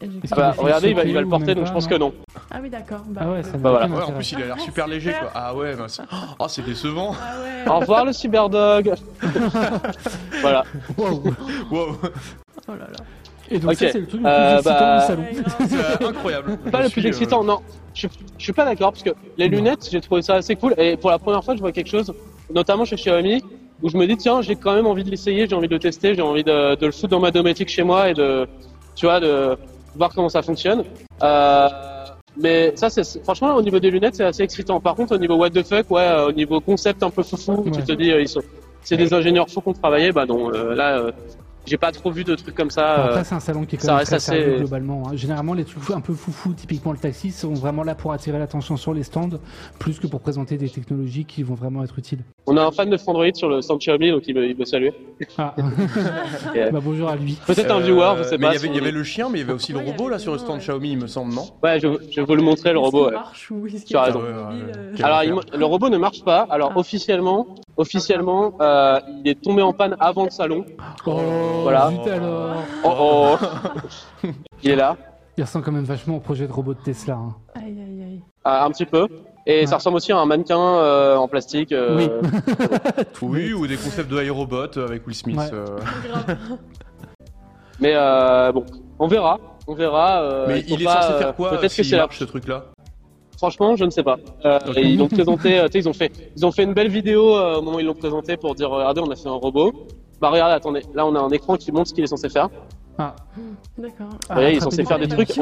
[0.02, 2.00] Ah, Bah, regardez, il va, il va le porter, donc pas, je pense non que
[2.00, 2.12] non.
[2.50, 3.00] Ah oui, d'accord.
[3.08, 3.86] Bah, Ah ouais, ça Bah, voilà.
[3.86, 5.30] Ouais, en plus, il a l'air super léger quoi.
[5.34, 6.02] Ah ouais, bah, c'est-
[6.38, 7.12] oh, c'est décevant.
[7.20, 7.70] Ah ouais.
[7.70, 8.94] Au revoir le cyberdog.
[10.40, 10.64] Voilà.
[10.96, 11.22] Wow.
[11.70, 11.96] Wow,
[12.68, 13.04] Oh là là.
[13.50, 15.22] Et donc ça, c'est le truc le plus Euh, excitant bah, du salon.
[15.22, 15.96] Ouais, grave.
[15.98, 16.56] c'est incroyable.
[16.70, 17.58] Pas Je le suis, plus euh, excitant, non.
[17.94, 18.06] Je,
[18.38, 20.74] je suis pas d'accord parce que les lunettes, j'ai trouvé ça assez cool.
[20.78, 22.12] Et pour la première fois, je vois quelque chose,
[22.54, 23.42] notamment chez Xiaomi,
[23.82, 25.80] où je me dis tiens, j'ai quand même envie de l'essayer, j'ai envie de le
[25.80, 28.46] tester, j'ai envie de, de le foutre dans ma domotique chez moi et de,
[28.94, 29.56] tu vois, de
[29.96, 30.84] voir comment ça fonctionne.
[31.22, 31.68] Euh,
[32.36, 34.80] mais ça, c'est franchement au niveau des lunettes, c'est assez excitant.
[34.80, 37.52] Par contre, au niveau what the fuck, ouais, euh, au niveau concept un peu foufou,
[37.66, 37.84] où tu Ouais.
[37.84, 38.40] te dis euh, ils sont,
[38.82, 41.12] c'est des ingénieurs faux qu'on travaillait, bah non, euh, là, euh,
[41.66, 42.98] j'ai pas trop vu de trucs comme ça.
[43.00, 45.02] euh, Après, c'est un salon qui est quand ça même reste très assez- sérieux globalement.
[45.08, 45.12] hein.
[45.16, 48.76] Généralement, les trucs un peu foufou, typiquement le taxi, sont vraiment là pour attirer l'attention
[48.76, 49.28] sur les stands,
[49.78, 52.20] plus que pour présenter des technologies qui vont vraiment être utiles.
[52.46, 54.64] on a un fan de Frandroid sur le stand Xiaomi, donc il me, il me
[54.64, 54.88] salue.
[55.38, 55.54] Ah.
[56.72, 57.38] Bah, bonjour à lui.
[57.46, 58.52] Peut-être un euh, viewer, je sais mais pas.
[58.52, 59.78] il y avait- il y si- avait le chien, mais il y avait aussi le
[59.78, 60.60] Ouais, robot là sur le stand ouais.
[60.60, 61.46] Xiaomi, il me semble, non?
[61.62, 62.98] Ouais, je, je vais vous le montrer, le Est-ce robot.
[62.98, 63.12] qu'il ouais.
[63.12, 64.20] marche ou est-ce Tu as qu'il est raison.
[64.20, 64.34] mobile,
[64.66, 65.02] Ouais, euh, ouais.
[65.04, 66.46] Alors, il- le robot ne marche pas.
[66.50, 66.78] Alors, Ah.
[66.78, 67.46] officiellement,
[67.76, 70.64] officiellement, euh, il est tombé en panne avant le salon.
[71.06, 71.20] Oh,
[71.62, 71.90] Voilà.
[71.90, 72.56] zut alors.
[72.84, 73.36] Oh
[74.22, 74.28] oh
[74.62, 74.96] Il est là,
[75.36, 77.14] Il ressemble quand même vachement au projet de robot de Tesla.
[77.14, 77.34] hein.
[77.54, 78.20] Aïe aïe aïe.
[78.46, 79.06] euh, un petit peu.
[79.46, 79.66] Et Ouais.
[79.66, 81.72] ça ressemble aussi à un mannequin euh, en plastique.
[81.72, 82.08] euh, Oui.
[83.22, 85.38] Oui, ou des concepts de iRobot avec Will Smith.
[85.38, 85.50] Ouais.
[85.52, 85.78] euh.
[87.80, 88.64] Mais euh, bon,
[88.98, 89.38] on verra.
[89.66, 90.22] On verra.
[90.22, 92.02] euh, Mais il est pas, censé euh, faire quoi Peut-être que c'est la...
[92.02, 92.64] marche ce truc-là?
[93.38, 94.18] Franchement, je ne sais pas.
[94.44, 95.58] Euh, ils l'ont présenté.
[95.58, 97.78] euh, tu sais, ils ont fait, ils ont fait une belle vidéo euh, au moment
[97.78, 99.72] où ils l'ont présenté pour dire, regardez, on a fait un robot.
[100.20, 102.48] Bah regardez, attendez, là on a un écran qui montre ce qu'il est censé faire.
[102.98, 103.16] Ah.
[103.78, 104.08] D'accord.
[104.28, 105.40] Ah, attraper sont censés des faire des trucs.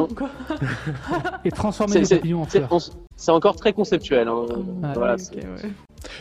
[1.44, 2.68] Et transformer les papillons en fleurs.
[3.18, 4.28] C'est encore très conceptuel.
[4.28, 4.46] hein.
[4.94, 5.70] Voilà, ouais.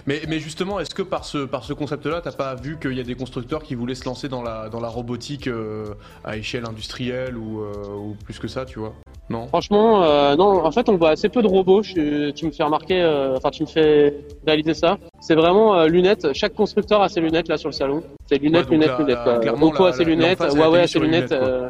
[0.08, 3.00] mais, mais justement, est-ce que par ce, par ce concept-là, t'as pas vu qu'il y
[3.00, 5.86] a des constructeurs qui voulaient se lancer dans la, dans la robotique euh,
[6.26, 8.94] à échelle industrielle ou, euh, ou plus que ça, tu vois?
[9.30, 9.46] Non?
[9.48, 10.66] Franchement, euh, non.
[10.66, 11.84] En fait, on voit assez peu de robots.
[11.84, 14.98] Je- tu me fais remarquer, euh, enfin, tu me fais réaliser ça.
[15.20, 16.34] C'est vraiment euh, lunettes.
[16.34, 18.02] Chaque constructeur a ses lunettes là sur le salon.
[18.26, 19.20] C'est lunettes, lunettes, la- lunettes.
[19.26, 21.30] la- clairement, Oppo a ses lunettes, Huawei a ses lunettes.
[21.32, 21.70] lunettes, euh,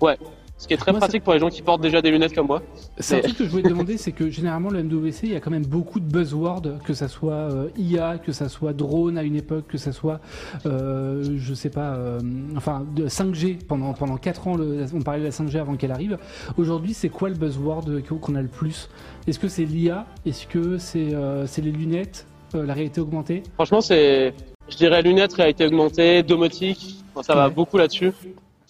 [0.00, 0.18] Ouais.
[0.62, 2.46] Ce qui est très Moi, pratique pour les gens qui portent déjà des lunettes comme
[2.46, 2.62] moi.
[2.96, 5.34] C'est un truc que je voulais te demander, c'est que généralement le MWC, il y
[5.34, 9.18] a quand même beaucoup de buzzwords, que ça soit euh, IA, que ça soit drone
[9.18, 10.20] à une époque, que ça soit,
[10.66, 12.20] euh, je sais pas, euh,
[12.56, 15.90] enfin de 5G pendant pendant 4 ans, le- on parlait de la 5G avant qu'elle
[15.90, 16.16] arrive.
[16.56, 17.86] Aujourd'hui, c'est quoi le buzzword
[18.20, 18.88] qu'on a le plus?
[19.26, 23.42] Est-ce que c'est l'IA Est-ce que c'est euh, c'est les lunettes, la réalité augmentée?
[23.54, 24.32] Franchement, c'est,
[24.68, 27.02] je dirais lunettes, réalité augmentée, domotique.
[27.20, 27.52] Ça va Ouais.
[27.52, 28.12] beaucoup là-dessus.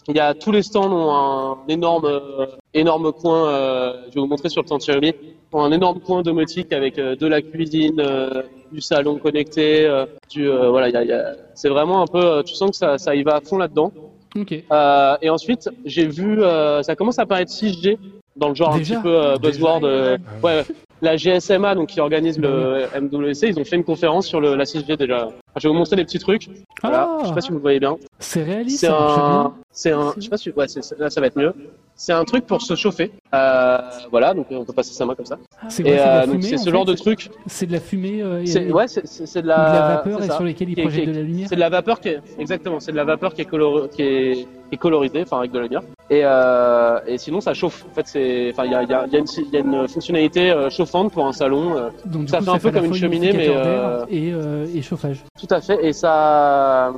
[0.08, 3.48] Il y a tous les stands ont un énorme, euh, énorme coin.
[3.48, 5.12] euh, je vais vous montrer sur le stand Xiaomi.
[5.52, 8.42] ont un énorme coin domotique avec euh, de la cuisine, euh,
[8.72, 9.86] du salon connecté,
[10.30, 10.88] du, voilà.
[10.88, 12.42] il Y a, y a- c'est vraiment un peu.
[12.44, 13.92] tu sens que ça, ça y va à fond là-dedans.
[14.34, 14.54] Ok.
[14.72, 17.98] Euh, et ensuite, j'ai vu, euh, ça commence à paraître 6G
[18.34, 19.84] dans le genre Déjà un petit peu buzzword.
[19.84, 20.64] euh, ouais, ouais.
[21.02, 24.64] La GSMA, donc qui organise le MWC, ils ont fait une conférence sur le, la
[24.64, 25.26] 6G déjà.
[25.26, 26.48] Enfin, je vais vous montrer des petits trucs.
[26.80, 27.08] Voilà.
[27.10, 27.96] Ah Je sais pas si vous le voyez bien.
[28.20, 30.66] C'est réaliste, C'est un, c'est un, je sais pas si, ouais,
[30.98, 31.52] là ça va être mieux.
[31.96, 33.10] C'est un truc pour se chauffer.
[33.34, 33.78] Euh,
[34.10, 35.38] voilà, donc on peut passer sa main comme ça.
[35.68, 37.30] C'est quoi, c'est la euh, c'est ce fait genre de truc.
[37.46, 40.30] C'est de la fumée euh, et, ouais, c'est, de ou de la la, vapeur et
[40.30, 42.92] sur lesquelles ils projettent de la lumière C'est de la vapeur qui est, exactement, c'est
[42.92, 45.64] de la vapeur qui est, color, qui est, qui est colorisée, enfin avec de la
[45.64, 45.82] lumière.
[46.08, 47.84] Et, euh, et sinon ça chauffe.
[47.90, 49.56] En fait, c'est, enfin il y a, il y, a, y, a une, il y
[49.58, 51.76] a une fonctionnalité euh, chauffante pour un salon.
[51.76, 54.80] euh, Donc, ça coup, fait un peu comme une cheminée, mais, euh, et, euh, et
[54.80, 55.18] chauffage.
[55.38, 55.84] tout à fait.
[55.86, 56.90] Et ça,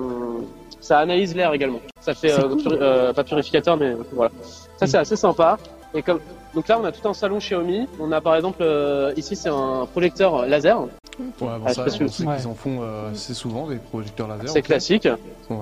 [0.80, 1.80] ça analyse l'air également.
[2.00, 2.62] Ça fait C'est euh, cool.
[2.62, 4.30] puri- euh, pas purificateur, mais voilà.
[4.76, 5.58] Ça c'est assez sympa.
[5.94, 6.20] Et comme
[6.54, 7.88] donc là, on a tout un salon Xiaomi.
[7.98, 10.80] On a par exemple euh, ici, c'est un projecteur laser.
[10.80, 12.36] Ouais, avant Ah, ça, on sait Ouais.
[12.36, 14.44] qu'ils en font euh, assez souvent des projecteurs laser.
[14.44, 14.62] en C'est fait.
[14.62, 15.08] classique.
[15.50, 15.56] Ouais.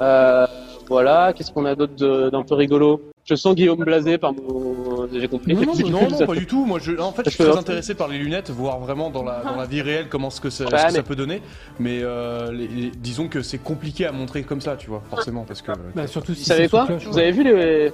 [0.00, 0.46] Euh,
[0.90, 1.32] voilà.
[1.32, 3.00] Qu'est-ce qu'on a d'autre d'un peu rigolo?
[3.24, 5.06] Je sens Guillaume blasé par mon.
[5.12, 5.54] J'ai compris.
[5.54, 6.64] Non, non, non, non, pas du tout.
[6.66, 9.42] Moi, je, en fait, je suis très intéressé par les lunettes, voir vraiment dans la,
[9.42, 11.40] dans la vie réelle comment ce que, ça, Ouais, ce que mais- ça peut donner.
[11.78, 15.44] Mais euh, les- les- disons que c'est compliqué à montrer comme ça, tu vois, forcément,
[15.46, 15.72] parce que.
[15.94, 16.86] Bah, surtout si Vous savez quoi?
[16.86, 17.22] cloche, Vous ouais.
[17.22, 17.92] avez vu les.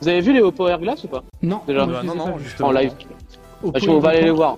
[0.00, 1.24] Vous avez vu les Oppo Air Glass ou pas?
[1.42, 1.84] Non, Déjà.
[1.84, 2.44] moi, Bah, non, non, vus.
[2.44, 2.68] justement.
[2.68, 2.92] En live.
[3.64, 4.56] Bah, on va aller les voir.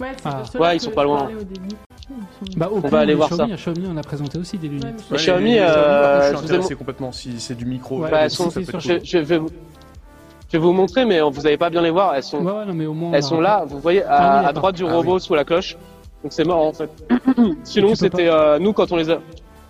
[0.00, 0.42] Ouais, c'est Ah.
[0.60, 1.18] Ouais, ils sont pas loin.
[1.18, 1.68] parlais au début.
[2.10, 3.54] Ils sont- Bah, On va aller mais voir Xiaomi, ça.
[3.54, 4.84] à Xiaomi, on a présenté aussi des lunettes.
[4.84, 8.00] Ouais, mais Ouais, Xiaomi, contre, euh, je vous ai complètement si c'est du micro.
[8.00, 9.48] Ouais, Bah, elles sont- je, vais vous,
[10.48, 12.14] je vais vous montrer, mais vous n'allez pas bien les voir.
[12.14, 13.10] Elles sont, Ouais, ouais, non, mais au moins.
[13.10, 13.64] on elles a- sont là.
[13.66, 14.52] Vous voyez Ah à, à d'accord.
[14.54, 15.76] droite du Ah robot sous la cloche.
[16.22, 16.90] Donc c'est mort en fait.
[17.64, 19.18] Sinon c'était euh, nous quand on les a.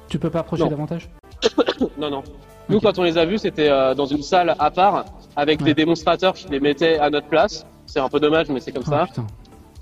[0.09, 0.71] Tu peux pas approcher Non.
[0.71, 1.09] davantage
[1.99, 2.23] Non non.
[2.69, 5.05] Nous quand on les a vus c'était euh, dans une salle à part
[5.37, 5.67] avec Ouais.
[5.67, 7.65] des démonstrateurs qui les mettaient à notre place.
[7.87, 9.07] C'est un peu dommage mais c'est comme Oh, ça.
[9.07, 9.27] putain.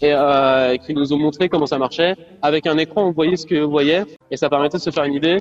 [0.01, 2.15] Et euh, qui nous ont montré comment ça marchait.
[2.43, 5.05] Avec un écran on voyait ce que vous voyez et ça permettait de se faire
[5.05, 5.39] une idée.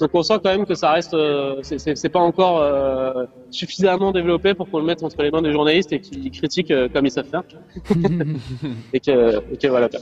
[0.00, 3.24] Donc on sent quand même que ça reste, euh, c'est- c'est c'est pas encore euh,
[3.50, 6.88] suffisamment développé pour qu'on le mette entre les mains des journalistes et qui critiquent euh,
[6.92, 7.42] comme ils savent faire.
[8.92, 9.88] et que, et que voilà.
[9.88, 10.00] quoi.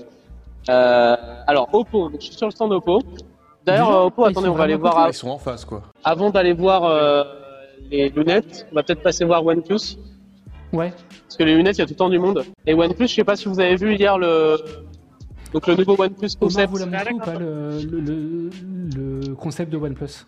[0.69, 3.01] Euh, alors Oppo, donc je suis sur le stand Oppo.
[3.65, 5.09] D'ailleurs, Déjà Oppo, attendez, on va aller voir.
[5.09, 5.83] Ils sont en face, quoi.
[6.05, 7.25] Avant d'aller voir euh,
[7.91, 9.97] les lunettes, on va peut-être passer voir OnePlus.
[10.73, 10.93] Ouais.
[11.25, 12.45] Parce que les lunettes, il y a tout le temps du monde.
[12.67, 14.57] Et OnePlus, je sais pas si vous avez vu hier le.
[15.53, 16.71] Donc le nouveau OnePlus concept.
[16.71, 18.51] vous montré ou pas le, le, le-
[19.29, 20.27] le concept de OnePlus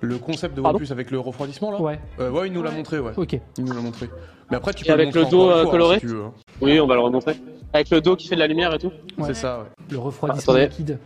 [0.00, 2.00] Le concept de Pardon OnePlus avec le refroidissement, là Ouais.
[2.18, 2.76] Euh, Ouais, il nous l'a Ouais.
[2.76, 3.12] montré, ouais.
[3.16, 3.38] Ok.
[3.58, 4.08] Il nous l'a montré.
[4.50, 6.22] Mais après, tu Et peux avec le dos, euh, fois, coloré hein, si tu veux.
[6.62, 7.34] Oui, on va le remontrer.
[7.74, 8.90] Avec le dos qui fait de la lumière et tout.
[9.18, 9.26] Ouais.
[9.26, 9.64] C'est ça, ouais.
[9.90, 10.68] Le refroidissement Attendez.
[10.70, 10.98] liquide.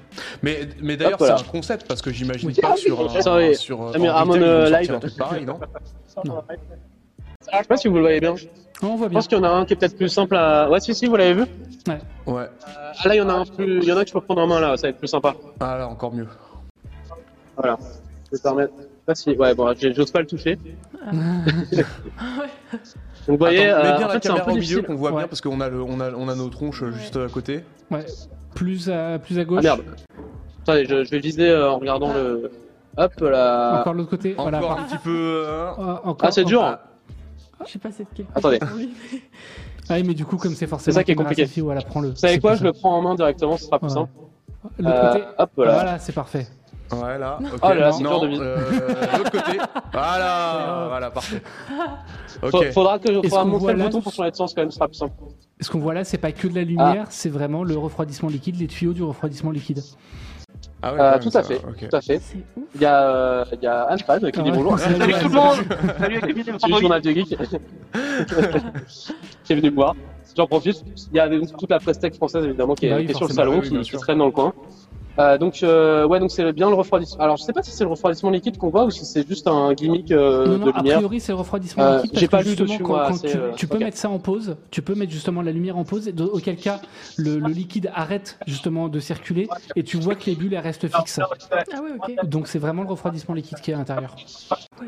[0.42, 2.54] Mais, mais d'ailleurs, c'est un concept parce que j'imagine Oui.
[2.54, 3.54] pas sur un.
[3.54, 4.92] Sur, Ah, mais en à mon, retail, ils vont euh, sortir live.
[4.94, 5.58] un truc pareil, non
[7.50, 8.36] Je sais pas si vous le voyez bien.
[8.36, 8.46] Je
[8.84, 9.18] Oh, on voit bien.
[9.18, 10.68] pense qu'il y en a un qui est peut-être plus simple à.
[10.68, 11.44] Ouais, si, si, vous l'avez vu.
[12.26, 12.48] Ouais.
[12.66, 13.78] Ah, là, il y en a un plus.
[13.78, 15.06] Il y en a que je peux prendre en main là, ça va être plus
[15.08, 15.34] sympa.
[15.60, 16.26] Ah là, encore mieux.
[17.56, 17.78] Voilà.
[18.26, 18.72] Je vais te permettre.
[19.06, 19.30] Pas si.
[19.36, 20.58] Ouais, bon, j'ose pas le toucher.
[21.12, 21.84] Donc
[23.28, 24.60] vous voyez, Attends, mets euh, bien en la fait, c'est un caméra peu au milieu
[24.62, 24.84] difficile.
[24.84, 25.18] qu'on voit Ouais.
[25.18, 27.62] bien parce qu'on a, le, on a, on a nos tronches euh, juste à côté.
[27.90, 28.04] Ouais.
[28.54, 29.60] Plus à, plus à gauche.
[29.60, 29.82] Ah merde.
[30.62, 32.50] Attendez, je, je vais viser euh, en regardant le.
[32.96, 33.80] Hop là.
[33.80, 34.34] Encore l'autre côté.
[34.36, 34.72] Encore Voilà.
[34.80, 35.44] un petit peu.
[35.48, 35.74] hein.
[35.78, 36.62] Ah, encore- Ah, c'est dur.
[36.64, 36.80] Ah,
[37.66, 38.58] Je sais pas c'est de quel Attendez.
[39.88, 40.94] Ah oui, mais du coup, comme c'est forcément.
[40.94, 41.42] ça qui est compliqué.
[41.42, 42.10] selfie, voilà, prends-le.
[42.10, 43.94] Vous savez C'est quoi Je le prends en main directement, ce sera plus Ouais.
[43.94, 44.10] simple.
[44.78, 45.24] L'autre Euh, côté.
[45.38, 45.72] hop là.
[45.72, 46.46] Voilà, c'est parfait.
[46.92, 47.38] Ouais, là.
[47.40, 47.48] ok.
[47.62, 48.56] Oh là là, c'est non, dur de euh,
[49.18, 49.58] L'autre côté.
[49.92, 51.42] Voilà, voilà, parfait.
[52.40, 52.70] Faut- Ok.
[52.72, 54.76] Faudra que je faudra montrer le là- bouton pour changer de sens quand même, ce
[54.76, 55.14] sera plus simple.
[55.60, 56.64] Ce qu'on voit là, c'est pas que de la Ah.
[56.64, 59.80] lumière, c'est vraiment le refroidissement liquide, les tuyaux du refroidissement liquide.
[60.82, 61.88] Ah ouais, Euh, tout à fait, ok.
[61.88, 62.20] tout à fait.
[62.74, 64.78] Il y a, euh, il y a Anne-Fan qui Ah dit bonjour.
[64.78, 65.22] Salut, Anne.
[65.22, 65.56] tout le monde
[65.98, 67.26] Salut le journal du geek
[69.44, 69.94] qui est venu me voir.
[70.36, 70.82] J'en profite.
[71.12, 73.12] Il y a donc toute la presse tech française évidemment qui est, Bah oui, qui
[73.12, 74.52] est sur le salon, oui, qui, qui traîne dans le coin.
[75.18, 77.22] Euh, donc euh, ouais, donc c'est bien le refroidissement.
[77.22, 79.46] Alors je sais pas si c'est le refroidissement liquide qu'on voit ou si c'est juste
[79.46, 80.96] un gimmick euh, non, non, de a lumière.
[80.96, 82.18] priori, c'est le refroidissement Euh, liquide.
[82.18, 84.56] j'ai pas lu justement, dessus, quand, moi, quand tu, tu peux mettre ça en pause,
[84.70, 86.80] tu peux mettre justement la lumière en pause, et auquel cas,
[87.18, 90.88] le, le liquide arrête justement de circuler et tu vois que les bulles elles restent
[90.88, 91.20] fixes.
[91.20, 92.26] Ah ouais, ok.
[92.26, 94.16] Donc c'est vraiment le refroidissement liquide qui est à l'intérieur.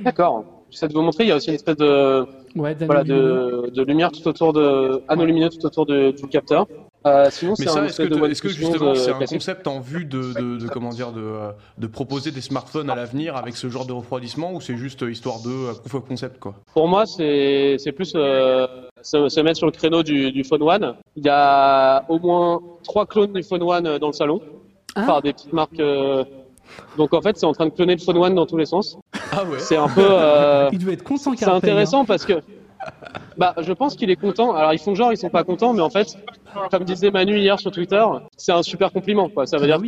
[0.02, 0.44] D'accord.
[0.70, 1.24] J'essaie de vous montrer.
[1.24, 5.02] Il y a aussi une espèce de Ouais, voilà de, de lumière tout autour de
[5.08, 6.66] anneau lumineux tout autour de- du capteur.
[7.07, 9.14] Euh, sinon Mais ça, est-ce que, espèce de est-ce que OnePlus justement 11, c'est euh,
[9.16, 12.88] un concept en vue de, de, de- comment dire de, euh, de proposer des smartphones
[12.88, 16.38] à l'avenir avec ce genre de refroidissement ou c'est juste histoire de proof of concept
[16.40, 16.55] quoi?
[16.72, 18.66] Pour moi, c'est c'est plus euh,
[19.02, 20.94] se, se mettre sur le créneau du, du Phone One.
[21.16, 24.40] Il y a au moins trois clones du Phone One dans le salon
[24.96, 25.80] Hein par des petites marques.
[25.80, 26.24] euh,
[26.96, 28.96] Donc en fait, c'est en train de cloner le Phone One dans tous les sens.
[29.32, 29.59] Ah ouais.
[29.59, 30.07] C'est un peu.
[30.09, 32.34] euh, Il doit être content C'est repaye, intéressant parce que
[33.37, 34.55] bah je pense qu'il est content.
[34.55, 36.16] Alors ils font genre ils sont pas contents, mais en fait,
[36.70, 38.05] comme disait Manu hier sur Twitter,
[38.37, 39.28] c'est un super compliment.
[39.28, 39.47] Quoi.
[39.47, 39.87] Ça veut dire oui.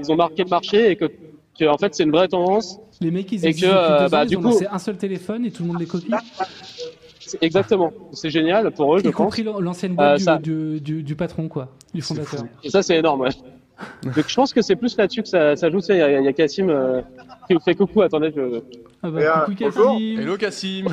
[0.00, 1.06] qu'ils ont marqué le marché et que,
[1.58, 2.78] que en fait c'est une vraie tendance.
[3.00, 5.50] Les mecs, ils Et que, euh, bah, ans, du coup- lancé un seul téléphone et
[5.50, 6.10] tout le monde les copie.
[7.20, 7.92] C'est- Exactement.
[8.12, 11.02] C'est génial pour eux, je y compris l'an- l'ancienne boîte Euh, du, ça- du, du-
[11.02, 12.44] du patron, quoi, du fondateur.
[12.62, 13.22] Et ça c'est énorme.
[13.22, 13.30] Ouais.
[14.04, 15.80] Donc je pense que c'est plus là-dessus que ça, ça joue.
[15.80, 17.02] Tu sais, Il y, a- il y a Cassim euh,
[17.64, 18.02] fait coucou.
[18.02, 18.60] Attendez, je...
[19.02, 19.84] Ah bah, Et, euh, coucou bonjour.
[19.94, 20.84] Cassim Hello Cassim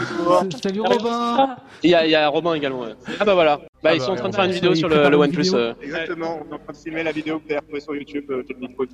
[0.62, 2.82] Salut Robin il y a, il y a Romain également.
[2.82, 2.94] ouais.
[3.20, 3.58] Ah bah voilà.
[3.58, 5.16] Bah, Ah ils bah, sont en train de faire une vidéo sur le, le une
[5.16, 5.42] OnePlus.
[5.44, 5.58] vidéo.
[5.60, 5.74] euh.
[5.82, 8.26] Exactement, on est en train de filmer la vidéo que vous avez retrouvée sur YouTube,
[8.30, 8.44] euh.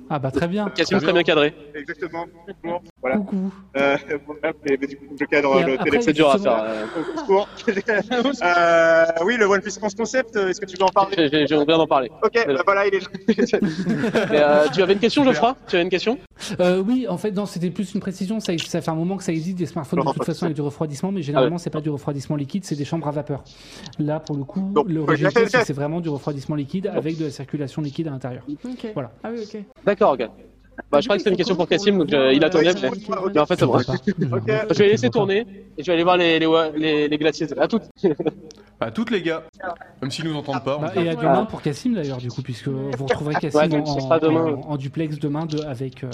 [0.08, 0.66] Ah bah très bien.
[0.74, 1.54] Cassim Très très bien cadré.
[1.74, 2.26] Exactement.
[2.64, 2.82] Bonjour.
[3.00, 3.16] Voilà.
[3.18, 3.52] Coucou.
[3.76, 3.96] Euh,
[4.68, 6.02] mais du coup, je cadre Et le après, téléphone.
[6.02, 6.64] C'est dur à justement- faire.
[6.64, 6.84] euh.
[7.28, 7.46] Au
[8.42, 11.14] euh, oui, le OnePlus 11 Concept, euh, est-ce que tu veux en parler?
[11.16, 12.10] J'ai- j'ai- J'ai bien d'en parler.
[12.22, 13.58] Ok, bah voilà, il est là.
[14.32, 15.54] Euh, tu avais une question, Geoffroy?
[15.68, 16.18] Tu avais une question?
[16.58, 18.40] Euh, oui, en fait, non, c'était plus une précision.
[18.40, 20.62] Ça, ça fait un moment que ça existe des smartphones de toute façon avec du
[20.62, 23.44] refroidissement, mais généralement, c'est pas du refroidissement liquide, c'est des chambres à vapeur.
[23.98, 27.30] Là, pour le coup, Donc, le résultat, c'est vraiment du refroidissement liquide avec de la
[27.30, 28.44] circulation liquide à l'intérieur.
[28.64, 28.86] Ok.
[28.94, 29.12] Voilà.
[29.22, 29.62] Ah oui, ok.
[29.84, 30.28] D'accord, ok.
[30.90, 32.90] Bah, je crois que c'était une question pour Cassim, donc euh, il attendait, mais,
[33.34, 33.78] mais en fait, c'est Je bon.
[34.70, 37.46] Je vais laisser tourner et je vais aller voir les, les, les, les glaciers.
[37.58, 37.84] À toutes.
[38.82, 39.42] À toutes les gars
[40.00, 40.78] Même s'ils nous entendent pas.
[40.78, 44.76] Bah, et à demain pour Cassim d'ailleurs, du coup, puisque vous retrouverez Cassim Ouais, en,
[44.76, 46.08] duplex demain de, avec, euh,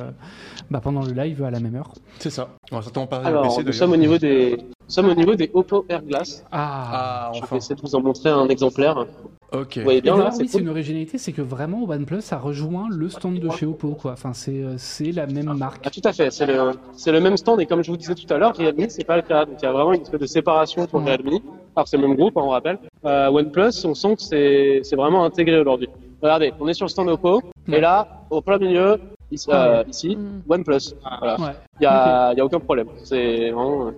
[0.70, 1.92] bah, pendant le live à la même heure.
[2.18, 2.48] C'est ça.
[2.72, 5.14] On va certainement parler Alors, de PC nous sommes au niveau des, nous sommes au
[5.14, 6.44] niveau des Oppo Air Glass.
[6.50, 7.56] Ah, Ah Je vais enfin.
[7.56, 9.06] essayer de vous en montrer un exemplaire.
[9.52, 9.76] Ok.
[9.78, 10.62] Vous voyez Et bien là, d'ailleurs, c'est oui, c'est cool.
[10.62, 14.12] une originalité, c'est que vraiment OnePlus a rejoint le stand de chez Oppo, quoi.
[14.12, 15.82] Enfin, c'est euh, c'est la même marque.
[15.86, 18.14] Ah, tout à fait, c'est le, c'est le même stand et comme je vous disais
[18.14, 19.44] tout à l'heure, Realme c'est pas le cas.
[19.44, 21.16] Donc il y a vraiment une espèce de séparation pour Ouais.
[21.16, 21.38] Realme.
[21.76, 22.78] Alors c'est le même groupe, hein, on rappelle.
[23.04, 25.88] Euh, OnePlus, on sent que c'est, c'est vraiment intégré aujourd'hui.
[26.20, 27.78] Regardez, on est sur le stand Oppo Ouais.
[27.78, 28.98] et là, au plein milieu,
[29.30, 30.42] ici, euh, ici Mm.
[30.50, 30.94] OnePlus.
[31.18, 31.40] Voilà.
[31.40, 31.52] Ouais.
[31.80, 32.88] Il y a, il y a aucun problème.
[33.04, 33.92] C'est vraiment,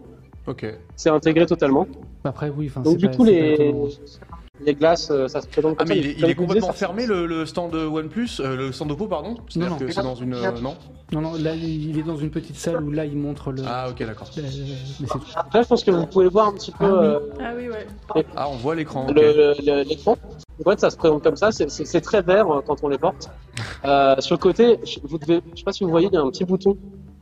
[0.46, 0.66] Ok.
[0.96, 1.86] c'est intégré totalement.
[2.24, 4.37] Après, oui, enfin, Donc c'est du pas- coup, les, pas.
[4.60, 6.00] Les glaces, euh, ça se présente Ah comme mais ça.
[6.00, 9.36] il est, il complètement disais, fermé le, le stand OnePlus, euh, le stand Oppo pardon?
[9.48, 10.34] C'est-à-dire que c'est dans une...
[10.34, 10.74] euh, non?
[11.12, 13.62] Non, non, là, il est dans une petite salle où là, il montre le.
[13.66, 14.28] Ah ok d'accord.
[14.36, 14.48] Euh, mais
[15.06, 15.22] c'est tout.
[15.36, 17.06] Après, je pense que vous pouvez voir un petit peu Ah oui.
[17.06, 18.26] euh, Ah oui, ouais.
[18.36, 19.06] Ah on voit l'écran.
[19.08, 19.14] ok.
[19.14, 20.16] le- le- l'écran.
[20.66, 21.50] En fait, ça se présente comme ça.
[21.52, 23.30] C'est- C'est c'est très vert quand on les porte.
[23.84, 26.18] Euh, sur le côté, je, vous devez, je sais pas si vous voyez, il y
[26.18, 26.76] a un petit bouton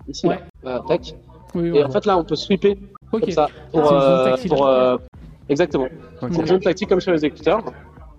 [0.09, 0.27] ici.
[0.27, 0.40] Ouais.
[0.65, 0.77] Là.
[0.77, 1.15] Euh, tac.
[1.55, 2.74] Oui, Et en fait, là, on peut sweeper
[3.12, 3.20] Ok.
[3.20, 3.48] comme ça.
[3.70, 4.36] Pour, Ah, euh,
[4.94, 4.98] euh,
[5.48, 5.89] exactement.
[6.23, 6.32] Ok.
[6.32, 7.62] Pour zone tactile comme chez les écouteurs.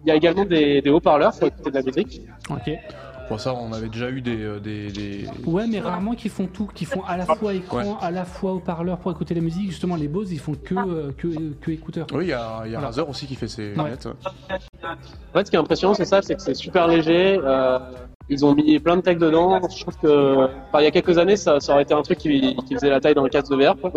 [0.05, 2.21] Il y a également des, des haut-parleurs pour écouter de la musique.
[2.49, 2.71] Ok.
[3.27, 4.41] Pour ça, on avait déjà eu des.
[4.41, 7.77] euh, des, des- Ouais, mais rarement qu'ils font tout, qu'ils font à la fois écran,
[7.79, 7.85] Ouais.
[7.99, 9.69] à la fois haut-parleur pour écouter la musique.
[9.69, 11.27] Justement, les Bose, ils font que, euh, que,
[11.59, 12.07] que écouteurs.
[12.13, 12.79] Oui, il y a, y a Voilà.
[12.87, 13.83] Razer aussi qui fait ses Ouais.
[13.83, 14.05] lunettes.
[14.07, 17.37] En fait, ce qui est impressionnant, c'est ça, c'est que c'est super léger.
[17.43, 17.79] euh,
[18.29, 19.59] ils ont mis plein de tech dedans.
[19.69, 20.47] Je trouve que,
[20.79, 22.99] il y a quelques années, ça, ça aurait été un truc qui, qui faisait la
[22.99, 23.75] taille d'un casque de VR.
[23.79, 23.91] quoi.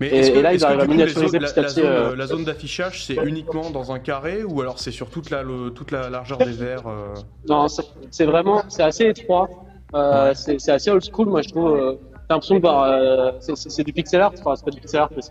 [0.00, 2.16] Mais Et- que, et là, ils arrivent à miniaturiser petit à la petit, zone, euh,
[2.16, 5.70] la zone d'affichage, c'est uniquement dans un carré ou alors c'est sur toute la, le-
[5.70, 7.14] toute la largeur des verres euh,
[7.48, 7.66] Non,
[8.10, 9.48] c'est vraiment, c'est assez étroit.
[9.94, 11.76] Euh, c'est c'est assez old school, moi je trouve.
[11.76, 11.92] euh,
[12.26, 14.32] T'as l'impression de voir, c'est- du pixel art.
[14.40, 15.22] Enfin, c'est pas du pixel art, mais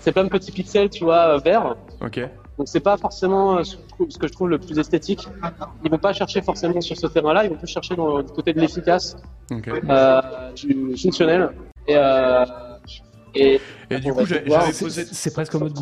[0.00, 1.74] c'est plein de petits pixels, tu vois, verts.
[2.00, 2.20] Ok.
[2.58, 3.76] Donc c'est pas forcément euh, ce
[4.18, 5.26] que je trouve- le plus esthétique.
[5.84, 8.52] Ils vont pas chercher forcément sur ce terrain-là, ils vont plus chercher dans, du côté
[8.52, 9.16] de l'efficace,
[9.90, 10.20] euh,
[10.54, 11.50] du fonctionnel.
[11.88, 12.44] Et, euh,
[13.34, 13.60] et,
[13.90, 15.04] Et du on coup, j'avais C'est- posé.
[15.10, 15.80] C'est presque en mode fait.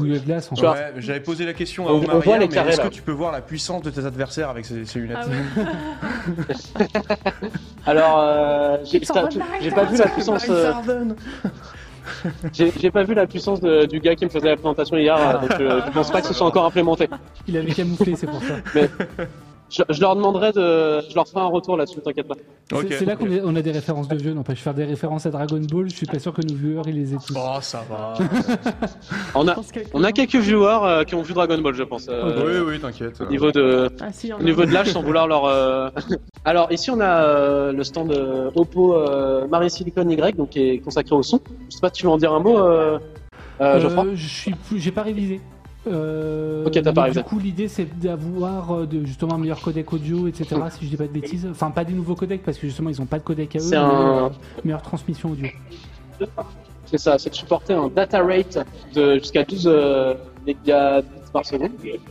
[0.63, 2.81] vois, Ouais, j'avais posé la question à Omar on voit hier, les mais carrés, est-ce
[2.81, 6.87] que tu peux voir la puissance de tes adversaires avec ces, ces lunettes Ah ouais.
[7.87, 10.47] alors, euh, j'ai pas vu la puissance.
[12.53, 15.51] J'ai pas vu la puissance de- du gars qui me faisait la présentation hier, donc
[15.61, 17.09] euh, je pense pas que ce soit encore implémenté.
[17.47, 18.55] Il avait camouflé, c'est pour ça.
[19.73, 22.35] Je, je leur demanderai de, je leur ferai un retour là-dessus, t'inquiète pas.
[22.91, 24.35] C'est- là qu'on on a des références de vieux.
[24.35, 26.95] N'empêche, faire des références à Dragon Ball, je suis pas sûr que nos viewers ils
[26.95, 27.35] les aient tous.
[27.39, 28.15] Oh, ça va.
[29.35, 29.55] On a,
[29.95, 32.07] on a quelques viewers euh, qui ont vu Dragon Ball, je pense.
[32.09, 33.19] euh, oui, oui, t'inquiète.
[33.21, 35.47] Au niveau de, Ah si, au niveau de l'âge, sans vouloir leur.
[35.47, 35.89] euh,
[36.45, 40.61] Alors ici, on a euh, le stand euh, Oppo euh, Marie Silicon Y, donc qui
[40.69, 41.41] est consacré au son.
[41.71, 42.99] Je sais pas, tu veux en dire un mot, euh,
[43.61, 45.41] euh, Geoffroy Euh, je suis plus, j'ai pas révisé.
[45.87, 47.11] Euh, Ok, t'as pas.
[47.11, 50.57] Du coup, l'idée c'est d'avoir euh, justement un meilleur codec audio, etc.
[50.71, 51.47] Si je dis pas de bêtises.
[51.51, 53.63] Enfin, pas des nouveaux codecs parce que justement ils ont pas de codec à eux.
[53.63, 54.29] C'est mais, un- euh,
[54.65, 55.47] meilleure transmission audio.
[56.87, 58.59] C'est ça, c'est de supporter un data rate
[58.95, 60.15] de jusqu'à 12 euh,
[60.47, 61.71] mégabits par seconde.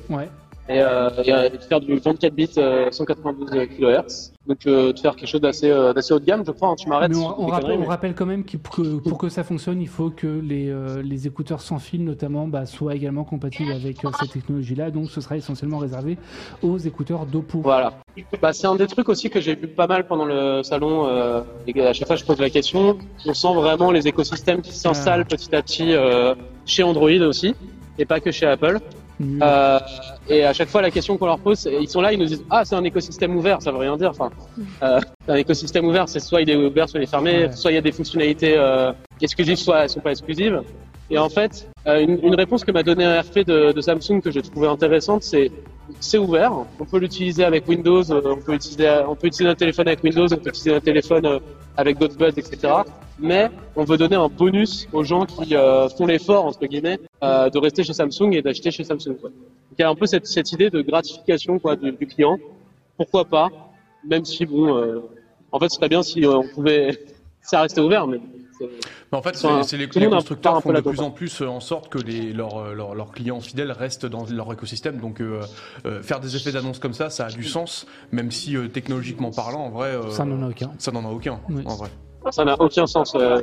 [0.09, 0.27] Ouais.
[0.71, 4.31] Et, euh, et, euh, de faire du 24 bits euh, 192 kHz.
[4.47, 6.69] Donc euh, de faire quelque chose d'assez euh, d'assez haut de gamme, je crois.
[6.69, 7.11] hein, tu m'arrêtes.
[7.15, 10.27] On, rappelle, on quand même que pour, que pour que ça fonctionne, il faut que
[10.27, 14.89] les, euh, les écouteurs sans fil, notamment, bah, soient également compatibles avec euh, cette technologie-là.
[14.89, 16.17] Donc, ce sera essentiellement réservé
[16.63, 17.59] aux écouteurs d'Oppo.
[17.61, 17.93] Voilà.
[18.41, 21.05] Bah, c'est un des trucs aussi que j'ai vu pas mal pendant le salon.
[21.07, 22.97] Euh, et à chaque fois, je pose la question.
[23.27, 26.33] On sent vraiment les écosystèmes qui s'installent petit à petit euh,
[26.65, 27.53] chez Android aussi,
[27.99, 28.79] et pas que chez Apple.
[29.41, 29.79] Euh,
[30.29, 32.43] et à chaque fois, la question qu'on leur pose, ils sont là, ils nous disent
[32.49, 34.09] Ah, c'est un écosystème ouvert, ça veut rien dire.
[34.11, 34.29] Enfin,
[34.83, 37.51] euh, un écosystème ouvert, c'est soit il est ouvert, soit il est fermé, Ouais.
[37.53, 38.91] soit il y a des fonctionnalités euh,
[39.21, 40.61] exclusives, soit elles sont pas exclusives.
[41.11, 44.21] Et en fait, euh, une, une réponse que m'a donné un RP de, de Samsung
[44.21, 45.51] que j'ai trouvé intéressante, c'est
[45.99, 46.53] c'est ouvert.
[46.79, 50.03] On peut l'utiliser avec Windows, euh, on peut utiliser, on peut utiliser un téléphone avec
[50.03, 51.39] Windows, on peut utiliser un téléphone euh,
[51.75, 52.73] avec d'autres buds, etc.
[53.19, 57.49] Mais on veut donner un bonus aux gens qui euh, font l'effort entre guillemets euh,
[57.49, 59.17] de rester chez Samsung et d'acheter chez Samsung.
[59.19, 59.29] Quoi.
[59.29, 62.37] Donc, il y a un peu cette, cette idée de gratification quoi du, du client.
[62.97, 63.49] Pourquoi pas
[64.07, 64.99] Même si bon, euh,
[65.51, 66.97] en fait, ce serait bien si on pouvait
[67.41, 68.19] ça restait ouvert, mais
[69.11, 71.89] Mais en fait, Enfin, c'est les, constructeurs font de plus en plus euh, en sorte
[71.89, 74.97] que les, leurs, euh, leurs, leurs clients fidèles restent dans leur écosystème.
[74.97, 75.41] Donc, euh,
[75.85, 79.31] euh, faire des effets d'annonce comme ça, ça a du sens, même si euh, technologiquement
[79.31, 80.71] parlant, en vrai, euh, Ça n'en a aucun.
[80.77, 81.39] ça n'en a aucun.
[81.49, 81.63] Oui.
[81.65, 81.89] En vrai.
[82.29, 83.13] Ça n'a aucun sens.
[83.15, 83.41] euh.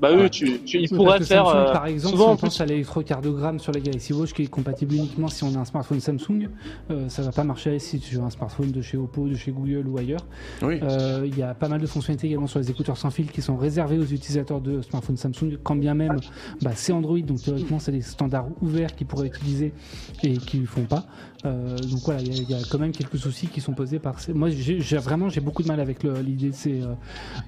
[0.00, 1.44] Bah oui, tu, tu, ils Oui, pourraient faire.
[1.46, 4.14] Samsung, euh, par exemple, souvent, si en on plus, pense à l'électrocardiogramme sur la Galaxy
[4.14, 6.48] Watch qui est compatible uniquement si on a un smartphone Samsung,
[6.90, 9.50] euh, ça va pas marcher si tu as un smartphone de chez Oppo, de chez
[9.52, 10.24] Google ou ailleurs.
[10.62, 10.80] Oui.
[10.82, 13.42] Euh, Il y a pas mal de fonctionnalités également sur les écouteurs sans fil qui
[13.42, 16.16] sont réservées aux utilisateurs de smartphones Samsung, quand bien même
[16.62, 19.74] bah, c'est Android, donc théoriquement c'est des standards ouverts qu'ils pourraient utiliser
[20.22, 21.04] et qui ne font pas.
[21.46, 24.34] Euh, donc voilà, il y, a- quand même quelques soucis qui sont posés par ces...
[24.34, 24.50] Moi
[24.98, 26.86] vraiment j'ai beaucoup de mal avec l'idée de ces, euh,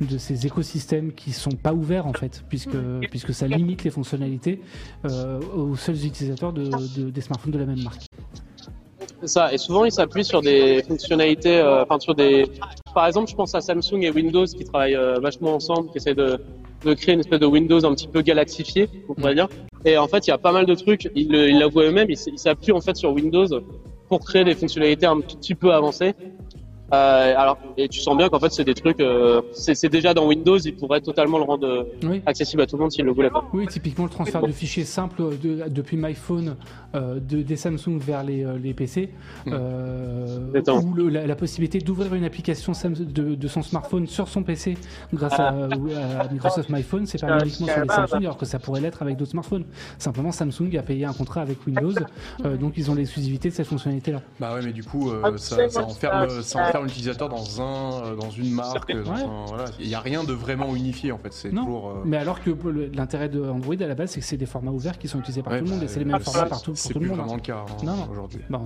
[0.01, 2.77] de ces écosystèmes qui sont pas ouverts en fait, puisque,
[3.11, 4.61] puisque ça limite les fonctionnalités
[5.05, 6.65] euh, aux seuls utilisateurs de,
[6.97, 8.03] de- des smartphones de la même marque.
[9.25, 9.53] Ça.
[9.53, 12.47] Et souvent, ils s'appuient sur des fonctionnalités, enfin sur des.
[12.95, 16.41] Par exemple, je pense à Samsung et Windows qui travaillent vachement ensemble, qui essaient de,
[16.85, 19.49] de créer une espèce de Windows un petit peu galaxifié, on pourrait dire.
[19.85, 21.11] Et en fait, il y a pas mal de trucs.
[21.15, 22.11] Ils l'avouent eux-mêmes.
[22.11, 23.47] Ils s'appuient en fait sur Windows
[24.09, 26.15] pour créer des fonctionnalités un petit peu avancées.
[26.93, 29.01] Euh, alors, et tu sens bien qu'en fait, c'est des trucs.
[29.01, 30.59] euh, c'est c'est déjà dans Windows.
[30.59, 32.23] Ils pourraient totalement le rendre euh, Oui.
[32.27, 33.45] accessible à tout le monde s'ils le voulaient pas.
[33.55, 36.57] Oui, typiquement le transfert de fichiers simple de- depuis MyPhone
[36.95, 39.09] euh, de, des Samsung vers les, les PC,
[39.49, 40.83] euh, Attends.
[40.83, 44.77] ou le- la, la possibilité d'ouvrir une application de, de son smartphone sur son PC
[45.15, 48.81] grâce à, à Microsoft MyPhone, c'est pas uniquement sur les Samsung, alors que ça pourrait
[48.81, 49.65] l'être avec d'autres smartphones.
[49.99, 51.93] Simplement, Samsung a payé un contrat avec Windows,
[52.45, 54.21] euh, donc ils ont l'exclusivité de cette fonctionnalité-là.
[54.41, 58.05] Bah ouais, mais du coup, euh, ça, ça enferme, ça enferme un utilisateur dans un,
[58.05, 58.91] euh, dans une marque.
[58.93, 59.23] dans Ouais.
[59.23, 59.65] un- voilà.
[59.81, 61.33] Il n'y a rien de vraiment unifié en fait.
[61.33, 61.89] C'est toujours.
[61.91, 62.51] euh, mais alors que
[62.95, 65.43] l'intérêt de Android à la base, c'est que c'est des formats ouverts qui sont utilisés
[65.43, 66.89] par ouais, tout le monde bah, et c'est les mêmes formats c'est- partout pour C'est
[66.93, 67.19] tout le plus monde.
[67.19, 67.37] vraiment hein.
[67.37, 68.09] le cas hein, Non, non.
[68.11, 68.41] aujourd'hui.
[68.51, 68.61] Bah.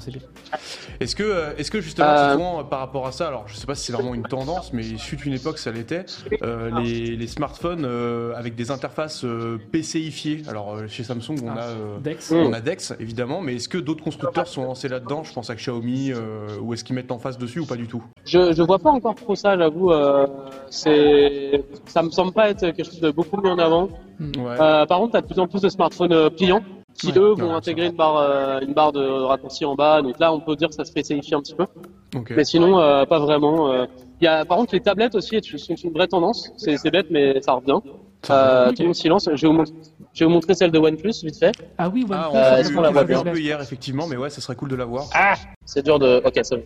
[1.00, 3.66] Est-ce que, euh, est-ce que justement, Euh, souvent, par rapport à ça, alors je sais
[3.66, 6.04] pas si c'est vraiment une tendance, mais il fut une époque ça l'était,
[6.42, 10.42] euh, les, les smartphones euh, avec des interfaces euh, PCifiées.
[10.48, 11.60] Alors chez Samsung, on Ah.
[11.96, 12.32] a Dex.
[12.32, 15.24] On a Dex évidemment, mais est-ce que d'autres constructeurs sont lancés là-dedans?
[15.24, 17.86] Je pense à Xiaomi, euh, ou est-ce qu'ils mettent en face dessus ou pas du
[17.86, 18.02] tout?
[18.24, 19.90] Je, je vois pas encore trop ça, j'avoue.
[19.92, 20.26] Euh,
[20.70, 23.88] c'est, ça me semble pas être quelque chose de beaucoup mis en avant.
[24.20, 24.28] Ouais.
[24.60, 26.62] Euh, par contre, t'as de plus en plus de smartphones euh, pliants
[26.94, 27.18] qui Ouais.
[27.18, 30.00] eux vont ça intégrer une barre, euh, une barre de raccourci en bas.
[30.02, 31.66] Donc là, on peut dire que ça se spécifie un petit peu.
[32.30, 33.70] Mais sinon, euh, pas vraiment.
[33.72, 33.84] euh.
[34.20, 36.50] Il y a, par contre, les tablettes aussi sont une vraie tendance.
[36.56, 37.78] C'est, c'est bête, mais ça revient.
[38.30, 38.70] Euh.
[38.70, 39.28] Tout le monde silence.
[39.34, 39.74] Je vais, vous montrer,
[40.14, 41.52] je vais vous montrer celle de OnePlus vite fait.
[41.76, 43.22] Ah oui, Ah, OnePlus, on Euh, l'a est-ce vu, qu'on la on l'a vu un
[43.22, 45.04] peu hier effectivement, mais ouais, ça serait cool de la voir.
[45.66, 46.22] C'est dur de.
[46.24, 46.62] Ok, c'est bon.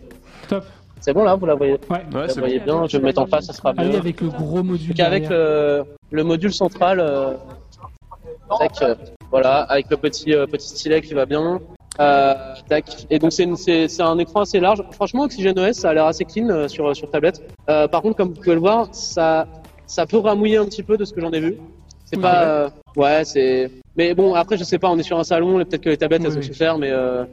[0.49, 0.65] top.
[1.01, 1.72] C'est bon là, vous la voyez.
[1.72, 1.78] Ouais.
[1.90, 2.64] Ouais, Vous la voyez bon.
[2.64, 2.86] bien.
[2.86, 3.90] Je vais me mettre en face, ça sera bien.
[3.93, 4.89] avec le gros module.
[4.94, 7.35] Donc avec le, le module central, euh,
[8.59, 8.94] tac, euh,
[9.31, 11.60] voilà, avec le petit euh, petit stylet qui va bien.
[11.98, 12.35] Euh,
[12.68, 13.06] tac.
[13.10, 14.82] Et donc c'est un écran assez large.
[14.93, 17.43] Franchement, OxygenOS, ça a l'air assez clean euh, sur sur tablette.
[17.68, 19.47] Euh, par contre, comme vous pouvez le voir, ça
[19.86, 21.56] ça peut ramouiller un petit peu de ce que j'en ai vu.
[22.11, 22.23] C'est Ouais.
[22.23, 23.70] pas, euh, ouais, c'est.
[23.97, 26.23] Mais bon, après, je sais pas, on est sur un salon, peut-être que les tablettes
[26.24, 26.47] elles Oui, ont oui.
[26.47, 27.24] souffert, mais euh,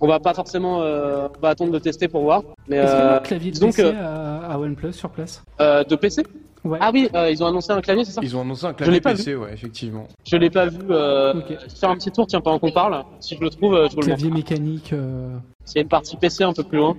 [0.00, 2.42] on va pas forcément, euh, on va attendre de tester pour voir.
[2.68, 5.42] Mais Est-ce qu'il y a un clavier de disons PC à, à OnePlus sur place
[5.60, 6.22] euh, de PC.
[6.62, 6.78] Ouais.
[6.80, 8.74] Ah oui, euh, ils ont annoncé un clavier, c'est ça Ils ont annoncé un l'ai
[8.76, 10.06] clavier pas PC, ouais, effectivement.
[10.28, 10.78] Je l'ai pas vu.
[10.90, 11.56] Euh, Ok.
[11.80, 13.02] Faire un petit tour, tiens, pendant qu'on parle.
[13.18, 14.18] Si je le trouve, je vous le montre.
[14.18, 14.92] Clavier mécanique.
[14.92, 15.34] euh,
[15.74, 16.96] a une partie PC un peu plus loin.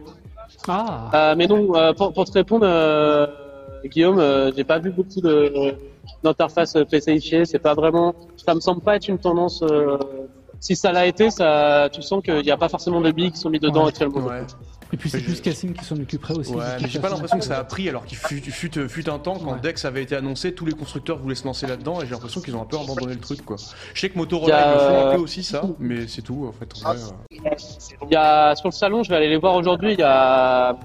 [0.68, 3.28] Ah Euh, mais non, euh, pour, pour te répondre, euh,
[3.90, 5.74] Guillaume, euh, j'ai pas vu beaucoup de
[6.24, 7.46] d'interface PCifiée.
[7.46, 8.14] C'est pas vraiment.
[8.38, 9.64] Ça me semble pas être une tendance.
[9.64, 9.98] euh,
[10.60, 13.40] si ça l'a été, ça, tu sens qu'il n'y a pas forcément de billes qui
[13.40, 13.90] sont mis dedans Ouais.
[13.90, 14.28] actuellement.
[14.28, 14.44] Ouais.
[14.94, 16.54] Et puis c'est plus je- Cassim qui s'en occuperait aussi.
[16.54, 19.18] Ouais, mais j'ai pas l'impression que ça a pris alors qu'il fut, fut, fut un
[19.18, 19.60] temps quand Ouais.
[19.64, 22.56] Dex avait été annoncé, tous les constructeurs voulaient se lancer là-dedans et j'ai l'impression qu'ils
[22.56, 23.56] ont un peu abandonné le truc quoi.
[23.96, 26.22] Je sais que Motorola a, ils le font un euh, peu aussi ça, mais c'est
[26.22, 26.72] tout en fait.
[26.86, 27.56] en vrai, euh.
[28.04, 29.94] Il y a sur le salon, je vais aller les voir aujourd'hui.
[29.94, 30.78] Il y a,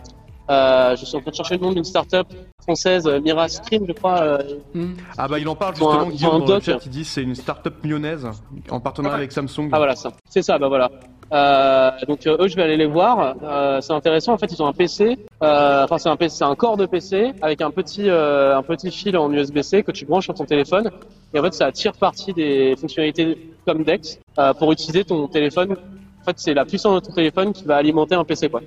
[0.51, 2.27] euh, je suis en train de chercher le nom d'une start-up
[2.63, 4.21] française, euh, Mira Stream, je crois.
[4.23, 4.39] euh,
[4.75, 4.95] Hmm.
[5.17, 7.35] Ah bah il en parle justement un- Guillaume dans le chat, il dit c'est une
[7.35, 8.27] start-up lyonnaise
[8.71, 9.69] en partenariat avec Samsung.
[9.73, 10.13] Ah voilà ça.
[10.29, 10.91] C'est ça, bah voilà.
[11.33, 13.35] Euh, donc euh, eux, je vais aller les voir.
[13.43, 14.33] Euh, c'est intéressant.
[14.33, 15.19] En fait, ils ont un PC.
[15.43, 18.63] euh, Enfin, c'est un PC, c'est un corps de PC avec un petit euh, un
[18.63, 20.91] petit fil en USB-C que tu branches sur ton téléphone.
[21.35, 25.73] Et en fait, ça tire parti des fonctionnalités comme Dex euh, pour utiliser ton téléphone.
[25.73, 28.61] En fait, c'est la puissance de ton téléphone qui va alimenter un PC, quoi.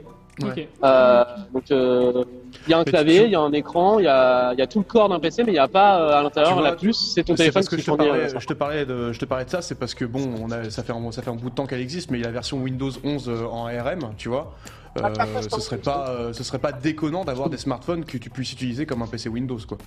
[0.46, 2.24] Euh, donc, euh,
[2.68, 4.60] il y a un Mais clavier, il y a un écran, il y a, il
[4.60, 6.54] y a tout le corps d'un PC, mais il n'y a pas euh, à l'intérieur
[6.54, 7.14] vois, la puce.
[7.14, 9.26] C'est ton téléphone parce que qui je te, parlais, je, te parlais de, je te
[9.26, 11.36] parlais de ça, c'est parce que bon, on a, ça, fait un, ça fait un
[11.36, 13.68] bout de temps qu'elle existe, mais il y a la version Windows 11 euh, en
[13.68, 14.54] ARM, tu vois.
[14.98, 18.54] Euh, ce serait pas, euh, ce serait pas déconnant d'avoir des smartphones que tu puisses
[18.54, 19.78] utiliser comme un PC Windows, quoi.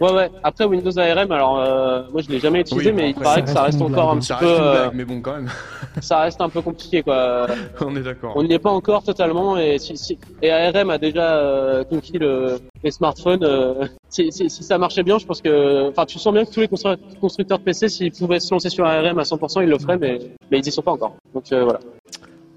[0.00, 0.30] Ouais, ouais.
[0.44, 3.42] Après Windows ARM, alors euh, moi je l'ai jamais utilisé, Oui, mais il paraît ça
[3.42, 5.32] que ça reste encore un petit Ça peu, reste une euh, blague, mais bon, quand
[5.32, 5.48] même,
[6.00, 7.46] ça reste un peu compliqué quoi.
[7.80, 8.34] on est d'accord.
[8.36, 12.18] On n'y est pas encore totalement et si, si et ARM a déjà euh, conquis
[12.18, 13.42] le, les smartphones.
[13.42, 16.50] euh, si, si, si ça marchait bien, je pense que, enfin, tu sens bien que
[16.52, 19.68] tous les constru- constructeurs de PC, s'ils pouvaient se lancer sur ARM à 100%, ils
[19.68, 20.18] le feraient, mais
[20.52, 21.16] mais ils y sont pas encore.
[21.34, 21.80] Donc euh, voilà.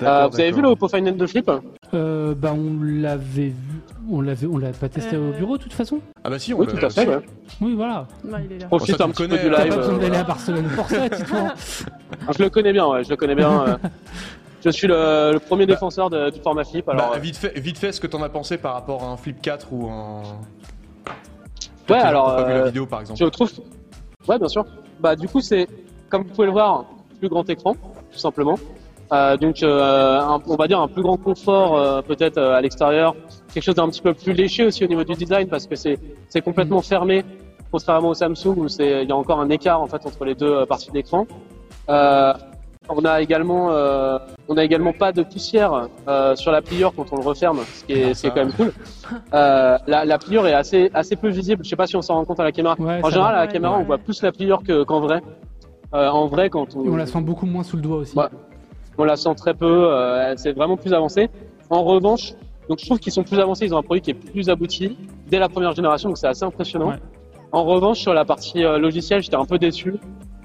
[0.03, 0.67] Euh, vous avez vu le.
[0.69, 1.49] Oppo Find de Flip?
[1.93, 3.70] Euh, bah on l'avait vu,
[4.09, 5.29] on l'avait, on l'a pas testé Euh.
[5.29, 5.99] au bureau de toute façon.
[6.23, 7.07] Ah bah si, on Oui, l'a- tout à fait.
[7.07, 7.19] Ouais.
[7.61, 8.07] Oui voilà.
[8.23, 8.67] Ouais, il est là.
[8.67, 10.19] Profite un petit peu du T'as pas besoin euh, d'aller voilà.
[10.19, 11.35] à Barcelone pour ça, Tito.
[12.37, 13.67] Je le connais bien, ouais, je le connais bien.
[13.67, 13.77] euh.
[14.63, 16.87] Je suis le, le premier Bah, défenseur de- du format Flip.
[16.87, 19.07] Alors, Bah, euh, vite fait, vite fait, ce que t'en as pensé par rapport à
[19.07, 20.21] un Flip 4 ou un.
[21.89, 22.35] ouais, alors.
[22.35, 23.19] pas vu la euh, vidéo par exemple.
[23.19, 23.51] Je trouve.
[24.27, 24.65] Ouais, bien sûr.
[24.99, 25.67] Bah, du coup, c'est,
[26.09, 26.85] comme vous pouvez le voir,
[27.19, 27.73] plus grand écran,
[28.11, 28.57] tout simplement.
[29.13, 32.61] Euh, donc, euh, un- on va dire un plus grand confort, euh, peut-être euh, à
[32.61, 33.13] l'extérieur.
[33.53, 35.99] Quelque chose d'un petit peu plus léché aussi au niveau du design, parce que c'est,
[36.29, 37.25] c'est complètement fermé,
[37.71, 40.35] contrairement au Samsung où c'est, il y a encore un écart en fait entre les
[40.35, 41.27] deux euh, parties de l'écran.
[41.89, 42.33] Euh,
[42.89, 44.17] on a également, euh,
[44.47, 47.83] on a également pas de poussière euh, sur la pliure quand on le referme, ce
[47.83, 48.71] qui est, ce qui est quand même cool.
[49.33, 51.65] Euh, la, la pliure est assez, assez peu visible.
[51.65, 52.75] Je sais pas si on s'en rend compte à la caméra.
[52.79, 53.39] Ouais, En général, va.
[53.41, 53.81] à la caméra, ouais.
[53.81, 55.21] on voit plus la pliure que- qu'en vrai.
[55.93, 58.15] Euh, en vrai, quand on, Et on la sent beaucoup moins sous le doigt aussi.
[58.97, 61.29] On la sent très peu, euh, c'est vraiment plus avancé.
[61.69, 62.33] En revanche,
[62.69, 64.97] donc je trouve qu'ils sont plus avancés, ils ont un produit qui est plus abouti
[65.27, 66.89] dès la première génération, donc c'est assez impressionnant.
[66.89, 66.99] Ouais.
[67.51, 69.95] En revanche, sur la partie euh, logicielle, j'étais un peu déçu.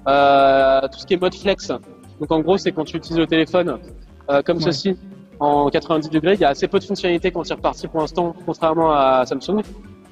[0.09, 1.69] Euh, tout ce qui est mode flex,
[2.21, 3.79] donc en gros, c'est quand tu utilises le téléphone
[4.31, 4.63] euh, comme Ouais.
[4.63, 4.97] ceci
[5.41, 8.01] en 90 degrés, il y a assez peu de fonctionnalités quand il est reparti pour
[8.01, 9.63] l'instant, contrairement à Samsung.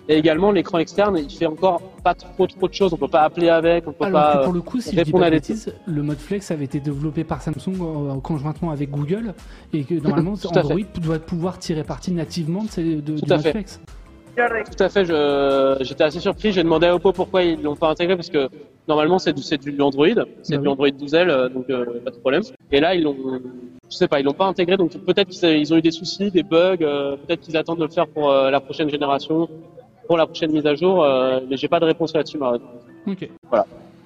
[0.08, 2.92] Et également, l'écran externe, il fait encore pas trop trop de choses.
[2.92, 4.38] On peut pas appeler avec, on peut Alors pas.
[4.38, 5.30] que pour le coup, si je dis pas
[5.86, 9.32] le mode flex avait été développé par Samsung conjointement avec Google
[9.72, 13.36] et que normalement Android doit pouvoir tirer parti nativement de, ces- de- Tout du à
[13.36, 13.50] mode fait.
[13.52, 13.80] flex.
[14.36, 15.04] Tout à fait,
[15.84, 16.50] j'étais assez surpris.
[16.52, 18.48] J'ai demandé à Oppo pourquoi ils l'ont pas intégré parce que
[18.88, 20.06] normalement c'est du, Android,
[20.42, 20.68] c'est Bah du oui.
[20.68, 22.42] Android 12L, euh, donc euh, pas de problème.
[22.72, 23.16] Et là ils l'ont,
[23.88, 26.30] je sais pas, ils l'ont pas intégré, donc peut-être qu'ils ils ont eu des soucis,
[26.32, 29.48] des bugs, euh, peut-être qu'ils attendent de le faire pour euh, la prochaine génération,
[30.06, 32.38] pour la prochaine mise à jour, euh, mais j'ai pas de réponse là-dessus.
[32.38, 32.68] malheureusement.
[33.06, 33.28] Ok.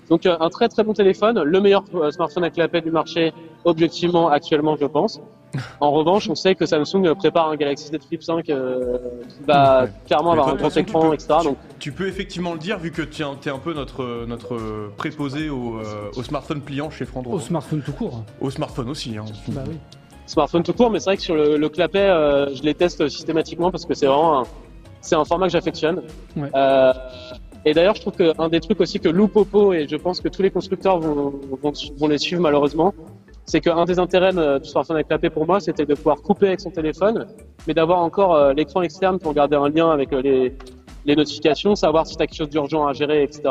[0.09, 3.33] Donc euh, un très très bon téléphone, le meilleur euh, smartphone la paix du marché,
[3.65, 5.21] objectivement actuellement je pense.
[5.81, 8.99] En revanche, on sait que Samsung prépare un Galaxy Z Flip 5 euh,
[9.29, 9.91] qui va Ouais.
[10.07, 11.35] clairement Mais avoir un grand écran, tu peux- etc.
[11.45, 15.49] Donc Tu peux effectivement le dire vu que tu es un peu notre, notre préposé
[15.49, 17.35] au, euh, au smartphone pliant chez Frandroid.
[17.37, 18.25] Au smartphone tout court.
[18.43, 19.17] Au smartphone aussi.
[19.17, 19.25] Hein.
[19.49, 19.77] Bah oui.
[20.27, 23.09] smartphone tout court, mais c'est vrai que sur le, le clapet, euh, je les teste
[23.09, 24.45] systématiquement parce que c'est vraiment un,
[25.01, 26.03] c'est un format que j'affectionne.
[26.37, 26.49] Ouais.
[26.55, 26.93] Euh,
[27.65, 30.29] et d'ailleurs, je trouve qu'un des trucs aussi que loue Popo, et je pense que
[30.29, 32.95] tous les constructeurs vont, vont, vont les suivre malheureusement,
[33.45, 36.49] c'est qu'un des intérêts euh, du smartphone avec clapet pour moi, c'était de pouvoir couper
[36.49, 37.27] avec son téléphone,
[37.67, 40.55] mais d'avoir encore euh, l'écran externe pour garder un lien avec euh, les,
[41.09, 43.43] les notifications, savoir si tu as quelque chose d'urgent à gérer, etc.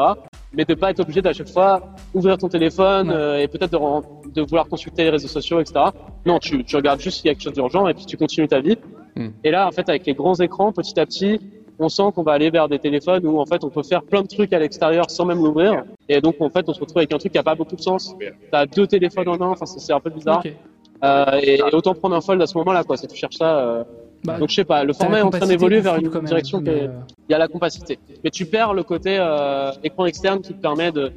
[0.54, 1.82] Mais de pas être obligé d'à chaque fois
[2.14, 5.86] ouvrir ton téléphone euh, et peut-être de, de vouloir consulter les réseaux sociaux, etc.
[6.26, 8.48] Non, tu, tu regardes juste s'il y a quelque chose d'urgent et puis tu continues
[8.48, 8.78] ta vie.
[9.18, 9.30] Hmm.
[9.44, 11.40] Et là, en fait, avec les grands écrans, petit à petit,
[11.80, 14.22] on sent qu'on va aller vers des téléphones où en fait on peut faire plein
[14.24, 15.84] de trucs à l'extérieur sans même l'ouvrir.
[16.10, 17.82] Et donc en fait, on se retrouve avec un truc qui a pas beaucoup de
[17.82, 18.16] sens.
[18.52, 20.44] T'as deux téléphones en un, enfin c'est un peu bizarre.
[21.04, 22.98] Euh, et, et autant prendre un fold à ce moment-là, quoi.
[22.98, 23.60] Si tu cherches ça.
[23.60, 23.84] euh,
[24.24, 26.82] Bah, donc je sais pas, le format est en train d'évoluer vers une direction mais,
[26.84, 26.88] euh,
[27.30, 28.00] il y a la compacité.
[28.24, 31.12] Mais tu perds le côté euh, écran externe qui te permet de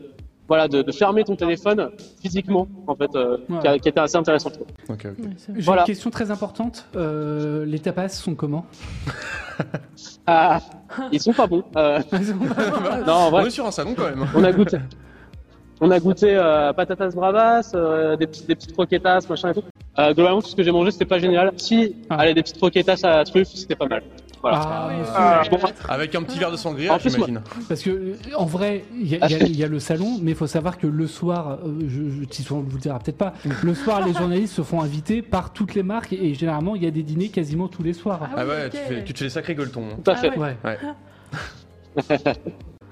[0.50, 1.90] voilà de, de fermer ton téléphone
[2.20, 3.58] physiquement en fait, euh, Ouais.
[3.60, 4.50] qui, a- qui était assez intéressant.
[4.88, 5.82] J'ai Voilà.
[5.82, 6.86] une question très importante.
[6.96, 8.66] Euh, les tapas sont comment?
[10.26, 10.58] Ah,
[11.12, 11.62] ils sont pas bons.
[11.76, 12.00] Euh,
[13.06, 14.26] non, en On est sur un salon quand même.
[14.34, 14.78] on a goûté.
[15.80, 19.62] On a goûté euh, patatas bravas, euh, des, petits, des petites croquetas, machin et tout.
[19.98, 21.52] Euh, globalement, tout ce que j'ai mangé, c'était pas génial.
[21.56, 22.16] Si, Ah.
[22.16, 24.02] allez, des petites croquetas à la truffe, c'était pas mal.
[24.42, 24.60] Voilà.
[24.62, 24.88] Ah.
[25.14, 25.58] Ah, Bon,
[25.88, 27.42] Avec un petit verre de sangria, j'imagine.
[27.68, 30.46] Parce que euh, en vrai, il y, a- y y le salon, mais il faut
[30.46, 32.02] savoir que le soir, euh, je,
[32.42, 35.74] je vous le dira peut-être pas, le soir les journalistes se font inviter par toutes
[35.74, 38.28] les marques et, généralement il y a des dîners quasiment tous les soirs.
[38.34, 39.84] Ah ouais, tu, fais, tu te fais des sacrés gueuletons.
[39.92, 39.96] hein.
[40.02, 40.38] tout à Ah fait.
[40.38, 40.56] ouais.
[40.64, 40.78] Ouais.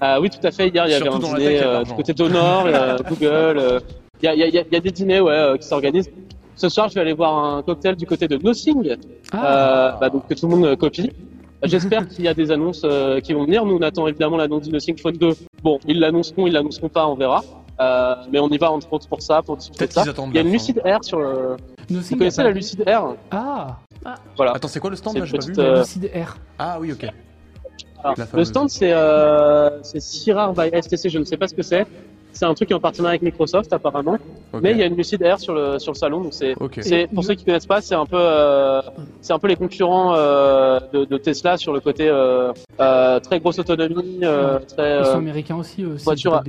[0.01, 0.69] Ah oui, tout à fait.
[0.69, 3.57] Hier, il y avait un dîner de euh, du côté d'Honor, euh, Google.
[3.59, 3.79] euh,
[4.21, 5.31] Il y, a, il y a- il y a- il y a des dîners ouais,
[5.33, 6.09] euh, qui s'organisent.
[6.55, 8.97] Ce soir, je vais aller voir un cocktail du côté de Nothing,
[9.31, 11.09] Ah, euh, bah, donc que tout le monde euh, copie.
[11.63, 13.65] J'espère qu'il y a des annonces euh, qui vont venir.
[13.65, 15.33] Nous, on attend évidemment l'annonce du Nothing Phone 2.
[15.61, 17.43] Bon, ils l'annonceront, ils l'annonceront pas, on verra.
[17.81, 20.25] Euh, mais on y va entre autres pour ça, pour discuter de Peut-être ça.
[20.27, 20.51] Il y a une.
[20.51, 21.55] Lucid Air sur le.
[21.89, 23.15] Nothing Vous connaissez la Lucid Air?
[23.31, 23.77] Ah,
[24.35, 24.51] Voilà.
[24.53, 25.17] Attends, c'est quoi le stand?
[25.17, 25.51] Là J'ai pas vu.
[25.51, 26.37] petite, Euh, Lucid Air.
[26.57, 27.05] Ah oui, ok.
[28.03, 31.53] Alors, La le stand, c'est euh, c'est Sirar by STC, je ne sais pas ce
[31.53, 31.85] que c'est.
[32.31, 34.17] C'est un truc qui est en partenariat avec Microsoft apparemment.
[34.61, 36.53] Mais il y a une Lucid Air sur le, sur le salon, donc c'est
[37.07, 38.81] pour ceux qui connaissent pas, c'est un peu, euh,
[39.21, 43.39] c'est un peu les concurrents euh, de, de Tesla sur le côté euh, euh, très
[43.39, 46.43] grosse autonomie, euh, très, Ils sont américains aussi, euh, si voiture à-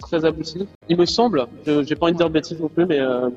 [0.00, 0.66] très abouti.
[0.88, 3.28] Il me semble, je- j'ai pas envie de dire de bêtises non plus, mais euh,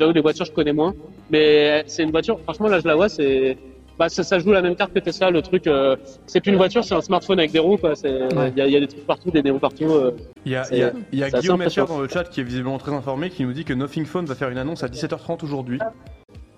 [0.00, 0.94] les voitures je connais moins.
[1.30, 3.56] Mais c'est une voiture, franchement là je la vois, c'est,
[3.98, 5.30] bah ça, ça joue la même carte que Tesla.
[5.30, 5.96] Le truc, euh,
[6.26, 8.52] c'est plus une voiture, c'est un smartphone avec des roues il Ouais.
[8.56, 9.84] y, a, il y a des trucs partout, des néons partout.
[9.90, 10.12] euh.
[10.46, 10.78] Il y a, y
[11.12, 11.88] y Guillaume impressionnant.
[11.88, 14.34] dans le chat qui est visiblement très informé qui nous dit que Nothing Phone va
[14.34, 15.78] faire une annonce à 17h30 aujourd'hui.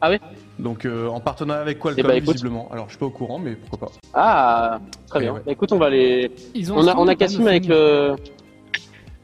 [0.02, 0.20] Ah ouais?
[0.58, 2.32] Donc euh, en partenariat avec Qualcomm Eh bah, écoute.
[2.34, 2.68] visiblement.
[2.72, 3.92] Alors je suis pas au courant mais pourquoi pas.
[4.14, 5.32] Ah, très bien.
[5.34, 5.40] ouais.
[5.44, 8.14] Bah, écoute, on va les, Ils ont on a, on a Cassim avec le.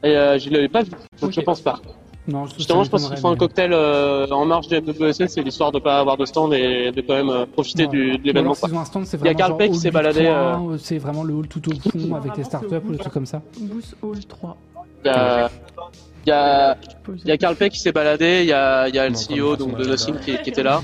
[0.03, 1.33] Et euh, je l'avais pas vu, donc Ok.
[1.33, 1.79] je pense pas.
[2.27, 5.27] Non, je, Justement, je pense qu'ils m'étonnerait, font un cocktail euh, en marge du MWC,
[5.29, 7.89] c'est l'histoire de pas avoir de stand et de quand même euh, profiter Ouais.
[7.89, 8.53] du, de l'événement.
[8.53, 11.47] Il y a vraiment Carl Peck qui s'est 8.1, baladé, euh, C'est vraiment le hall
[11.47, 13.41] tout au fond avec les startups ou des trucs comme ça.
[13.61, 14.57] Boost Hall 3.
[15.05, 15.49] Il y a,
[16.25, 18.53] il y a, Tu peux il y a Carl Peck qui s'est baladé, il y
[18.53, 20.81] a, il y a le CEO donc, de Nothing qui, qui était là.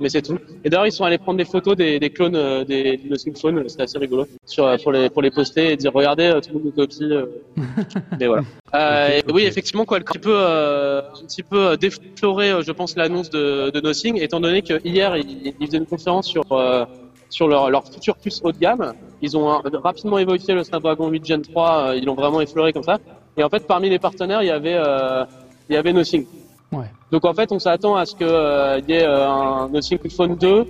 [0.00, 0.38] Mais c'est tout.
[0.64, 3.36] Et d'ailleurs, ils sont allés prendre des photos des, des clones euh, des, du Nothing
[3.36, 6.40] Phone, c'était assez rigolo, sur, euh, pour, les, pour les poster et dire regardez, euh,
[6.40, 7.10] tout le monde nous copie.
[8.20, 8.42] Mais voilà.
[8.74, 13.30] Euh, Oui, effectivement, quoi, un petit peu, euh, un petit peu défloré, je pense, l'annonce
[13.30, 16.84] de, de Nothing, étant donné que hier, ils, ils faisaient une conférence sur euh,
[17.30, 18.92] sur leur, leur futur puce haut de gamme.
[19.20, 22.84] Ils ont rapidement évoqué le Snapdragon 8 Gen 3, euh, ils l'ont vraiment effleuré comme
[22.84, 22.98] ça.
[23.36, 25.24] Et en fait, parmi les partenaires, il y avait euh,
[25.68, 26.24] il y avait Nothing.
[26.72, 26.86] Ouais.
[27.10, 29.98] Donc en fait, on s'attend à ce que euh, il y ait euh, un Nothing
[30.14, 30.66] Phone 2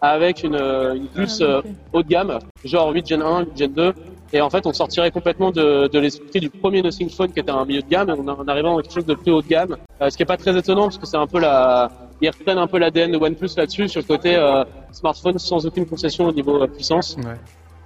[0.00, 1.66] avec une, euh, une puce Ah, euh, ok.
[1.92, 3.92] haut de gamme, genre 8 Gen 1, 8 Gen 2.
[4.34, 7.50] Et en fait, on sortirait complètement de, de l'esprit du premier Nothing Phone qui était
[7.50, 9.46] un milieu de gamme et on, en arrivant à quelque chose de plus haut de
[9.48, 9.76] gamme.
[10.00, 11.90] Euh, ce qui est pas très étonnant parce que c'est un peu la,
[12.20, 15.86] ils reprennent un peu l'ADN de OnePlus là-dessus sur le côté euh, smartphone sans aucune
[15.86, 17.16] concession au niveau euh, puissance.
[17.18, 17.36] Ouais.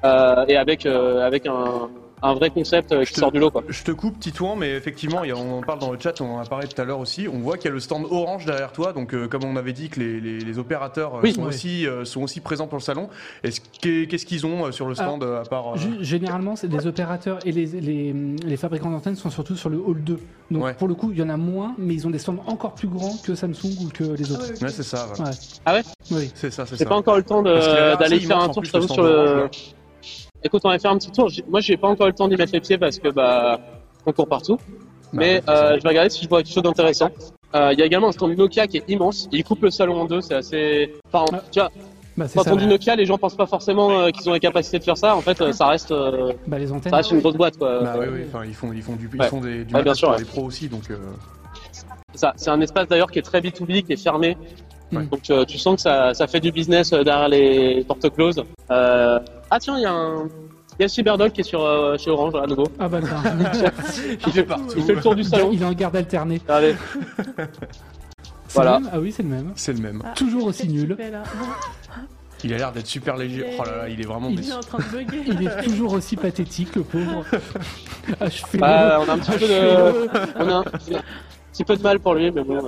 [0.04, 1.88] euh, et avec euh, avec un,
[2.26, 3.62] un vrai concept euh, qui te- sort du lot quoi.
[3.68, 6.20] Je te coupe, Titouan, mais effectivement, il y a- on en parle dans le chat,
[6.20, 7.26] on en a parlé tout à l'heure aussi.
[7.28, 9.72] On voit qu'il y a le stand orange derrière toi, donc euh, comme on avait
[9.72, 11.32] dit que les, les- les opérateurs euh, Oui.
[11.32, 13.08] sont, aussi, euh, sont aussi présents pour le salon.
[13.44, 15.74] Est-ce que- Qu'est-ce qu'ils ont sur le stand euh, à part.
[15.74, 19.78] euh, Généralement, c'est les opérateurs et les, les, les fabricants d'antennes sont surtout sur le
[19.78, 20.18] hall 2.
[20.50, 20.74] Donc Ouais.
[20.74, 22.88] pour le coup, il y en a moins, mais ils ont des stands encore plus
[22.88, 24.48] grands que Samsung ou que les autres.
[24.62, 25.06] Ouais, c'est ça.
[25.18, 25.24] ouais.
[25.24, 25.30] Ouais.
[25.64, 25.82] Ah ouais?
[26.12, 26.30] Oui.
[26.34, 26.90] C'est ça, c'est J'ai ça.
[26.90, 29.48] pas encore le temps d'aller faire un tour, je sur le.
[30.44, 31.28] Écoute, on va faire un petit tour.
[31.48, 33.58] Moi, j'ai pas encore eu le temps d'y mettre les pieds parce que bah
[34.04, 34.58] on court partout.
[35.12, 37.10] Mais Bah, euh, je vais regarder si je vois quelque chose d'intéressant.
[37.54, 39.28] Euh, Il y a également un stand Nokia qui est immense.
[39.32, 40.20] Il coupe le salon en deux.
[40.20, 40.94] C'est assez.
[41.12, 41.70] Enfin, Ah, tu vois,
[42.16, 42.52] Bah, quand ça.
[42.52, 44.96] on dit Nokia, les gens pensent pas forcément euh, qu'ils ont la capacité de faire
[44.96, 45.16] ça.
[45.16, 46.90] En fait, euh, ça reste, euh, Bah, les antennes.
[46.90, 47.82] ça reste une grosse boîte quoi.
[47.82, 49.28] Bah oui, oui, enfin, ils font, ils font du, ils Ouais.
[49.28, 50.22] font des, du Ouais, bien sûr, pour ouais.
[50.22, 50.90] les pros aussi, donc.
[50.90, 50.96] euh,
[52.12, 52.32] C'est ça.
[52.36, 54.36] C'est un espace d'ailleurs qui est très B2B, qui est fermé.
[54.92, 55.04] Ouais.
[55.06, 58.42] Donc euh, tu sens que ça, ça fait du business derrière les portes closes.
[59.50, 60.28] Ah tiens, il y a un.
[60.78, 62.64] Il y a Cyberdog qui est sur euh, chez Orange à nouveau.
[62.78, 63.06] Ah bah, le
[64.26, 64.46] Il fait,
[64.76, 65.48] il fait le tour du salon.
[65.52, 66.40] il est en garde alternée.
[66.46, 66.74] C'est
[68.54, 68.78] Voilà.
[68.78, 69.52] le même Ah oui, c'est le même.
[69.54, 70.02] C'est le même.
[70.04, 70.94] Ah, Toujours aussi nul.
[70.98, 71.22] là
[72.44, 73.56] Il a l'air d'être super léger.
[73.58, 74.28] Oh là là, il est vraiment.
[74.28, 75.22] Il- est en train de bugger.
[75.26, 77.24] Il est toujours aussi pathétique, le pauvre.
[78.20, 80.08] Ah, je fais Bah, on a un petit peu de,
[80.38, 80.64] on a un, un
[81.56, 82.58] petit peu de mal pour lui, mais bon.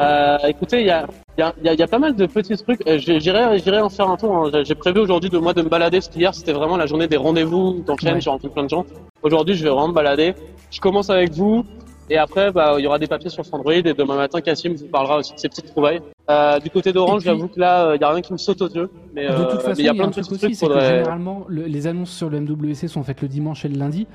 [0.00, 1.06] Euh, écoutez, il y a,
[1.38, 2.86] il y, a, il y a- il y a pas mal de petits trucs.
[2.88, 4.34] Euh, J'irai, j'irai en faire un tour.
[4.36, 4.50] hein.
[4.64, 5.98] J'ai- prévu aujourd'hui de moi de me balader.
[5.98, 7.82] Parce qu'hier, c'était vraiment la journée des rendez-vous.
[7.86, 8.20] T'enchaînes, Ouais.
[8.20, 8.84] j'ai rencontré plein de gens.
[9.22, 10.34] Aujourd'hui, je vais vraiment me balader.
[10.70, 11.64] Je commence avec vous.
[12.10, 13.72] Et après, bah, il y aura des papiers sur Android.
[13.72, 16.00] Et demain matin, Cassim vous parlera aussi de ses petites trouvailles.
[16.30, 18.38] Euh, du côté d'Orange, puis- j'avoue que là, euh, il y a rien qui me
[18.38, 18.90] saute aux yeux.
[19.14, 20.40] Mais, De euh, toute façon, mais il y a un plein de truc petits aussi,
[20.40, 20.54] trucs.
[20.56, 23.68] c'est que faudrait- généralement, le- les annonces sur le MWC sont faites le dimanche et
[23.68, 24.06] le lundi.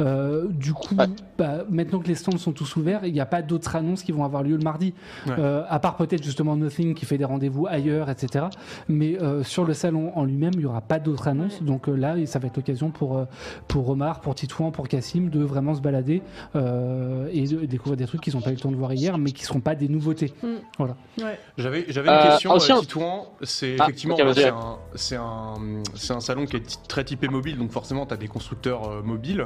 [0.00, 1.04] Euh, du coup, Ouais.
[1.36, 4.12] bah, maintenant que les stands sont tous ouverts, il n'y a pas d'autres annonces qui
[4.12, 4.94] vont avoir lieu le mardi.
[5.26, 5.34] Ouais.
[5.38, 8.46] Euh, à part peut-être justement Nothing qui fait des rendez-vous ailleurs, etc.
[8.88, 11.62] Mais euh, sur le salon en lui-même, il n'y aura pas d'autres annonces.
[11.62, 13.24] Donc euh, là, ça va être l'occasion pour, euh,
[13.68, 16.22] pour Omar, pour Titouan, pour Cassim de vraiment se balader
[16.56, 19.18] euh, et de découvrir des trucs qu'ils n'ont pas eu le temps de voir hier,
[19.18, 20.32] mais qui ne seront pas des nouveautés.
[20.78, 20.86] Ouais.
[21.58, 23.26] J'avais, j'avais une Euh, question, aussi euh, Titouan.
[23.42, 25.54] C'est Ah, effectivement, c'est un, c'est un,
[26.16, 29.44] un salon qui est très typé mobile, donc forcément, tu as des constructeurs euh, mobiles.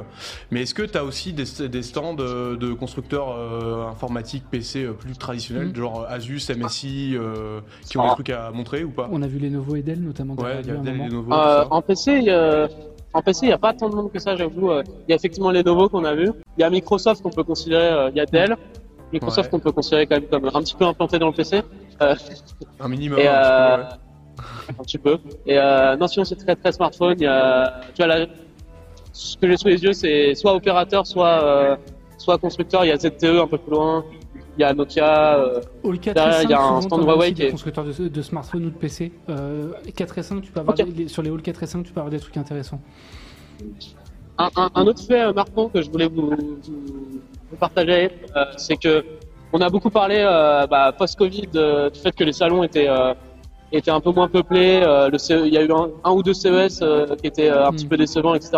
[0.51, 4.83] Mais est-ce que tu as aussi des, des stands euh, de constructeurs euh, informatiques PC
[4.83, 5.75] euh, plus traditionnels, Mhm.
[5.75, 8.09] genre Asus, MSI, euh, qui ont Ah.
[8.09, 9.09] des trucs à montrer ou pas?
[9.11, 10.35] On a vu Lenovo et Dell notamment.
[10.35, 11.33] Ouais, il y a Dell et Lenovo.
[11.33, 12.67] Euh, en PC, il y a-
[13.15, 14.71] en PC, il n'y a pas tant de monde que ça, j'avoue.
[14.71, 16.29] Il y a effectivement Lenovo qu'on a vu.
[16.57, 18.55] Il y a Microsoft qu'on peut considérer, il y a Dell.
[19.13, 19.51] Microsoft Ouais.
[19.51, 21.61] qu'on peut considérer quand même comme un petit peu implanté dans le PC.
[22.01, 22.15] Euh,
[22.79, 23.19] Un minimum.
[23.19, 24.75] et un petit euh, peu, ouais.
[24.79, 25.17] un petit peu.
[25.45, 27.15] Et euh, non, sinon c'est très très smartphone.
[27.17, 28.25] Il y a, tu vois là,
[29.13, 31.75] ce que j'ai sous les yeux, c'est soit opérateur, soit euh,
[32.17, 32.83] soit constructeur.
[32.83, 34.03] Il y a ZTE un peu plus loin.
[34.57, 35.37] Il y a Nokia.
[35.39, 37.85] euh, Hall 4 Derrière, et 5, il y a un stand Huawei qui est- constructeurs
[37.85, 39.11] de, de smartphones ou de PC.
[39.29, 41.91] Euh, 4 et 5, tu peux avoir des- sur les Hall 4 et 5, tu
[41.91, 42.79] peux avoir des trucs intéressants.
[44.37, 46.59] Un, un- un autre fait marquant que je voulais vous, vous-
[47.57, 49.03] partager, euh, c'est que
[49.51, 52.89] on a beaucoup parlé euh, bah, post-Covid euh, du fait que les salons étaient
[53.71, 54.81] étaient un peu moins peuplés.
[55.11, 56.83] le CE il y a eu un, un ou deux CES
[57.21, 58.51] qui étaient un petit peu décevants, etc.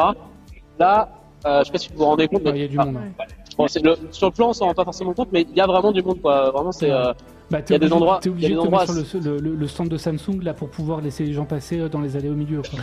[0.80, 1.10] Là,
[1.46, 2.98] je sais pas si vous vous rendez compte, mais Il y a du ah, monde.
[2.98, 3.24] hein.
[3.58, 5.68] bon, le- sur le plan, on s'en rend pas forcément compte, mais il y a
[5.68, 6.52] vraiment du monde, quoi.
[6.52, 7.14] Vraiment, c'est euh,
[7.52, 9.88] Bah, il y a des endroits- T'es obligé de endroits- sur le, le- le stand
[9.88, 12.62] de Samsung là pour pouvoir laisser les gens passer dans les allées au milieu.
[12.62, 12.80] quoi.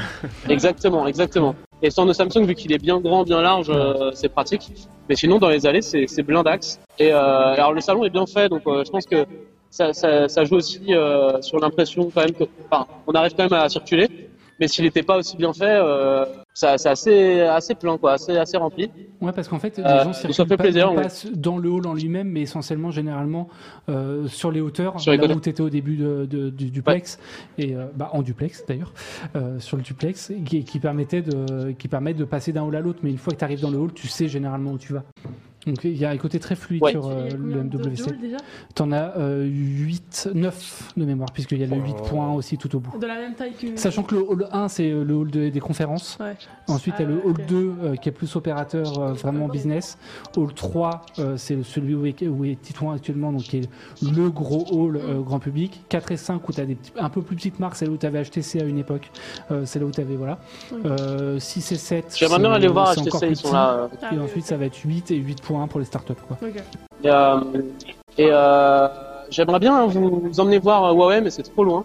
[0.49, 1.55] exactement, exactement.
[1.83, 4.73] Et stand de Samsung, vu qu'il est bien grand, bien large, euh, c'est pratique.
[5.09, 6.79] Mais sinon, dans les allées, c'est c'est blindax.
[6.99, 7.19] Et euh,
[7.55, 9.27] alors, le salon est bien fait, donc euh, je pense que
[9.69, 13.51] ça, ça, ça joue aussi euh, sur l'impression quand même que, enfin, on arrive quand
[13.51, 14.09] même à circuler.
[14.63, 16.25] Mais s'il n'était pas aussi bien fait, euh,
[16.55, 18.89] ça- c'est assez, assez plein, quoi, assez, assez rempli.
[19.21, 21.03] Ouais, parce qu'en fait, les Euh, gens ça fait circulent pas, plaisir, non ouais.
[21.03, 23.49] pas dans le hall en lui-même, mais essentiellement, généralement,
[23.89, 25.35] euh, sur les hauteurs, Sur les là côtés.
[25.35, 27.19] où tu étais au début de- de- du duplex,
[27.59, 28.93] et bah, en duplex d'ailleurs,
[29.59, 33.01] sur le duplex, qui, qui, permettait de, qui permet de passer d'un hall à l'autre.
[33.03, 35.03] Mais une fois que tu arrives dans le hall, tu sais généralement où tu vas.
[35.67, 36.91] Donc il y a un côté très fluide Ouais.
[36.91, 38.15] sur euh, le MWC.
[38.75, 42.15] T'en as euh, 8, 9 de mémoire, puisqu'il y a le Oh.
[42.15, 42.99] 8.1 aussi tout au bout.
[42.99, 43.77] De la même taille que.
[43.77, 46.19] Sachant que le hall 1, c'est le hall de- des conférences.
[46.21, 46.35] Ouais.
[46.69, 47.47] Ensuite, il y a Ah, le hall ok.
[47.47, 49.99] 2 euh, qui est plus opérateur, euh, vraiment business.
[50.37, 53.71] Hall 3, euh, c'est celui où est, où est Titouan actuellement, donc qui est
[54.03, 55.83] le gros hall euh, grand public.
[55.89, 57.93] 4 et 5 où tu as des petits- un peu plus petites marques, c'est là
[57.93, 59.11] où tu avais HTC à une époque.
[59.51, 60.39] Euh, c'est là où tu avais, voilà.
[60.85, 62.15] Euh, 6 et 7.
[62.19, 63.73] J'aimerais bien aller voir HTC, plus ils sont là.
[63.75, 65.17] euh, Ah, Et oui, ensuite, ça va être 8 et
[65.53, 66.15] 8.1 pour les startups.
[66.27, 66.39] Quoi.
[67.05, 67.41] Et, euh,
[68.19, 68.89] et euh,
[69.31, 71.85] j'aimerais bien vous, vous emmener voir euh, Huawei, mais c'est trop loin.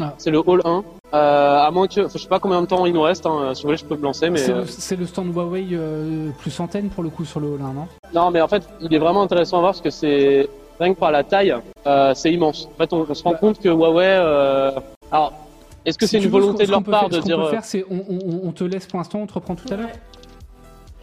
[0.00, 0.12] Ah.
[0.18, 0.82] C'est le hall 1.
[1.14, 3.24] Euh, à moins que, je sais pas combien de temps il nous reste.
[3.26, 6.58] Hein, si vous voulez, je peux me lancer, mais C'est le, stand Huawei euh, plus
[6.58, 7.86] antenne pour le coup sur le hall 1, non?
[8.12, 10.48] Non, mais en fait, il est vraiment intéressant à voir parce que c'est
[10.80, 11.54] rien que par la taille,
[11.86, 12.68] euh, c'est immense.
[12.74, 14.72] En fait, on, on se rend compte que Huawei, euh,
[15.12, 15.32] alors
[15.86, 17.14] Est-ce que Si c'est une veux, ce volonté de leur ce peut part faire- de
[17.14, 19.26] ce qu'on dire peut euh, faire, c'est on, on- on te laisse pour l'instant, on
[19.26, 19.90] te reprend tout à l'heure?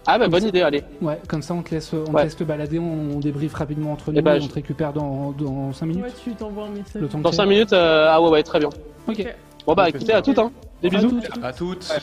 [0.07, 0.83] Ah bah bonne idée, allez.
[1.01, 3.91] Ouais, comme ça on te laisse, on te laisse te balader, on, on débriefe rapidement
[3.93, 6.03] entre nous Eh ben, et on te récupère dans, dans 5 minutes.
[6.05, 7.01] Ouais, tu t'envoies un message.
[7.01, 8.69] Le temps Dans que 5 tu- minutes, euh, ah ouais, ouais, très bien.
[9.07, 9.25] Ok.
[9.67, 10.51] Bon bah écoutez, à toutes, hein.
[10.81, 11.09] Des À bisous.
[11.11, 11.43] toutes.
[11.43, 11.93] À toutes.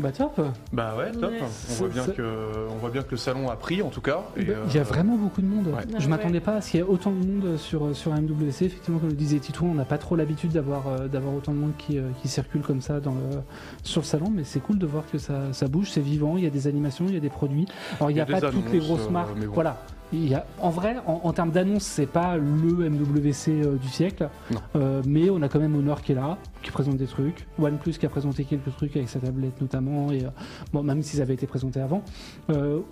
[0.00, 0.40] Bah top.
[0.72, 1.30] Bah ouais, top.
[1.30, 1.38] Ouais.
[1.42, 2.22] On voit bien que
[2.70, 4.20] on voit bien que le salon a pris en tout cas.
[4.36, 5.66] et, Bah, Il y a euh, vraiment beaucoup de monde.
[5.68, 5.82] ouais.
[5.98, 6.40] Je m'attendais ouais.
[6.40, 8.62] pas à ce qu'il y ait autant de monde sur, sur MWC.
[8.64, 11.58] Effectivement, comme le disait Tito, on n'a pas trop l'habitude d'avoir euh, d'avoir autant de
[11.58, 13.40] monde qui, euh, qui circule comme ça dans le,
[13.82, 16.44] sur le salon, mais c'est cool de voir que ça, ça bouge, c'est vivant, il
[16.44, 17.66] y a des animations, il y a des produits.
[17.98, 19.34] Alors il n'y a, Il y a pas toutes les grosses marques.
[19.38, 19.52] bon.
[19.52, 19.82] Voilà.
[20.12, 23.88] Il y a, en vrai, en, en termes d'annonces, c'est pas le MWC euh, du
[23.88, 24.28] siècle.
[24.74, 27.92] Euh, mais on a quand même Honor qui est là, qui présente des trucs, OnePlus
[27.92, 30.30] qui a présenté quelques trucs avec sa tablette notamment, et euh,
[30.72, 32.02] bon, même s'ils avaient été présentés avant.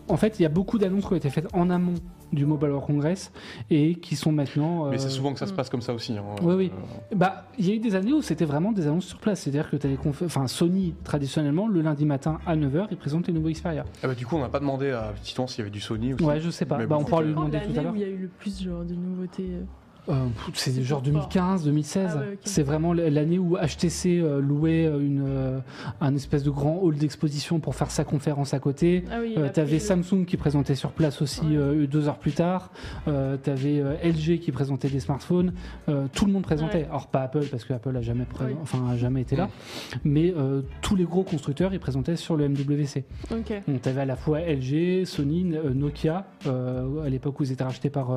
[0.08, 1.94] En fait, il y a beaucoup d'annonces qui ont été faites en amont
[2.32, 3.32] du Mobile World Congress
[3.70, 4.90] et qui sont maintenant.
[4.90, 5.56] Mais c'est euh, souvent que ça se Mm.
[5.56, 6.12] passe comme ça aussi.
[6.16, 6.22] hein.
[6.42, 6.70] Oui, oui.
[7.12, 9.40] Euh, Bah, il y a eu des années où c'était vraiment des annonces sur place.
[9.40, 10.22] C'est-à-dire que tu conf...
[10.22, 13.84] enfin, Sony, traditionnellement, le lundi matin à 9h, ils présentent les nouveaux Xperia.
[14.02, 16.14] ah bah, du coup, on n'a pas demandé à Titan s'il y avait du Sony
[16.14, 16.24] aussi.
[16.24, 16.76] Ouais, je sais pas.
[16.78, 16.96] Bah, bon.
[16.96, 17.92] on pourra lui demander tout à l'heure.
[17.92, 19.48] où il y a eu le plus genre de nouveautés.
[20.08, 21.12] Euh, c'est genre fort.
[21.12, 22.10] 2015, 2016.
[22.12, 22.38] Ah ouais.
[22.44, 25.62] C'est vraiment l'année où HTC euh, louait euh, une,
[26.00, 29.04] un espèce de grand hall d'exposition pour faire sa conférence à côté.
[29.10, 31.86] Ah oui, t'avais Samsung qui présentait sur place aussi Ouais.
[31.86, 32.70] deux heures plus tard.
[33.42, 35.52] T'avais LG qui présentait des smartphones.
[36.12, 36.78] Tout le monde présentait.
[36.78, 36.88] Ouais.
[36.90, 38.54] Alors pas Apple parce que Apple a jamais, Oui.
[38.62, 39.48] enfin, a jamais été là.
[40.04, 40.34] Mais
[40.82, 43.04] tous les gros constructeurs ils présentaient sur le MWC.
[43.30, 43.52] Ok.
[43.66, 46.26] Donc t'avais à la fois LG, Sony, Nokia.
[46.46, 48.10] à l'époque où ils étaient rachetés par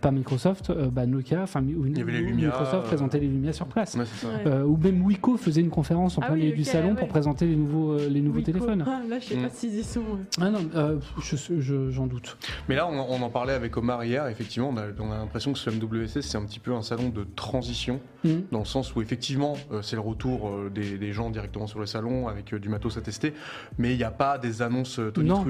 [0.00, 3.52] par Microsoft, bah, Nokia, enfin mi- y avait les Lumia, Microsoft euh, présentait les Lumia
[3.52, 3.94] sur place.
[3.94, 4.32] Ouais, c'est ça.
[4.32, 4.42] Ouais.
[4.46, 6.94] Euh, ou même Wiko faisait une conférence en Ah plein oui, milieu du salon ouais.
[6.96, 8.84] pour présenter les nouveaux euh, les nouveaux téléphones.
[8.86, 9.42] Ah, là, je sais Mm.
[9.42, 10.00] pas s'ils y sont.
[10.00, 10.40] euh.
[10.40, 12.36] Ah non, euh, je- je- j'en doute.
[12.68, 14.26] Mais là, on, on en parlait avec Omar hier.
[14.28, 17.08] Effectivement, on a, on a l'impression que ce MWC, c'est un petit peu un salon
[17.08, 18.44] de transition, Mhm.
[18.52, 21.78] dans le sens où effectivement, euh, c'est le retour euh, des, des gens directement sur
[21.80, 23.32] le salon avec euh, du matos à tester,
[23.78, 25.44] mais il n'y a pas des annonces euh, Non.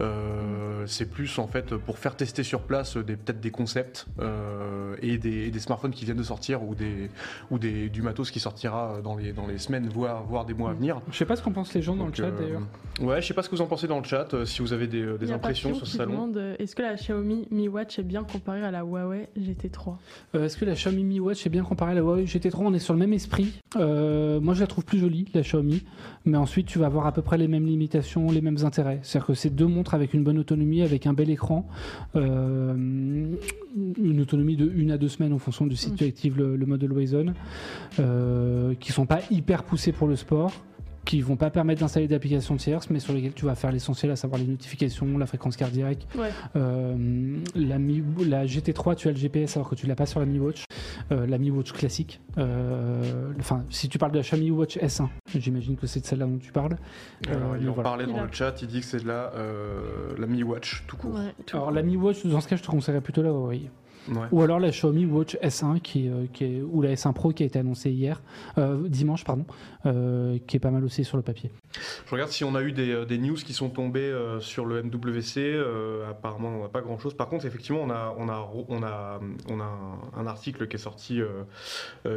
[0.00, 4.06] Euh, c'est plus en fait pour faire tester sur place euh, des peut-être des concepts
[4.20, 7.10] euh, et, des, et des smartphones qui viennent de sortir ou des
[7.50, 10.70] ou des du matos qui sortira dans les dans les semaines voire voire des mois
[10.70, 11.00] à venir.
[11.10, 12.62] Je sais pas ce qu'en pensent les gens dans Donc, le chat euh, d'ailleurs.
[13.00, 14.86] Ouais, je sais pas ce que vous en pensez dans le chat, si vous avez
[14.86, 16.12] des, impressions sur ce salon.
[16.12, 19.96] demande, Est-ce que la Xiaomi Mi Watch est bien comparée à la Huawei GT3
[20.34, 22.74] Euh, Est-ce que la Xiaomi Mi Watch est bien comparée à la Huawei GT3 On
[22.74, 23.52] est sur le même esprit.
[23.76, 25.84] Euh, moi, je la trouve plus jolie, la Xiaomi.
[26.24, 28.98] Mais ensuite, tu vas avoir à peu près les mêmes limitations, les mêmes intérêts.
[29.02, 31.66] C'est-à-dire que c'est deux montres avec une bonne autonomie, avec un bel écran.
[32.16, 35.96] Euh, une autonomie de une à deux semaines en fonction du site Mm.
[35.96, 37.32] tu actives le, le mode Always On.
[37.98, 40.52] Euh, qui sont pas hyper poussés pour le sport
[41.08, 44.16] qui vont pas permettre d'installer d'applications tierces, mais sur lesquelles tu vas faire l'essentiel, à
[44.16, 46.28] savoir les notifications, la fréquence cardiaque, Ouais.
[46.54, 50.20] euh, la, Mi- la GT3, tu as le GPS alors que tu l'as pas sur
[50.20, 50.64] la Mi Watch.
[51.10, 52.20] Euh, la Mi Watch classique.
[52.36, 56.26] Euh, Enfin, si tu parles de la Xiaomi Watch S1, j'imagine que c'est de celle-là
[56.26, 56.76] dont tu parles.
[57.26, 57.88] Alors, Euh, il mais en voilà.
[57.88, 60.98] parlait dans le chat, il dit que c'est de la, euh, la Mi Watch tout
[60.98, 61.14] court.
[61.14, 63.70] Ouais, tout Alors la Mi Watch, dans ce cas, je te conseillerais plutôt la Huawei.
[64.10, 64.26] Ouais.
[64.32, 67.42] Ou alors la Xiaomi Watch S1 qui, euh, qui est, ou la S1 Pro qui
[67.42, 68.20] a été annoncée hier,
[68.58, 69.44] euh, dimanche pardon,
[69.86, 71.50] euh, qui est pas mal aussi sur le papier.
[72.06, 75.38] Je regarde si on a eu des, des news qui sont tombées sur le MWC.
[75.38, 77.14] euh, apparemment, on n'a pas grand-chose.
[77.14, 79.20] Par contre, effectivement, on a, on a, on a,
[79.50, 79.78] on a
[80.16, 81.20] un, article qui est sorti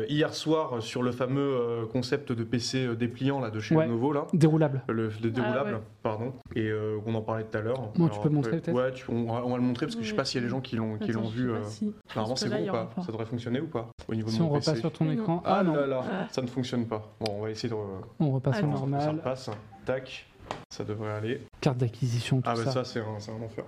[0.07, 3.85] hier soir sur le fameux concept de PC dépliant là, de chez Ouais.
[3.85, 4.13] Lenovo.
[4.13, 4.27] Là.
[4.33, 4.83] Déroulable.
[4.89, 5.81] Le, le déroulable, Ah ouais.
[6.03, 7.91] pardon, et euh, on en parlait tout à l'heure.
[7.93, 10.01] Tu peux après- montrer, peut-être Ouais, tu- on, va, on va le montrer parce que
[10.01, 10.17] je sais Ouais.
[10.17, 11.49] pas s'il y a des gens qui l'ont vu.
[11.49, 12.89] sais euh, si- Normalement, pense c'est bon ou pas.
[13.01, 14.79] Ça devrait fonctionner ou pas Au niveau Si de on mon repasse PC.
[14.81, 16.27] sur ton écran, Ah, ah non, là là, Ah.
[16.31, 17.11] ça ne fonctionne pas.
[17.19, 17.75] Bon, on va essayer de.
[18.19, 18.71] on repasse au Attends.
[18.73, 19.09] Ça normal.
[19.17, 19.49] repasse.
[19.85, 20.27] Tac.
[20.69, 21.41] Ça devrait aller.
[21.61, 22.71] Carte d'acquisition, tout Ah bah ça.
[22.71, 23.63] ça, c'est un, c'est un enfer.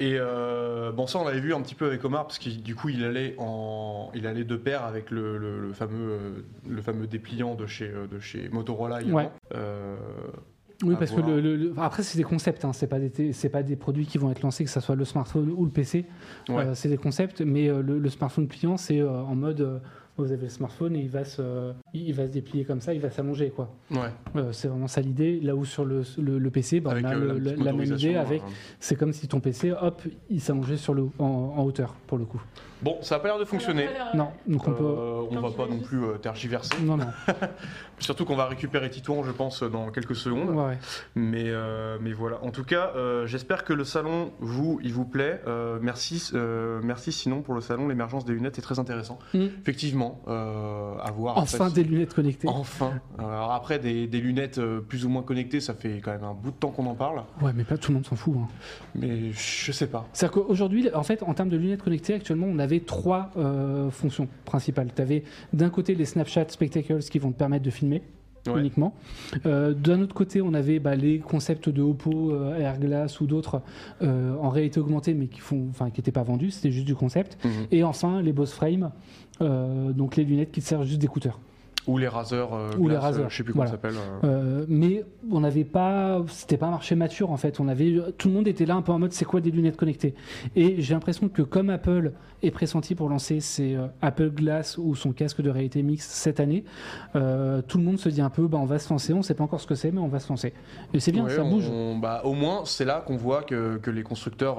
[0.00, 2.74] Et euh, bon ça on l'avait vu un petit peu avec Omar parce que du
[2.74, 6.30] coup il allait en il allait de pair avec le, le- le fameux euh,
[6.68, 9.18] le fameux dépliant de chez euh, de chez Motorola également.
[9.18, 9.30] Ouais.
[9.54, 9.96] Euh,
[10.84, 11.24] Oui, parce voir.
[11.24, 14.04] que le, le- le- après c'est des concepts, hein, c'est pas des pas des produits
[14.06, 16.04] qui vont être lancés, que ce soit le smartphone ou le PC.
[16.48, 16.56] Ouais.
[16.66, 19.80] Euh, c'est des concepts, mais euh, le, le smartphone pliant, c'est euh, en mode
[20.18, 23.00] vous avez le smartphone et il va se il va se déplier comme ça, il
[23.00, 23.70] va s'allonger quoi.
[23.90, 24.42] ouais.
[24.52, 25.40] C'est vraiment ça l'idée.
[25.40, 26.02] Là où sur le,
[26.50, 28.42] PC, bah, avec on a la, même idée avec
[28.80, 31.24] c'est comme si ton PC hop il s'allongeait sur le en,
[31.56, 32.42] en hauteur pour le coup.
[32.82, 33.88] Bon ça a pas l'air de fonctionner.
[34.14, 36.74] Non, donc on peut Euh, on Non, va pas non plus euh, tergiverser.
[36.82, 37.06] non non
[37.98, 40.50] Surtout qu'on va récupérer Titouan, je pense, dans quelques secondes.
[40.50, 40.78] ouais, ouais.
[41.14, 42.42] Mais, euh, mais voilà.
[42.44, 45.40] En tout cas, euh, j'espère que le salon, vous, il vous plaît.
[45.46, 47.88] Euh, merci, euh, merci sinon pour le salon.
[47.88, 49.18] L'émergence des lunettes est très intéressant.
[49.32, 49.46] Mm.
[49.62, 51.38] Effectivement, euh, à voir.
[51.38, 52.48] Enfin, des lunettes connectées.
[52.48, 52.92] Enfin.
[53.18, 56.50] Alors après, des, des lunettes plus ou moins connectées, ça fait quand même un bout
[56.50, 57.22] de temps qu'on en parle.
[57.40, 58.34] Ouais, mais pas tout le monde s'en fout.
[58.38, 58.48] hein.
[58.94, 60.06] Mais je sais pas.
[60.12, 64.28] C'est-à-dire qu'aujourd'hui, en fait, en termes de lunettes connectées, actuellement, on avait trois euh, fonctions
[64.44, 64.88] principales.
[64.94, 65.22] Tu avais
[65.52, 68.02] d'un côté les Snapchat Spectacles qui vont te permettre de filmer
[68.46, 68.60] Ouais.
[68.60, 68.94] uniquement.
[69.44, 73.60] Euh, D'un autre côté, on avait bah, les concepts de Oppo, euh, Airglass ou d'autres
[74.02, 76.52] euh, en réalité augmentée, mais qui font, enfin, qui n'étaient pas vendus.
[76.52, 77.36] C'était juste du concept.
[77.44, 77.50] Mhm.
[77.72, 78.92] Et enfin, les Boss Frame,
[79.40, 81.40] donc les lunettes qui te servent juste d'écouteurs.
[81.86, 82.52] Ou les Razer.
[82.52, 83.70] euh, Ou les euh, Je sais plus comment voilà.
[83.70, 83.94] ça s'appelle.
[84.24, 84.26] euh.
[84.62, 87.60] Euh, mais on n'avait pas, c'était pas un marché mature en fait.
[87.60, 89.76] On avait, tout le monde était là un peu en mode c'est quoi des lunettes
[89.76, 90.14] connectées?
[90.56, 95.12] Et j'ai l'impression que comme Apple est pressenti pour lancer ses Apple Glass ou son
[95.12, 96.64] casque de réalité mixte cette année,
[97.14, 99.12] tout le monde se dit un peu bah on va se lancer.
[99.12, 100.52] On sait pas encore ce que c'est, mais on va se lancer.
[100.94, 101.70] Et c'est bien, Ouais, ça on- bouge.
[102.00, 104.58] bah, au moins, c'est là qu'on voit que, que les constructeurs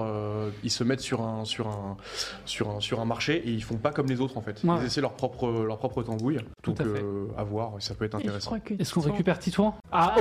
[0.63, 1.95] ils ils se mettent sur un, sur, un,
[2.45, 4.61] sur, un, sur un marché et ils font pas comme les autres en fait.
[4.63, 4.75] Ouais.
[4.81, 6.39] Ils essaient leur propre, leur propre tambouille.
[6.61, 7.01] Tout Donc à fait.
[7.17, 8.55] Euh, à voir, ça peut être intéressant.
[8.79, 9.73] Est-ce qu'on récupère Titouan?
[9.91, 10.15] Ah,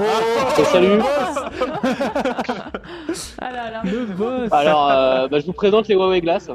[0.58, 1.00] Et salut.
[3.40, 6.50] Ah le boss Alors, euh, bah, je vous présente les Huawei Glass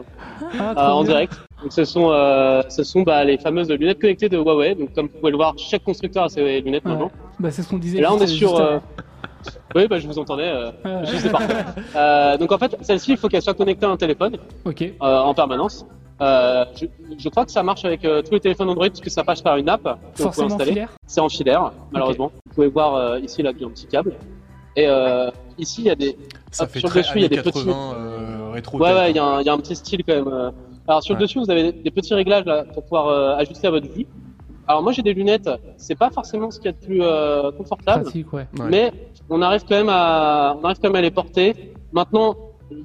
[0.60, 1.34] Ah, euh, en direct.
[1.62, 4.76] Donc, ce sont, euh, ce sont bah, les fameuses lunettes connectées de Huawei.
[4.76, 6.92] Donc, comme vous pouvez le voir, chaque constructeur a ses lunettes Ouais.
[6.92, 7.12] maintenant.
[7.40, 8.00] Bah, c'est ce qu'on disait.
[8.00, 8.56] Et là, on est sur.
[8.60, 8.80] euh.
[9.76, 10.48] Oui, bah, je vous entendais.
[10.50, 11.06] euh, Ouais.
[11.06, 11.40] je sais pas.
[11.96, 14.38] Euh, donc, en fait, celle-ci, il faut qu'elle soit connectée à un téléphone
[14.68, 15.86] euh, en permanence.
[16.22, 16.86] Euh, je,
[17.18, 19.42] je crois que ça marche avec euh, tous les téléphones Android parce que ça passe
[19.42, 19.82] par une app.
[19.84, 20.86] que vous pouvez Forcément installer.
[21.08, 22.32] C'est en filaire, malheureusement.
[22.46, 24.14] Vous pouvez voir euh, ici, là, il y a un petit câble.
[24.76, 26.18] Et euh, ici, il y a des.
[26.52, 27.66] Ça hop, fait sur le très dessus, il y a années des petits.
[27.66, 28.78] 80 euh, rétro.
[28.80, 30.28] Ouais, ouais, il y, a un- il y a un petit style quand même.
[30.28, 30.52] euh.
[30.88, 31.26] Alors sur le Ouais.
[31.26, 34.06] dessus, vous avez des petits réglages là pour pouvoir euh, ajuster à votre vue.
[34.68, 37.52] Alors moi j'ai des lunettes, c'est pas forcément ce qu'il y a de plus euh,
[37.52, 38.48] confortable, Pratique, ouais.
[38.60, 38.66] Ouais.
[38.70, 38.94] mais
[39.30, 41.74] on arrive quand même à, on arrive quand même à les porter.
[41.94, 42.36] Maintenant,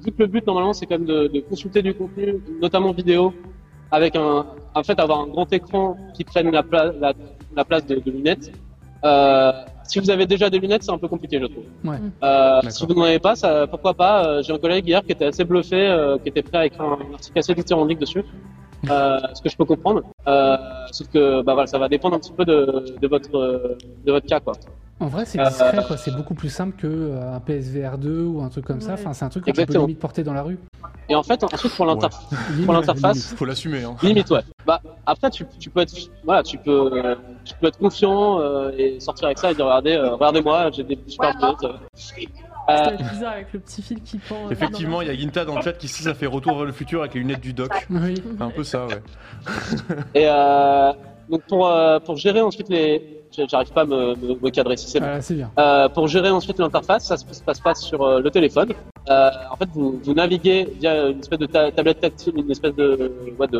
[0.03, 3.33] vu que le but normalement c'est quand même de, de consulter du contenu, notamment vidéo,
[3.91, 4.45] avec un,
[4.75, 7.13] en fait avoir un grand écran qui prenne la, pla- la,
[7.55, 8.51] la place de, de lunettes.
[9.03, 9.51] Euh,
[9.83, 11.63] si vous avez déjà des lunettes, c'est un peu compliqué, je trouve.
[11.85, 11.97] Ouais.
[12.23, 15.13] Euh, si vous n'en avez pas, ça, pourquoi pas euh, J'ai un collègue hier qui
[15.13, 18.23] était assez bluffé, euh, qui était prêt à écrire un article assez dithyrambique dessus.
[18.89, 20.03] Euh, ce que je peux comprendre.
[20.27, 20.57] Euh,
[20.91, 24.11] sauf que bah voilà, ça va dépendre un petit peu de, de votre euh, de
[24.11, 24.53] votre cas quoi.
[24.99, 25.95] En vrai, c'est Euh, discret, quoi.
[25.97, 28.93] C'est beaucoup plus simple qu'un PSVR 2 ou un truc comme ça.
[28.93, 28.99] Ouais.
[28.99, 30.57] Enfin, c'est un truc que tu peux limite porter dans la rue.
[31.09, 33.33] Et en fait, ensuite pour l'interface, Limite, pour l'interface.
[33.35, 33.83] Faut l'assumer.
[33.83, 33.95] Hein.
[34.01, 34.41] limite ouais.
[34.65, 35.93] Bah après tu, tu peux être
[36.25, 39.65] voilà, tu peux euh, tu peux être confiant euh, et sortir avec ça et dire
[39.65, 41.75] regardez euh, regardez-moi, j'ai des super lunettes.
[42.69, 42.97] Euh.
[43.11, 44.47] Bizarre avec le petit fil qui pend.
[44.47, 46.65] euh, Effectivement, il y a Ginta dans le chat qui dit ça fait retour vers
[46.65, 47.71] le futur avec les lunettes du doc.
[47.89, 48.15] Oui.
[48.39, 49.01] Un peu ça, ouais.
[50.13, 50.91] et euh,
[51.29, 53.13] donc pour euh, pour gérer ensuite les
[53.49, 55.51] j'arrive pas à me, me, me cadrer si c'est c'est bien.
[55.59, 58.73] Euh, pour gérer ensuite l'interface, ça se passe, pas sur euh, le téléphone.
[59.09, 62.73] Euh, en fait, vous, vous naviguez via une espèce de ta- tablette tactile, une espèce
[62.75, 63.59] de, ouais, de,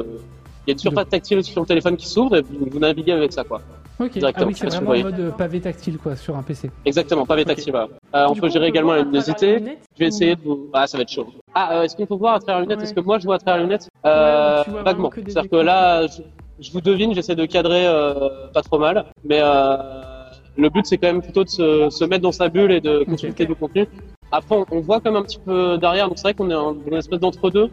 [0.66, 3.12] il y a une surface tactile sur le téléphone qui s'ouvre et vous, vous naviguez
[3.14, 3.62] avec ça, quoi.
[4.00, 4.12] Ok.
[4.24, 6.70] Ah oui, c'est vraiment en mode euh, pavé tactile, quoi, sur un PC.
[6.86, 7.72] Exactement, pavé tactile.
[7.72, 7.88] Voilà.
[8.14, 9.60] Euh, on peut coup, gérer également la luminosité.
[9.96, 10.70] Je vais essayer de vous.
[10.74, 11.28] Ah, ça va être chaud.
[11.56, 12.84] Ah, euh, est-ce qu'on peut voir à travers les lunettes Ouais.
[12.84, 15.10] Est-ce que moi je vois à travers les lunettes euh, Ouais, Vaguement.
[15.16, 16.22] C'est-à-dire que là, je,
[16.60, 19.78] je vous devine, j'essaie de cadrer euh, pas trop mal, mais euh,
[20.58, 23.04] le but c'est quand même plutôt de se, se mettre dans sa bulle et de
[23.04, 23.88] consulter du contenu.
[24.32, 26.54] Après, on, on voit quand même un petit peu derrière, donc c'est vrai qu'on est
[26.54, 27.70] dans une espèce d'entre-deux.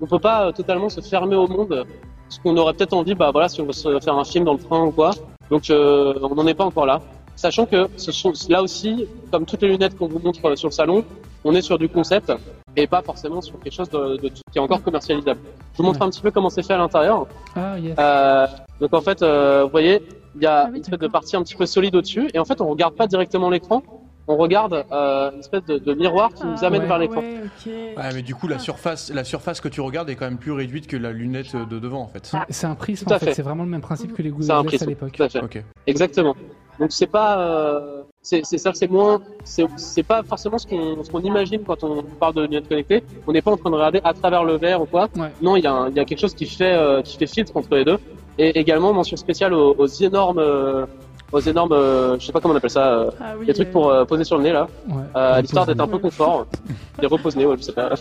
[0.00, 1.86] On peut pas totalement se fermer au monde,
[2.28, 4.52] parce qu'on aurait peut-être envie, bah voilà, si on veut se faire un film dans
[4.52, 5.10] le train ou quoi.
[5.50, 7.00] Donc, euh, on n'en est pas encore là.
[7.36, 10.68] Sachant que ce sont là aussi, comme toutes les lunettes qu'on vous montre euh, sur
[10.68, 11.04] le salon,
[11.44, 12.32] on est sur du concept
[12.76, 15.40] et pas forcément sur quelque chose de, de- qui est encore commercialisable.
[15.72, 16.06] Je vous montre Ouais.
[16.06, 17.26] un petit peu comment c'est fait à l'intérieur.
[17.54, 17.94] Ah, yes.
[17.98, 18.46] Euh,
[18.80, 20.02] donc en fait, euh, vous voyez,
[20.34, 22.38] il y a Ah oui, une espèce de partie un petit peu solide au-dessus, et
[22.38, 23.82] en fait, on regarde pas directement l'écran,
[24.28, 26.86] on regarde euh, une espèce de, de miroir qui nous Ah, amène ouais.
[26.88, 27.22] vers l'écran.
[27.66, 30.52] Ouais, mais du coup, la surface, la surface que tu regardes est quand même plus
[30.52, 32.32] réduite que la lunette de devant, en fait.
[32.50, 33.26] C'est un prisme, en fait.
[33.26, 33.34] fait.
[33.34, 35.62] C'est vraiment le même principe que les un Google Glass prisme, à l'époque.
[35.86, 36.34] Exactement.
[36.78, 41.20] Donc c'est pas, euh, c'est ça, c'est moins, c'est pas forcément ce qu'on ce qu'on
[41.22, 43.02] imagine quand on parle de lunettes connectées.
[43.26, 45.08] On n'est pas en train de regarder à travers le verre ou quoi.
[45.16, 45.30] Ouais.
[45.40, 47.26] Non, il y a un- il y a quelque chose qui fait euh, qui fait
[47.26, 47.96] filtre entre les deux.
[48.38, 50.84] Et également mention spéciale aux, aux énormes, euh,
[51.32, 53.68] aux énormes, euh, je sais pas comment on appelle ça, euh, Ah oui, les trucs
[53.68, 55.02] euh, pour euh, poser sur le nez là, Ouais.
[55.16, 56.46] euh, l'histoire d'être un peu confort.
[57.00, 57.90] Des repose-nez, ouais, je sais pas.
[57.90, 57.96] Bah,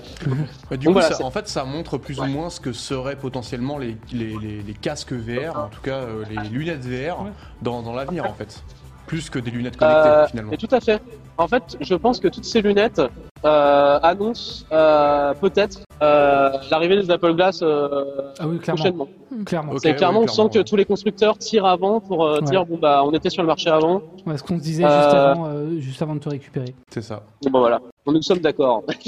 [0.78, 3.16] du Donc coup, voilà, ça- en fait, ça montre plus ou moins ce que seraient
[3.16, 7.32] potentiellement les, les, les- les casques VR, en tout cas euh, les lunettes VR, Ouais.
[7.62, 8.64] dans, dans l'avenir, en fait.
[9.08, 10.52] Plus que des lunettes connectées, Euh, finalement.
[10.52, 11.02] Et tout à fait.
[11.38, 13.02] En fait, je pense que toutes ces lunettes
[13.46, 18.04] euh, annoncent euh, peut-être euh, l'arrivée des Apple Glass euh,
[18.40, 18.82] Ah oui, clairement.
[18.82, 19.08] prochainement.
[19.46, 19.74] Clairement.
[19.78, 20.64] C'est ouais, clairement, on clairement, sent que ouais.
[20.64, 22.42] tous les constructeurs tirent avant pour euh, Ouais.
[22.44, 24.02] dire bon bah on était sur le marché avant.
[24.26, 26.74] Ouais, ce qu'on se disait Euh, juste, avant, euh, juste avant de te récupérer.
[26.90, 27.22] C'est ça.
[27.44, 28.84] Bon bah voilà, nous sommes d'accord.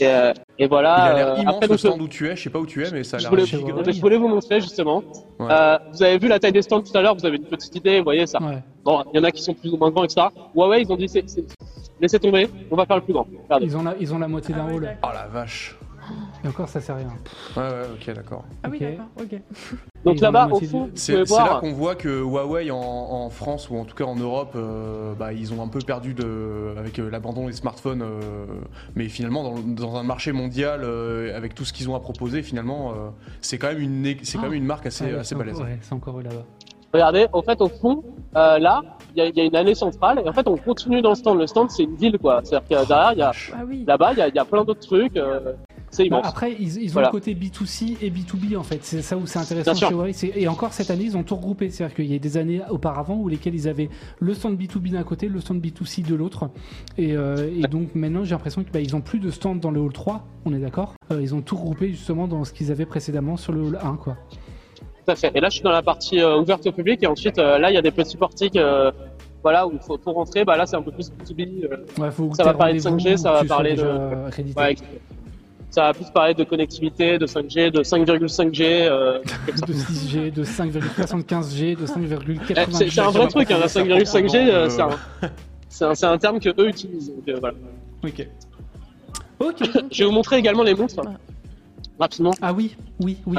[0.00, 0.96] et, euh, et voilà.
[0.96, 2.36] Il a l'air immense après, le stand où tu es.
[2.36, 3.68] Je sais pas où tu es, mais ça a Je l'air voulais, giga.
[3.72, 3.92] Huawei.
[3.92, 5.02] je voulais vous montrer justement.
[5.38, 5.46] Ouais.
[5.50, 7.74] Euh, vous avez vu la taille des stands tout à l'heure, vous avez une petite
[7.76, 8.38] idée, vous voyez ça.
[8.40, 8.62] ouais.
[8.84, 10.28] Bon, il y en a qui sont plus ou moins grands, etc.
[10.54, 11.24] Huawei, ils ont dit c'est-
[12.00, 13.26] laissez tomber, on va faire le plus grand.
[13.44, 13.66] Regardez.
[13.66, 15.10] Ils ont la, ils ont la moitié d'un Ah d'accord.
[15.10, 15.76] Oh la vache.
[16.44, 17.08] Et encore, ça sert à rien.
[17.56, 18.44] Ouais, ouais, ok, d'accord.
[18.62, 18.82] Ah oui, Ok.
[18.90, 19.40] d'accord, ok.
[20.04, 23.84] Donc là-bas, au fond, C'est là qu'on voit que Huawei en, en France ou en
[23.84, 27.46] tout cas en Europe, euh, bah, ils ont un peu perdu de, avec euh, l'abandon
[27.48, 28.02] des smartphones.
[28.02, 28.46] euh,
[28.94, 32.44] mais finalement, dans, dans un marché mondial, euh, avec tout ce qu'ils ont à proposer,
[32.44, 33.08] finalement, euh,
[33.40, 35.56] c'est quand même une, quand même une marque assez, Ah ouais, assez c'est balèze.
[35.56, 36.44] encore- Ouais, c'est encore eux là-bas.
[36.94, 38.04] Regardez, en fait, au fond,
[38.36, 38.80] euh, là,
[39.18, 41.14] y, a- il y a une allée centrale, et en fait, on continue dans le
[41.16, 41.38] stand.
[41.38, 42.40] Le stand, c'est une ville, quoi.
[42.44, 43.84] C'est-à-dire que derrière, il y a, Ah oui.
[43.86, 45.16] là-bas, il y a, il y a plein d'autres trucs.
[45.16, 45.52] euh,
[45.90, 46.26] c'est Bah, immense.
[46.28, 47.08] après, ils, ils ont Voilà.
[47.08, 48.80] le côté B2C et B2B en fait.
[48.82, 50.12] C'est ça où c'est intéressant chez Huawei.
[50.12, 51.70] C'est- Et encore cette année, ils ont tout regroupé.
[51.70, 53.88] C'est-à-dire qu'il y a des années auparavant où lesquelles ils avaient
[54.18, 56.50] le stand B2B d'un côté, le stand B2C de l'autre.
[56.98, 59.70] Et, euh, et donc maintenant, j'ai l'impression qu'ils bah, ils ont plus de stand dans
[59.70, 62.72] le hall 3, on est d'accord Euh, Ils ont tout regroupé justement dans ce qu'ils
[62.72, 63.96] avaient précédemment sur le hall 1.
[63.96, 64.16] Quoi.
[65.06, 65.30] Tout à fait.
[65.34, 67.70] Et là, je suis dans la partie euh, ouverte au public, et ensuite, euh, là,
[67.70, 68.56] il y a des petits portiques.
[68.56, 68.90] euh,
[69.42, 71.64] voilà, où il faut pour rentrer, bah là c'est un peu plus B2B.
[71.70, 73.82] euh, Ouais, faut que Ça va parler de rendez-vous 5G, ça va parler de-
[74.56, 74.76] ouais,
[75.70, 78.88] ça va plus parler de connectivité, de 5G, de 5,5G.
[78.90, 79.66] euh, comme ça.
[79.66, 82.72] de 6G, de 5,75G, de Eh, 5,80G.
[82.72, 84.88] c'est c'est un vrai truc, hein, la 5,5G, Pardon, euh, euh, c'est un,
[85.68, 87.12] c'est un, c'est un terme que eux utilisent.
[87.14, 87.54] Donc, euh, voilà.
[88.04, 88.26] Ok.
[89.38, 89.70] Ok.
[89.92, 91.00] Je vais vous montrer également les montres.
[92.00, 92.32] Rapidement.
[92.42, 93.36] Ah oui, oui, oui.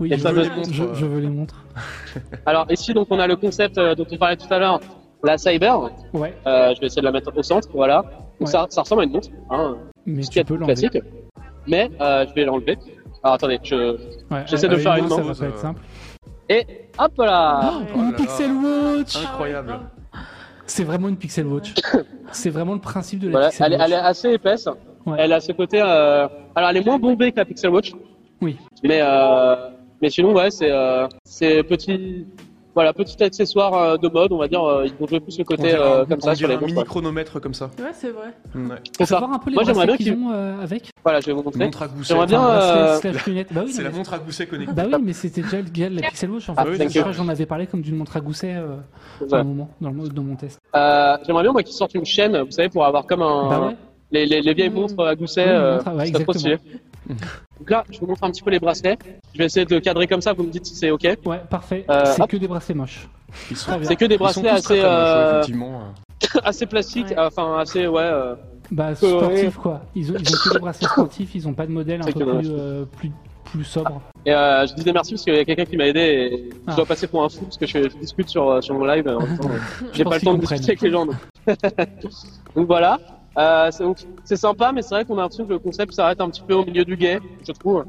[0.00, 0.94] Oui les je, fameuses veux, montres, je, euh.
[0.94, 1.64] je veux les montres.
[2.46, 4.80] alors ici, donc, on a le concept euh, dont on parlait tout à l'heure,
[5.22, 5.90] la Cyber.
[6.12, 8.02] Ouais, Euh, je vais essayer de la mettre au centre, voilà.
[8.02, 8.46] Donc Ouais.
[8.46, 10.98] ça, ça ressemble à une montre, hein, mais tu peux classique.
[11.68, 12.76] Mais euh, je vais l'enlever.
[13.22, 13.92] Alors attendez, je...
[14.34, 15.80] Ouais, J'essaie de faire une mains, ça main, va pas être simple.
[16.48, 16.66] Et
[16.98, 18.12] hop là Oh, Oh là.
[18.16, 19.78] Pixel Watch Incroyable.
[20.66, 21.74] C'est vraiment une Pixel Watch.
[22.32, 23.86] C'est vraiment le principe de la Voilà, Pixel elle, est- Watch.
[23.86, 24.68] elle est assez épaisse.
[25.06, 25.16] Ouais.
[25.20, 25.80] Elle a ce côté.
[25.80, 27.92] euh, Alors, elle est moins bombée que la Pixel Watch.
[28.40, 28.56] Oui.
[28.82, 29.54] Mais, euh...
[30.02, 31.06] mais sinon, ouais, c'est euh...
[31.24, 32.26] c'est petit.
[32.74, 34.64] Voilà, petit accessoire euh, de mode, on va dire.
[34.64, 36.60] euh, Ils vont jouer plus le côté dirait euh, comme on ça sur les un
[36.60, 37.66] mini chronomètre comme ça.
[37.78, 38.28] Ouais, c'est vrai.
[38.54, 38.76] Ouais.
[38.96, 39.18] C'est ça.
[39.18, 40.88] voir un peu les Moi, j'aimerais bracelets bien qu'ils ont euh, avec.
[41.04, 41.64] Voilà, je vais vous montrer.
[41.66, 42.14] Montre à gousset.
[42.14, 42.48] J'aimerais bien.
[42.48, 42.98] Euh.
[43.50, 44.72] Bah oui, C'est la montre à gousset connectée.
[44.72, 46.60] Bah oui, mais c'était déjà le gars de la Pixel Watch en fait.
[46.62, 47.08] Ah, oui, Je c'est crois ça.
[47.10, 48.76] que j'en avais parlé comme d'une montre à gousset euh,
[49.32, 50.58] un moment dans, le, dans mon test.
[50.74, 53.50] Euh, J'aimerais bien moi qu'ils sortent une chaîne, vous savez, pour avoir comme un.
[53.50, 53.76] Bah ouais.
[54.12, 55.44] Les, les, les vieilles montres à gousset.
[55.44, 56.60] Oui, une euh, ouais, c'est.
[57.58, 58.98] Donc là, je vous montre un petit peu les bracelets.
[59.32, 61.16] Je vais essayer de le cadrer comme ça, vous me dites si c'est ok.
[61.24, 61.84] Ouais, parfait.
[61.90, 63.08] Euh, c'est que des bracelets moches.
[63.54, 65.80] C'est que des ils sont bracelets assez, très moches, ouais, euh, effectivement.
[66.44, 67.16] assez plastiques, Ouais.
[67.18, 68.02] enfin assez, ouais.
[68.02, 68.34] euh,
[68.70, 69.82] Bah, sportifs quoi.
[69.94, 72.12] Ils ont, ils ont que des bracelets sportifs, ils ont pas de modèle un C'est
[72.12, 73.10] peu plus, euh, plus,
[73.44, 74.00] plus sobre.
[74.24, 76.70] Et euh, je disais merci parce qu'il y a quelqu'un qui m'a aidé et Ah.
[76.72, 79.04] je dois passer pour un fou parce que je, je discute sur, sur mon live.
[79.92, 81.06] J'ai pas le temps de discuter avec les gens.
[81.06, 81.16] Donc,
[82.54, 82.98] donc voilà.
[83.38, 83.70] Euh,
[84.24, 86.54] c'est sympa, mais c'est vrai qu'on a l'impression que le concept s'arrête un petit peu
[86.54, 87.84] au milieu du guet, je trouve.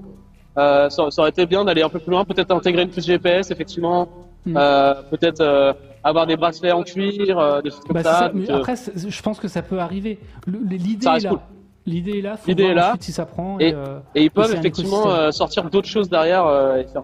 [0.57, 3.05] Euh, ça, ça aurait été bien d'aller un peu plus loin, peut-être intégrer une puce
[3.05, 4.07] GPS, effectivement.
[4.45, 4.55] Hmm.
[4.57, 8.13] Euh, peut-être euh, avoir des bracelets en cuir, euh, des choses comme Bah, ça.
[8.19, 10.19] ça, donc, mais euh, après, je pense que ça peut arriver.
[10.47, 11.29] L'idée est reste là.
[11.31, 11.39] cool.
[11.85, 12.35] L'idée est là.
[12.47, 12.93] L'idée est là.
[12.99, 13.57] si ça prend.
[13.59, 17.03] Et- Et, euh, et ils peuvent effectivement sortir d'autres choses derrière euh, et faire.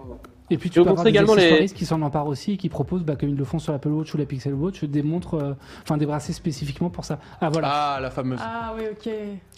[0.49, 2.69] Et puis tu vais peux avoir des également les- qui s'en emparent aussi et qui
[2.69, 5.35] proposent, bah, comme ils le font sur l'Apple Watch ou la Pixel Watch, des montres,
[5.35, 5.53] euh,
[5.83, 7.19] enfin des bracelets spécifiquement pour ça.
[7.41, 7.69] Ah voilà.
[7.71, 8.39] Ah, la fameuse.
[8.41, 9.13] Ah oui, ok.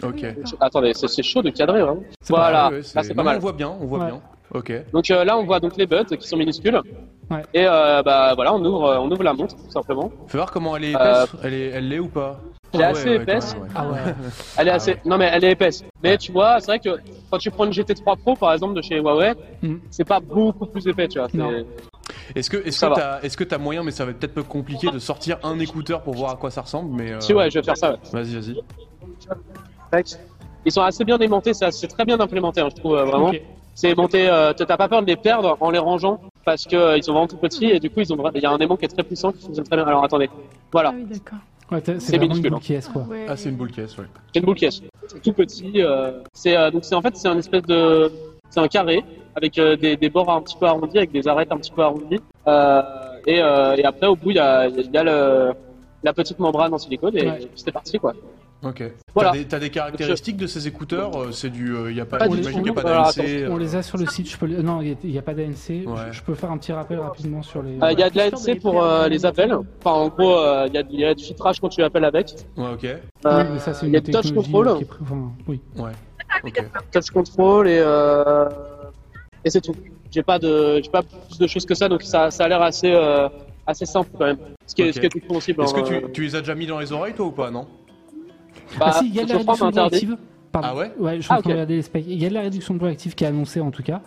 [0.09, 0.19] Ok.
[0.37, 0.43] Oui.
[0.59, 2.03] Attendez, c'est chaud de cadrer, vraiment.
[2.21, 3.37] C'est pas Voilà, Ouais, là c'est pas non, mal.
[3.37, 4.05] On voit bien, on voit Ouais.
[4.07, 4.21] bien.
[4.53, 4.73] Ok.
[4.91, 6.81] Donc euh, là, on voit donc les buds qui sont minuscules.
[7.29, 7.41] Ouais.
[7.53, 10.11] Et euh, bah voilà, on ouvre, euh, on ouvre la montre tout simplement.
[10.27, 11.35] Fais voir comment elle est Euh, épaisse.
[11.43, 12.41] Elle est, elle l'est ou pas
[12.73, 13.53] Elle est Ah assez ouais, ouais, épaisse.
[13.53, 13.99] quand même, ouais.
[14.03, 14.13] Ah ouais.
[14.57, 15.01] Elle est assez, ouais.
[15.05, 15.83] non mais elle est épaisse.
[16.03, 16.89] Mais tu vois, c'est vrai que
[17.29, 19.75] quand tu prends une GT3 Pro par exemple de chez Huawei, Mm.
[19.89, 21.27] c'est pas beaucoup plus épais, tu vois.
[22.35, 24.43] Est-ce que est-ce que t'as est-ce que t'as moyen, mais ça va être peut-être peu
[24.43, 27.11] compliqué de sortir un écouteur pour voir à quoi ça ressemble, mais.
[27.11, 27.91] euh, Si ouais, je vais faire ça.
[27.91, 27.97] Ouais.
[28.13, 28.55] Vas-y, vas-y.
[30.65, 33.31] Ils sont assez bien aimantés, c'est très bien implémenté, hein, je trouve euh, vraiment.
[33.73, 36.97] C'est aimanté, euh, t'as pas peur de les perdre en les rangeant parce que euh,
[36.97, 38.75] ils sont vraiment tout petits et du coup ils ont, il y a un aimant
[38.75, 39.85] qui est très puissant qui fonctionne très bien.
[39.87, 40.29] Alors attendez,
[40.71, 41.39] voilà, Ah oui, d'accord.
[41.71, 42.59] Ouais, C'est une boule hein.
[42.61, 43.03] qui est quoi.
[43.03, 43.25] Ouais.
[43.29, 44.05] Ah, c'est une boule caisse, ouais.
[44.33, 45.71] c'est une boule caisse, c'est tout petit.
[45.81, 48.11] euh, c'est euh, donc c'est en fait c'est un espèce de,
[48.49, 49.03] c'est un carré
[49.35, 51.81] avec euh, des, des bords un petit peu arrondis, avec des arêtes un petit peu
[51.81, 52.19] arrondies.
[52.47, 52.81] Euh,
[53.25, 55.53] et, euh, et après au bout il y a, il y a le,
[56.03, 57.47] la petite membrane en silicone et Ouais.
[57.55, 58.13] c'est parti quoi.
[58.63, 58.83] Ok.
[59.15, 59.31] Voilà.
[59.31, 61.73] T'as des, t'as des caractéristiques de ces écouteurs euh, C'est du.
[61.89, 62.17] Il y a pas.
[62.17, 62.63] Pas du J'imagine tout.
[62.65, 63.25] qu'il n'y a pas Alors, d'ANC.
[63.49, 64.29] On euh, les a sur le site.
[64.29, 65.69] Je peux les- Non, il n'y a, pas d'ANC.
[65.69, 65.83] Ouais.
[66.11, 67.71] Je, je peux faire un petit rappel rapidement sur les.
[67.81, 68.73] Euh, Il y a de l'ANC pour
[69.09, 69.53] les euh, appels.
[69.83, 72.05] Enfin en gros euh, il y a, il y a du filtrage quand tu appelles
[72.05, 72.35] avec.
[72.55, 72.83] Ouais, ok.
[72.85, 74.67] Euh, Oui, mais ça, c'est il y a une touch technologie control.
[74.67, 75.61] euh, qui est pr- enfin, oui.
[75.77, 75.91] Ouais.
[76.43, 76.63] Ok.
[76.91, 78.47] touch control et euh,
[79.43, 79.73] et c'est tout.
[80.11, 82.61] J'ai pas de j'ai pas plus de choses que ça, donc ça, ça a l'air
[82.61, 83.27] assez euh,
[83.65, 84.37] assez simple quand même.
[84.67, 84.93] Ce qui est, Ok.
[84.95, 85.63] ce qui est tout possible.
[85.63, 87.31] Est-ce que hein, tu, euh, tu les as déjà mis dans les oreilles toi ou
[87.31, 87.67] pas non?
[88.79, 90.17] Bah, ah si, il y a de la réduction de active.
[90.51, 90.67] Pardon.
[90.69, 92.03] Ah ouais je Ah, regarder les specs.
[92.05, 94.01] Il y a de la réduction de active qui est annoncée en tout cas.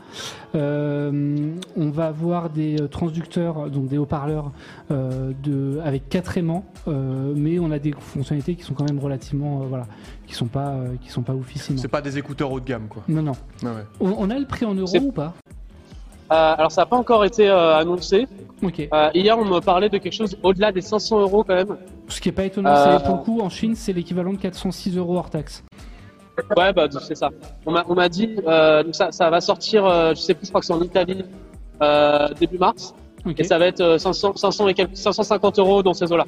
[0.55, 4.53] Euh, on va avoir des euh, transducteurs, donc des haut-parleurs
[4.91, 8.99] euh, de, avec quatre aimants, euh, mais on a des fonctionnalités qui sont quand même
[8.99, 9.86] relativement, euh, voilà,
[10.27, 11.78] qui sont pas, euh, qui sont pas oufissimes.
[11.78, 13.03] C'est pas des écouteurs haut de gamme quoi.
[13.09, 13.32] Non, non.
[13.62, 13.85] Ah ouais.
[14.01, 15.32] On, on a le prix en euros ou pas?
[16.32, 18.27] Euh, alors ça n'a pas encore été euh, annoncé.
[18.62, 18.89] Ok.
[18.93, 21.77] Euh, hier on me parlait de quelque chose au-delà des 500 euros quand même.
[22.09, 24.39] Ce qui est pas étonnant, Euh, c'est pour le coup en Chine, c'est l'équivalent de
[24.39, 25.65] 406 euros hors taxe.
[26.57, 27.31] Ouais, bah c'est ça.
[27.65, 30.61] On m'a dit euh, donc ça, ça va sortir, euh, je sais plus, je crois
[30.61, 31.25] que c'est en Italie
[31.81, 32.95] euh, début mars,
[33.39, 36.27] et ça va être euh, 500, 500 et quelques, 550 euros dans ces eaux-là.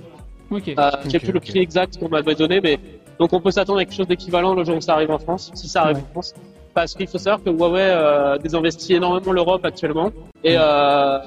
[0.51, 0.69] Ok.
[0.79, 2.79] Euh, J'ai plus le prix exact qu'on m'avait donné, mais
[3.19, 5.51] donc on peut s'attendre à quelque chose d'équivalent le jour où ça arrive en France,
[5.55, 6.03] si ça arrive Ouais.
[6.09, 6.35] en France.
[6.73, 10.13] Parce qu'il faut savoir que Huawei euh, désinvestit énormément l'Europe actuellement,
[10.45, 11.19] et euh,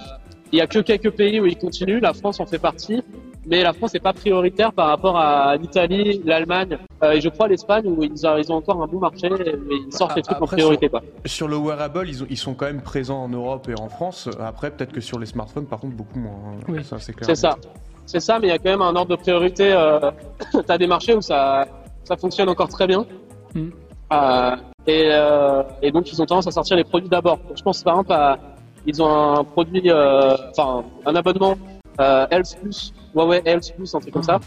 [0.54, 2.00] il y a que quelques pays où ils continuent.
[2.00, 3.04] La France en fait partie,
[3.50, 7.48] mais la France n'est pas prioritaire par rapport à l'Italie, l'Allemagne euh, et je crois
[7.48, 10.22] l'Espagne où ils, ont- ils ont encore un bon marché, mais ils sortent Ah, les
[10.22, 10.88] trucs en priorité.
[10.90, 11.02] Quoi.
[11.26, 14.30] Sur le wearable, ils, ont- ils sont quand même présents en Europe et en France.
[14.40, 16.32] Après, peut-être que sur les smartphones, par contre, beaucoup moins.
[16.34, 16.64] hein.
[16.68, 16.84] Oui.
[16.84, 17.26] Ça, c'est clair.
[17.26, 17.58] C'est ça.
[18.06, 19.72] C'est ça, mais il y a quand même un ordre de priorité.
[19.74, 20.00] Euh...
[20.52, 21.66] tu as des marchés où ça,
[22.04, 23.06] ça fonctionne encore très bien.
[23.56, 23.70] Mm.
[24.12, 24.56] Euh,
[24.88, 27.38] et, euh, et donc, ils ont tendance à sortir les produits d'abord.
[27.48, 28.38] Donc, Je pense par exemple à.
[28.86, 31.56] Ils ont un produit, euh, enfin, un abonnement
[32.00, 34.40] euh, Health Plus, Huawei Health Plus, un truc comme ça.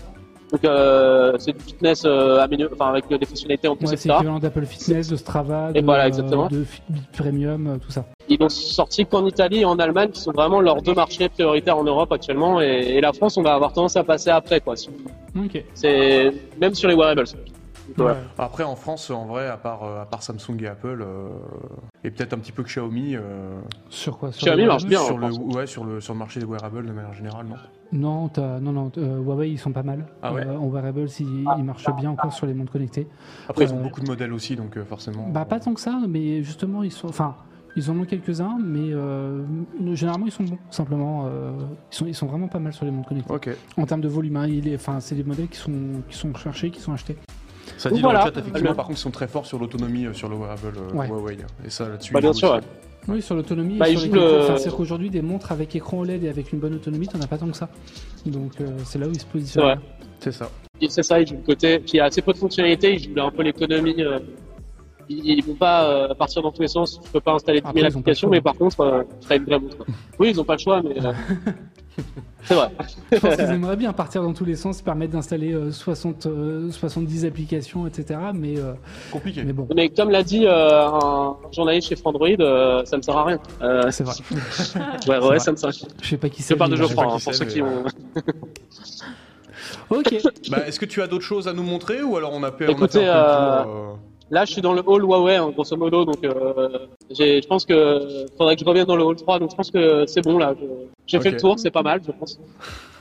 [0.53, 4.11] Donc, euh, c'est du fitness euh, enfin, avec des fonctionnalités en plus, Ouais, c'est etc.
[4.19, 6.47] l'équivalent d'Apple Fitness, de Strava, Et de, voilà, exactement.
[6.49, 8.05] de Fitbit Premium, euh, tout ça.
[8.29, 11.79] Ils n'ont sorti qu'en Italie et en Allemagne, qui sont vraiment leurs deux marchés prioritaires
[11.79, 12.61] en Europe actuellement.
[12.61, 14.75] Et, et la France, on va avoir tendance à passer après, quoi.
[15.75, 17.25] C'est même sur les wearables.
[17.97, 18.17] Voilà.
[18.39, 21.29] Après, en France, en vrai, à part, euh, à part Samsung et Apple, euh,
[22.05, 24.33] et peut-être un petit peu que Xiaomi, euh, Sur quoi?
[24.33, 25.01] Sur Xiaomi le marche bien.
[25.01, 27.57] sur, le, ouais, sur, le, sur le marché des wearables de manière générale, non?
[27.93, 28.91] Non, t'as- non, non.
[28.97, 30.07] euh, Huawei, ils sont pas mal.
[30.23, 30.47] Ah ouais?
[30.47, 33.07] Euh, en wearables, ils, ils marchent bien encore sur les montres connectées.
[33.49, 35.29] Après, ils ont beaucoup de modèles aussi, donc euh, forcément.
[35.29, 37.09] Bah, pas tant que ça, mais justement, ils sont.
[37.09, 37.35] Enfin,
[37.77, 39.43] ils en ont quelques-uns, mais euh,
[39.95, 40.59] généralement, ils sont bons.
[40.71, 41.53] Simplement, euh,
[41.91, 43.33] ils, sont, ils sont vraiment pas mal sur les montres connectées.
[43.33, 43.51] Ok.
[43.79, 45.73] En termes de volume, hein, il est- enfin, c'est des modèles qui sont,
[46.09, 47.17] qui sont cherchés, qui sont achetés.
[47.79, 48.21] Ça dit Voilà.
[48.21, 50.29] dans le chat, effectivement, Le- par contre, ils sont très forts sur l'autonomie euh, sur
[50.29, 51.09] le wearable euh, Ouais.
[51.09, 51.37] Huawei.
[51.67, 52.13] Et ça, là-dessus.
[52.13, 52.61] Bah, bien sûr, ouais.
[53.09, 53.79] Oui, sur l'autonomie.
[53.79, 56.75] Bah, sur le- enfin, C'est-à-dire qu'aujourd'hui, des montres avec écran OLED et avec une bonne
[56.75, 57.69] autonomie, t'en as pas tant que ça.
[58.27, 59.79] Donc, euh, c'est là où ils se positionnent.
[60.21, 60.49] C'est ça.
[60.89, 63.31] C'est ça, ils jouent le côté qui a assez peu de fonctionnalités, ils jouent un
[63.31, 63.95] peu l'économie.
[64.03, 64.19] euh,
[65.09, 67.01] ils, ils vont pas euh, partir dans tous les sens.
[67.03, 68.81] Tu peux pas installer 10 Après, 000 ils ont pas le applications, mais par contre,
[68.81, 69.77] euh, tu seras une vraie montre.
[70.19, 71.13] Oui, ils ont pas le choix, mais euh,
[72.45, 72.71] c'est vrai.
[73.13, 76.71] Je pense qu'ils aimeraient bien partir dans tous les sens, permettre d'installer euh, 60, euh,
[76.71, 78.19] 70 applications, etc.
[78.35, 78.73] Mais, euh,
[79.11, 79.45] Compliqué.
[79.45, 83.17] mais bon, Mais comme l'a dit euh, un journaliste chez Frandroid, euh, ça ne sert
[83.17, 83.39] à rien.
[83.61, 84.15] Euh, c'est vrai.
[85.09, 85.39] ouais, ouais, vrai.
[85.39, 85.89] ça ne sert à rien.
[86.03, 86.57] Je sais pas qui Je c'est.
[86.57, 87.85] parle de Geoffroy, hein, pour ceux qui ont.
[89.91, 90.15] Ok.
[90.51, 92.69] Bah, Est-ce que tu as d'autres choses à nous montrer ou alors on a, on
[92.69, 93.95] Écoutez, fait un peu le tour, euh,
[94.33, 96.69] Là, je suis dans le hall Huawei, hein, grosso modo, donc euh,
[97.11, 100.05] je pense que faudrait que je revienne dans le hall 3, donc je pense que
[100.07, 100.55] c'est bon là.
[101.07, 102.41] J'ai fait le tour, c'est pas mal, je pense.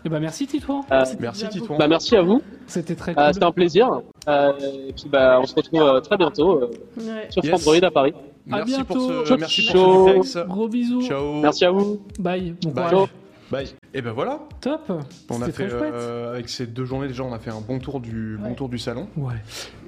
[0.04, 0.84] Eh ben merci Titouan.
[0.92, 1.78] Euh, Merci Titouan.
[1.78, 3.34] bah, merci à vous, C'était très Euh, cool.
[3.34, 3.88] c'était un plaisir.
[4.28, 4.52] Euh,
[4.90, 7.28] et puis bah, on se retrouve euh, très bientôt euh, Ouais.
[7.30, 7.62] sur Yes.
[7.62, 8.14] Frandroid à Paris.
[8.48, 8.94] Merci bientôt.
[8.96, 9.94] pour ce, Ciao, merci pour ciao.
[10.08, 10.38] ce duplex.
[10.50, 11.02] Gros bisous.
[11.04, 11.34] Ciao.
[11.36, 12.02] Merci à vous.
[12.20, 12.56] Bye.
[12.64, 12.90] Bon Bye.
[12.90, 13.10] courage.
[13.52, 13.68] Bye.
[13.94, 14.40] Et ben voilà.
[14.62, 14.92] Top.
[15.30, 15.94] On a fait très chouette.
[15.94, 18.70] euh, avec ces deux journées déjà, on a fait un bon tour du bon tour
[18.70, 19.08] du salon.
[19.18, 19.36] Ouais.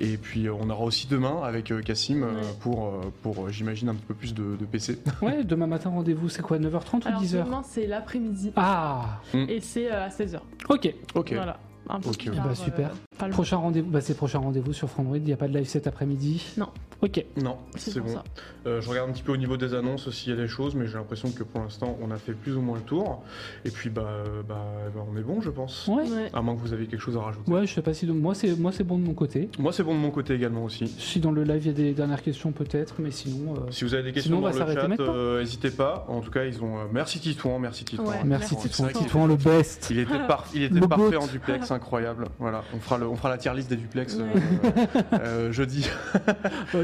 [0.02, 2.42] Et puis euh, on aura aussi demain avec euh, Cassim euh, Ouais.
[2.60, 2.92] pour
[3.22, 5.00] pour j'imagine un petit peu plus de, de PC.
[5.22, 9.22] Ouais, demain matin rendez-vous, c'est quoi 9h30 ou Alors 10h demain c'est l'après-midi Ah.
[9.34, 10.40] et c'est à 16h.
[10.70, 10.94] Ok.
[11.16, 11.34] Ok.
[11.34, 11.58] Voilà.
[11.90, 12.12] Un tard,
[12.48, 12.90] Bah, super.
[12.90, 15.18] euh, pas le- Prochain rendez-vous, bah, c'est prochain rendez-vous sur Frandroid.
[15.18, 16.44] Il n'y a pas de live cet après-midi.
[16.58, 16.68] Non.
[17.02, 17.24] Ok.
[17.42, 18.08] Non, C'est bon.
[18.08, 18.24] ça.
[18.66, 20.74] Euh, je regarde un petit peu au niveau des annonces s'il y a des choses,
[20.74, 23.22] mais j'ai l'impression que pour l'instant on a fait plus ou moins le tour.
[23.66, 24.66] Et puis bah, euh, bah,
[24.96, 25.86] bah, on est bon, je pense.
[25.90, 26.04] Ouais.
[26.10, 26.30] Ouais.
[26.34, 27.52] À moins que vous avez quelque chose à rajouter.
[27.52, 29.50] Ouais, je sais pas si donc moi c'est moi c'est bon de mon côté.
[29.60, 30.88] Moi c'est bon de mon côté également aussi.
[30.98, 33.56] Si dans le live il y a des dernières questions peut-être, mais sinon.
[33.56, 35.72] euh, Si vous avez des questions Sinon, on va dans le s'arrêter chat, euh, n'hésitez
[35.72, 36.06] pas.
[36.08, 36.76] En tout cas, ils ont.
[36.94, 38.06] merci Titouan, merci Titouan.
[38.08, 38.22] Ouais.
[38.24, 39.88] Merci Titouan, Titouan le best.
[39.92, 42.26] Il était, par- il était parfait en duplex, incroyable.
[42.40, 44.82] Voilà, on fera, le, on fera la tier list des duplex euh, Ouais.
[45.20, 45.88] euh, jeudi.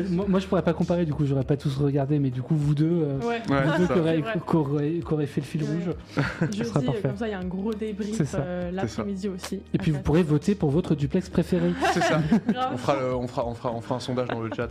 [0.10, 2.56] Moi, moi, je pourrais pas comparer, du coup j'aurais pas tous regardé, mais du coup
[2.56, 3.42] vous deux, euh, Ouais.
[3.50, 5.70] Ouais, vous deux qui auraient fait le fil Ouais.
[5.70, 5.96] rouge.
[6.42, 7.02] Jeudi, sera parfait.
[7.02, 9.62] comme ça, il y a un gros débrief euh, l'après-midi aussi.
[9.74, 11.72] Et puis vous pourrez voter pour votre duplex préféré.
[11.94, 12.22] C'est ça.
[12.74, 14.70] On fera, le- on, fera, on, fera, on fera un sondage dans le chat.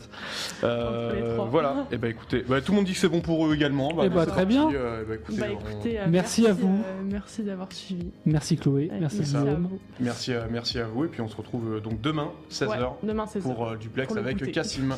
[0.65, 3.55] Euh, voilà, et bah écoutez, bah, tout le monde dit que c'est bon pour eux
[3.55, 3.91] également.
[4.03, 4.47] Eh bah, très parti.
[4.47, 4.71] bien.
[4.73, 6.69] Euh, bah, écoutez, Bah on- écoutez, euh, Merci à vous.
[6.69, 8.11] euh, merci d'avoir suivi.
[8.27, 9.69] Merci Chloé, merci merci à Guillaume.
[10.01, 10.05] vous.
[10.09, 12.79] Merci, à, merci à vous, et puis on se retrouve euh, donc demain, 16h, Ouais,
[13.03, 13.41] demain 16h.
[13.43, 14.53] pour euh, duplex Pour avec.
[14.53, 14.95] Cassim.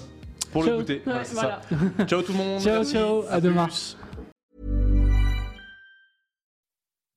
[0.52, 0.72] pour Ciao.
[0.72, 0.94] le goûter.
[0.94, 1.60] Ouais, Voilà, c'est voilà.
[1.98, 2.06] ça.
[2.06, 2.60] Ciao tout le monde.
[2.60, 2.92] Ciao, merci.
[2.92, 3.68] ciao, à demain.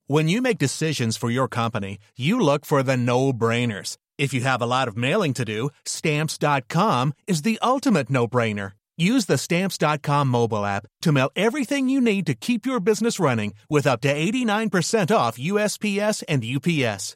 [0.08, 3.98] When you make decisions for your company, you look for the no-brainers.
[4.18, 8.74] If you have a lot of mailing to do, stamps.com is the ultimate no-brainer.
[8.98, 13.54] Use the stamps.com mobile app to mail everything you need to keep your business running
[13.70, 17.16] with up to 89% off USPS and UPS.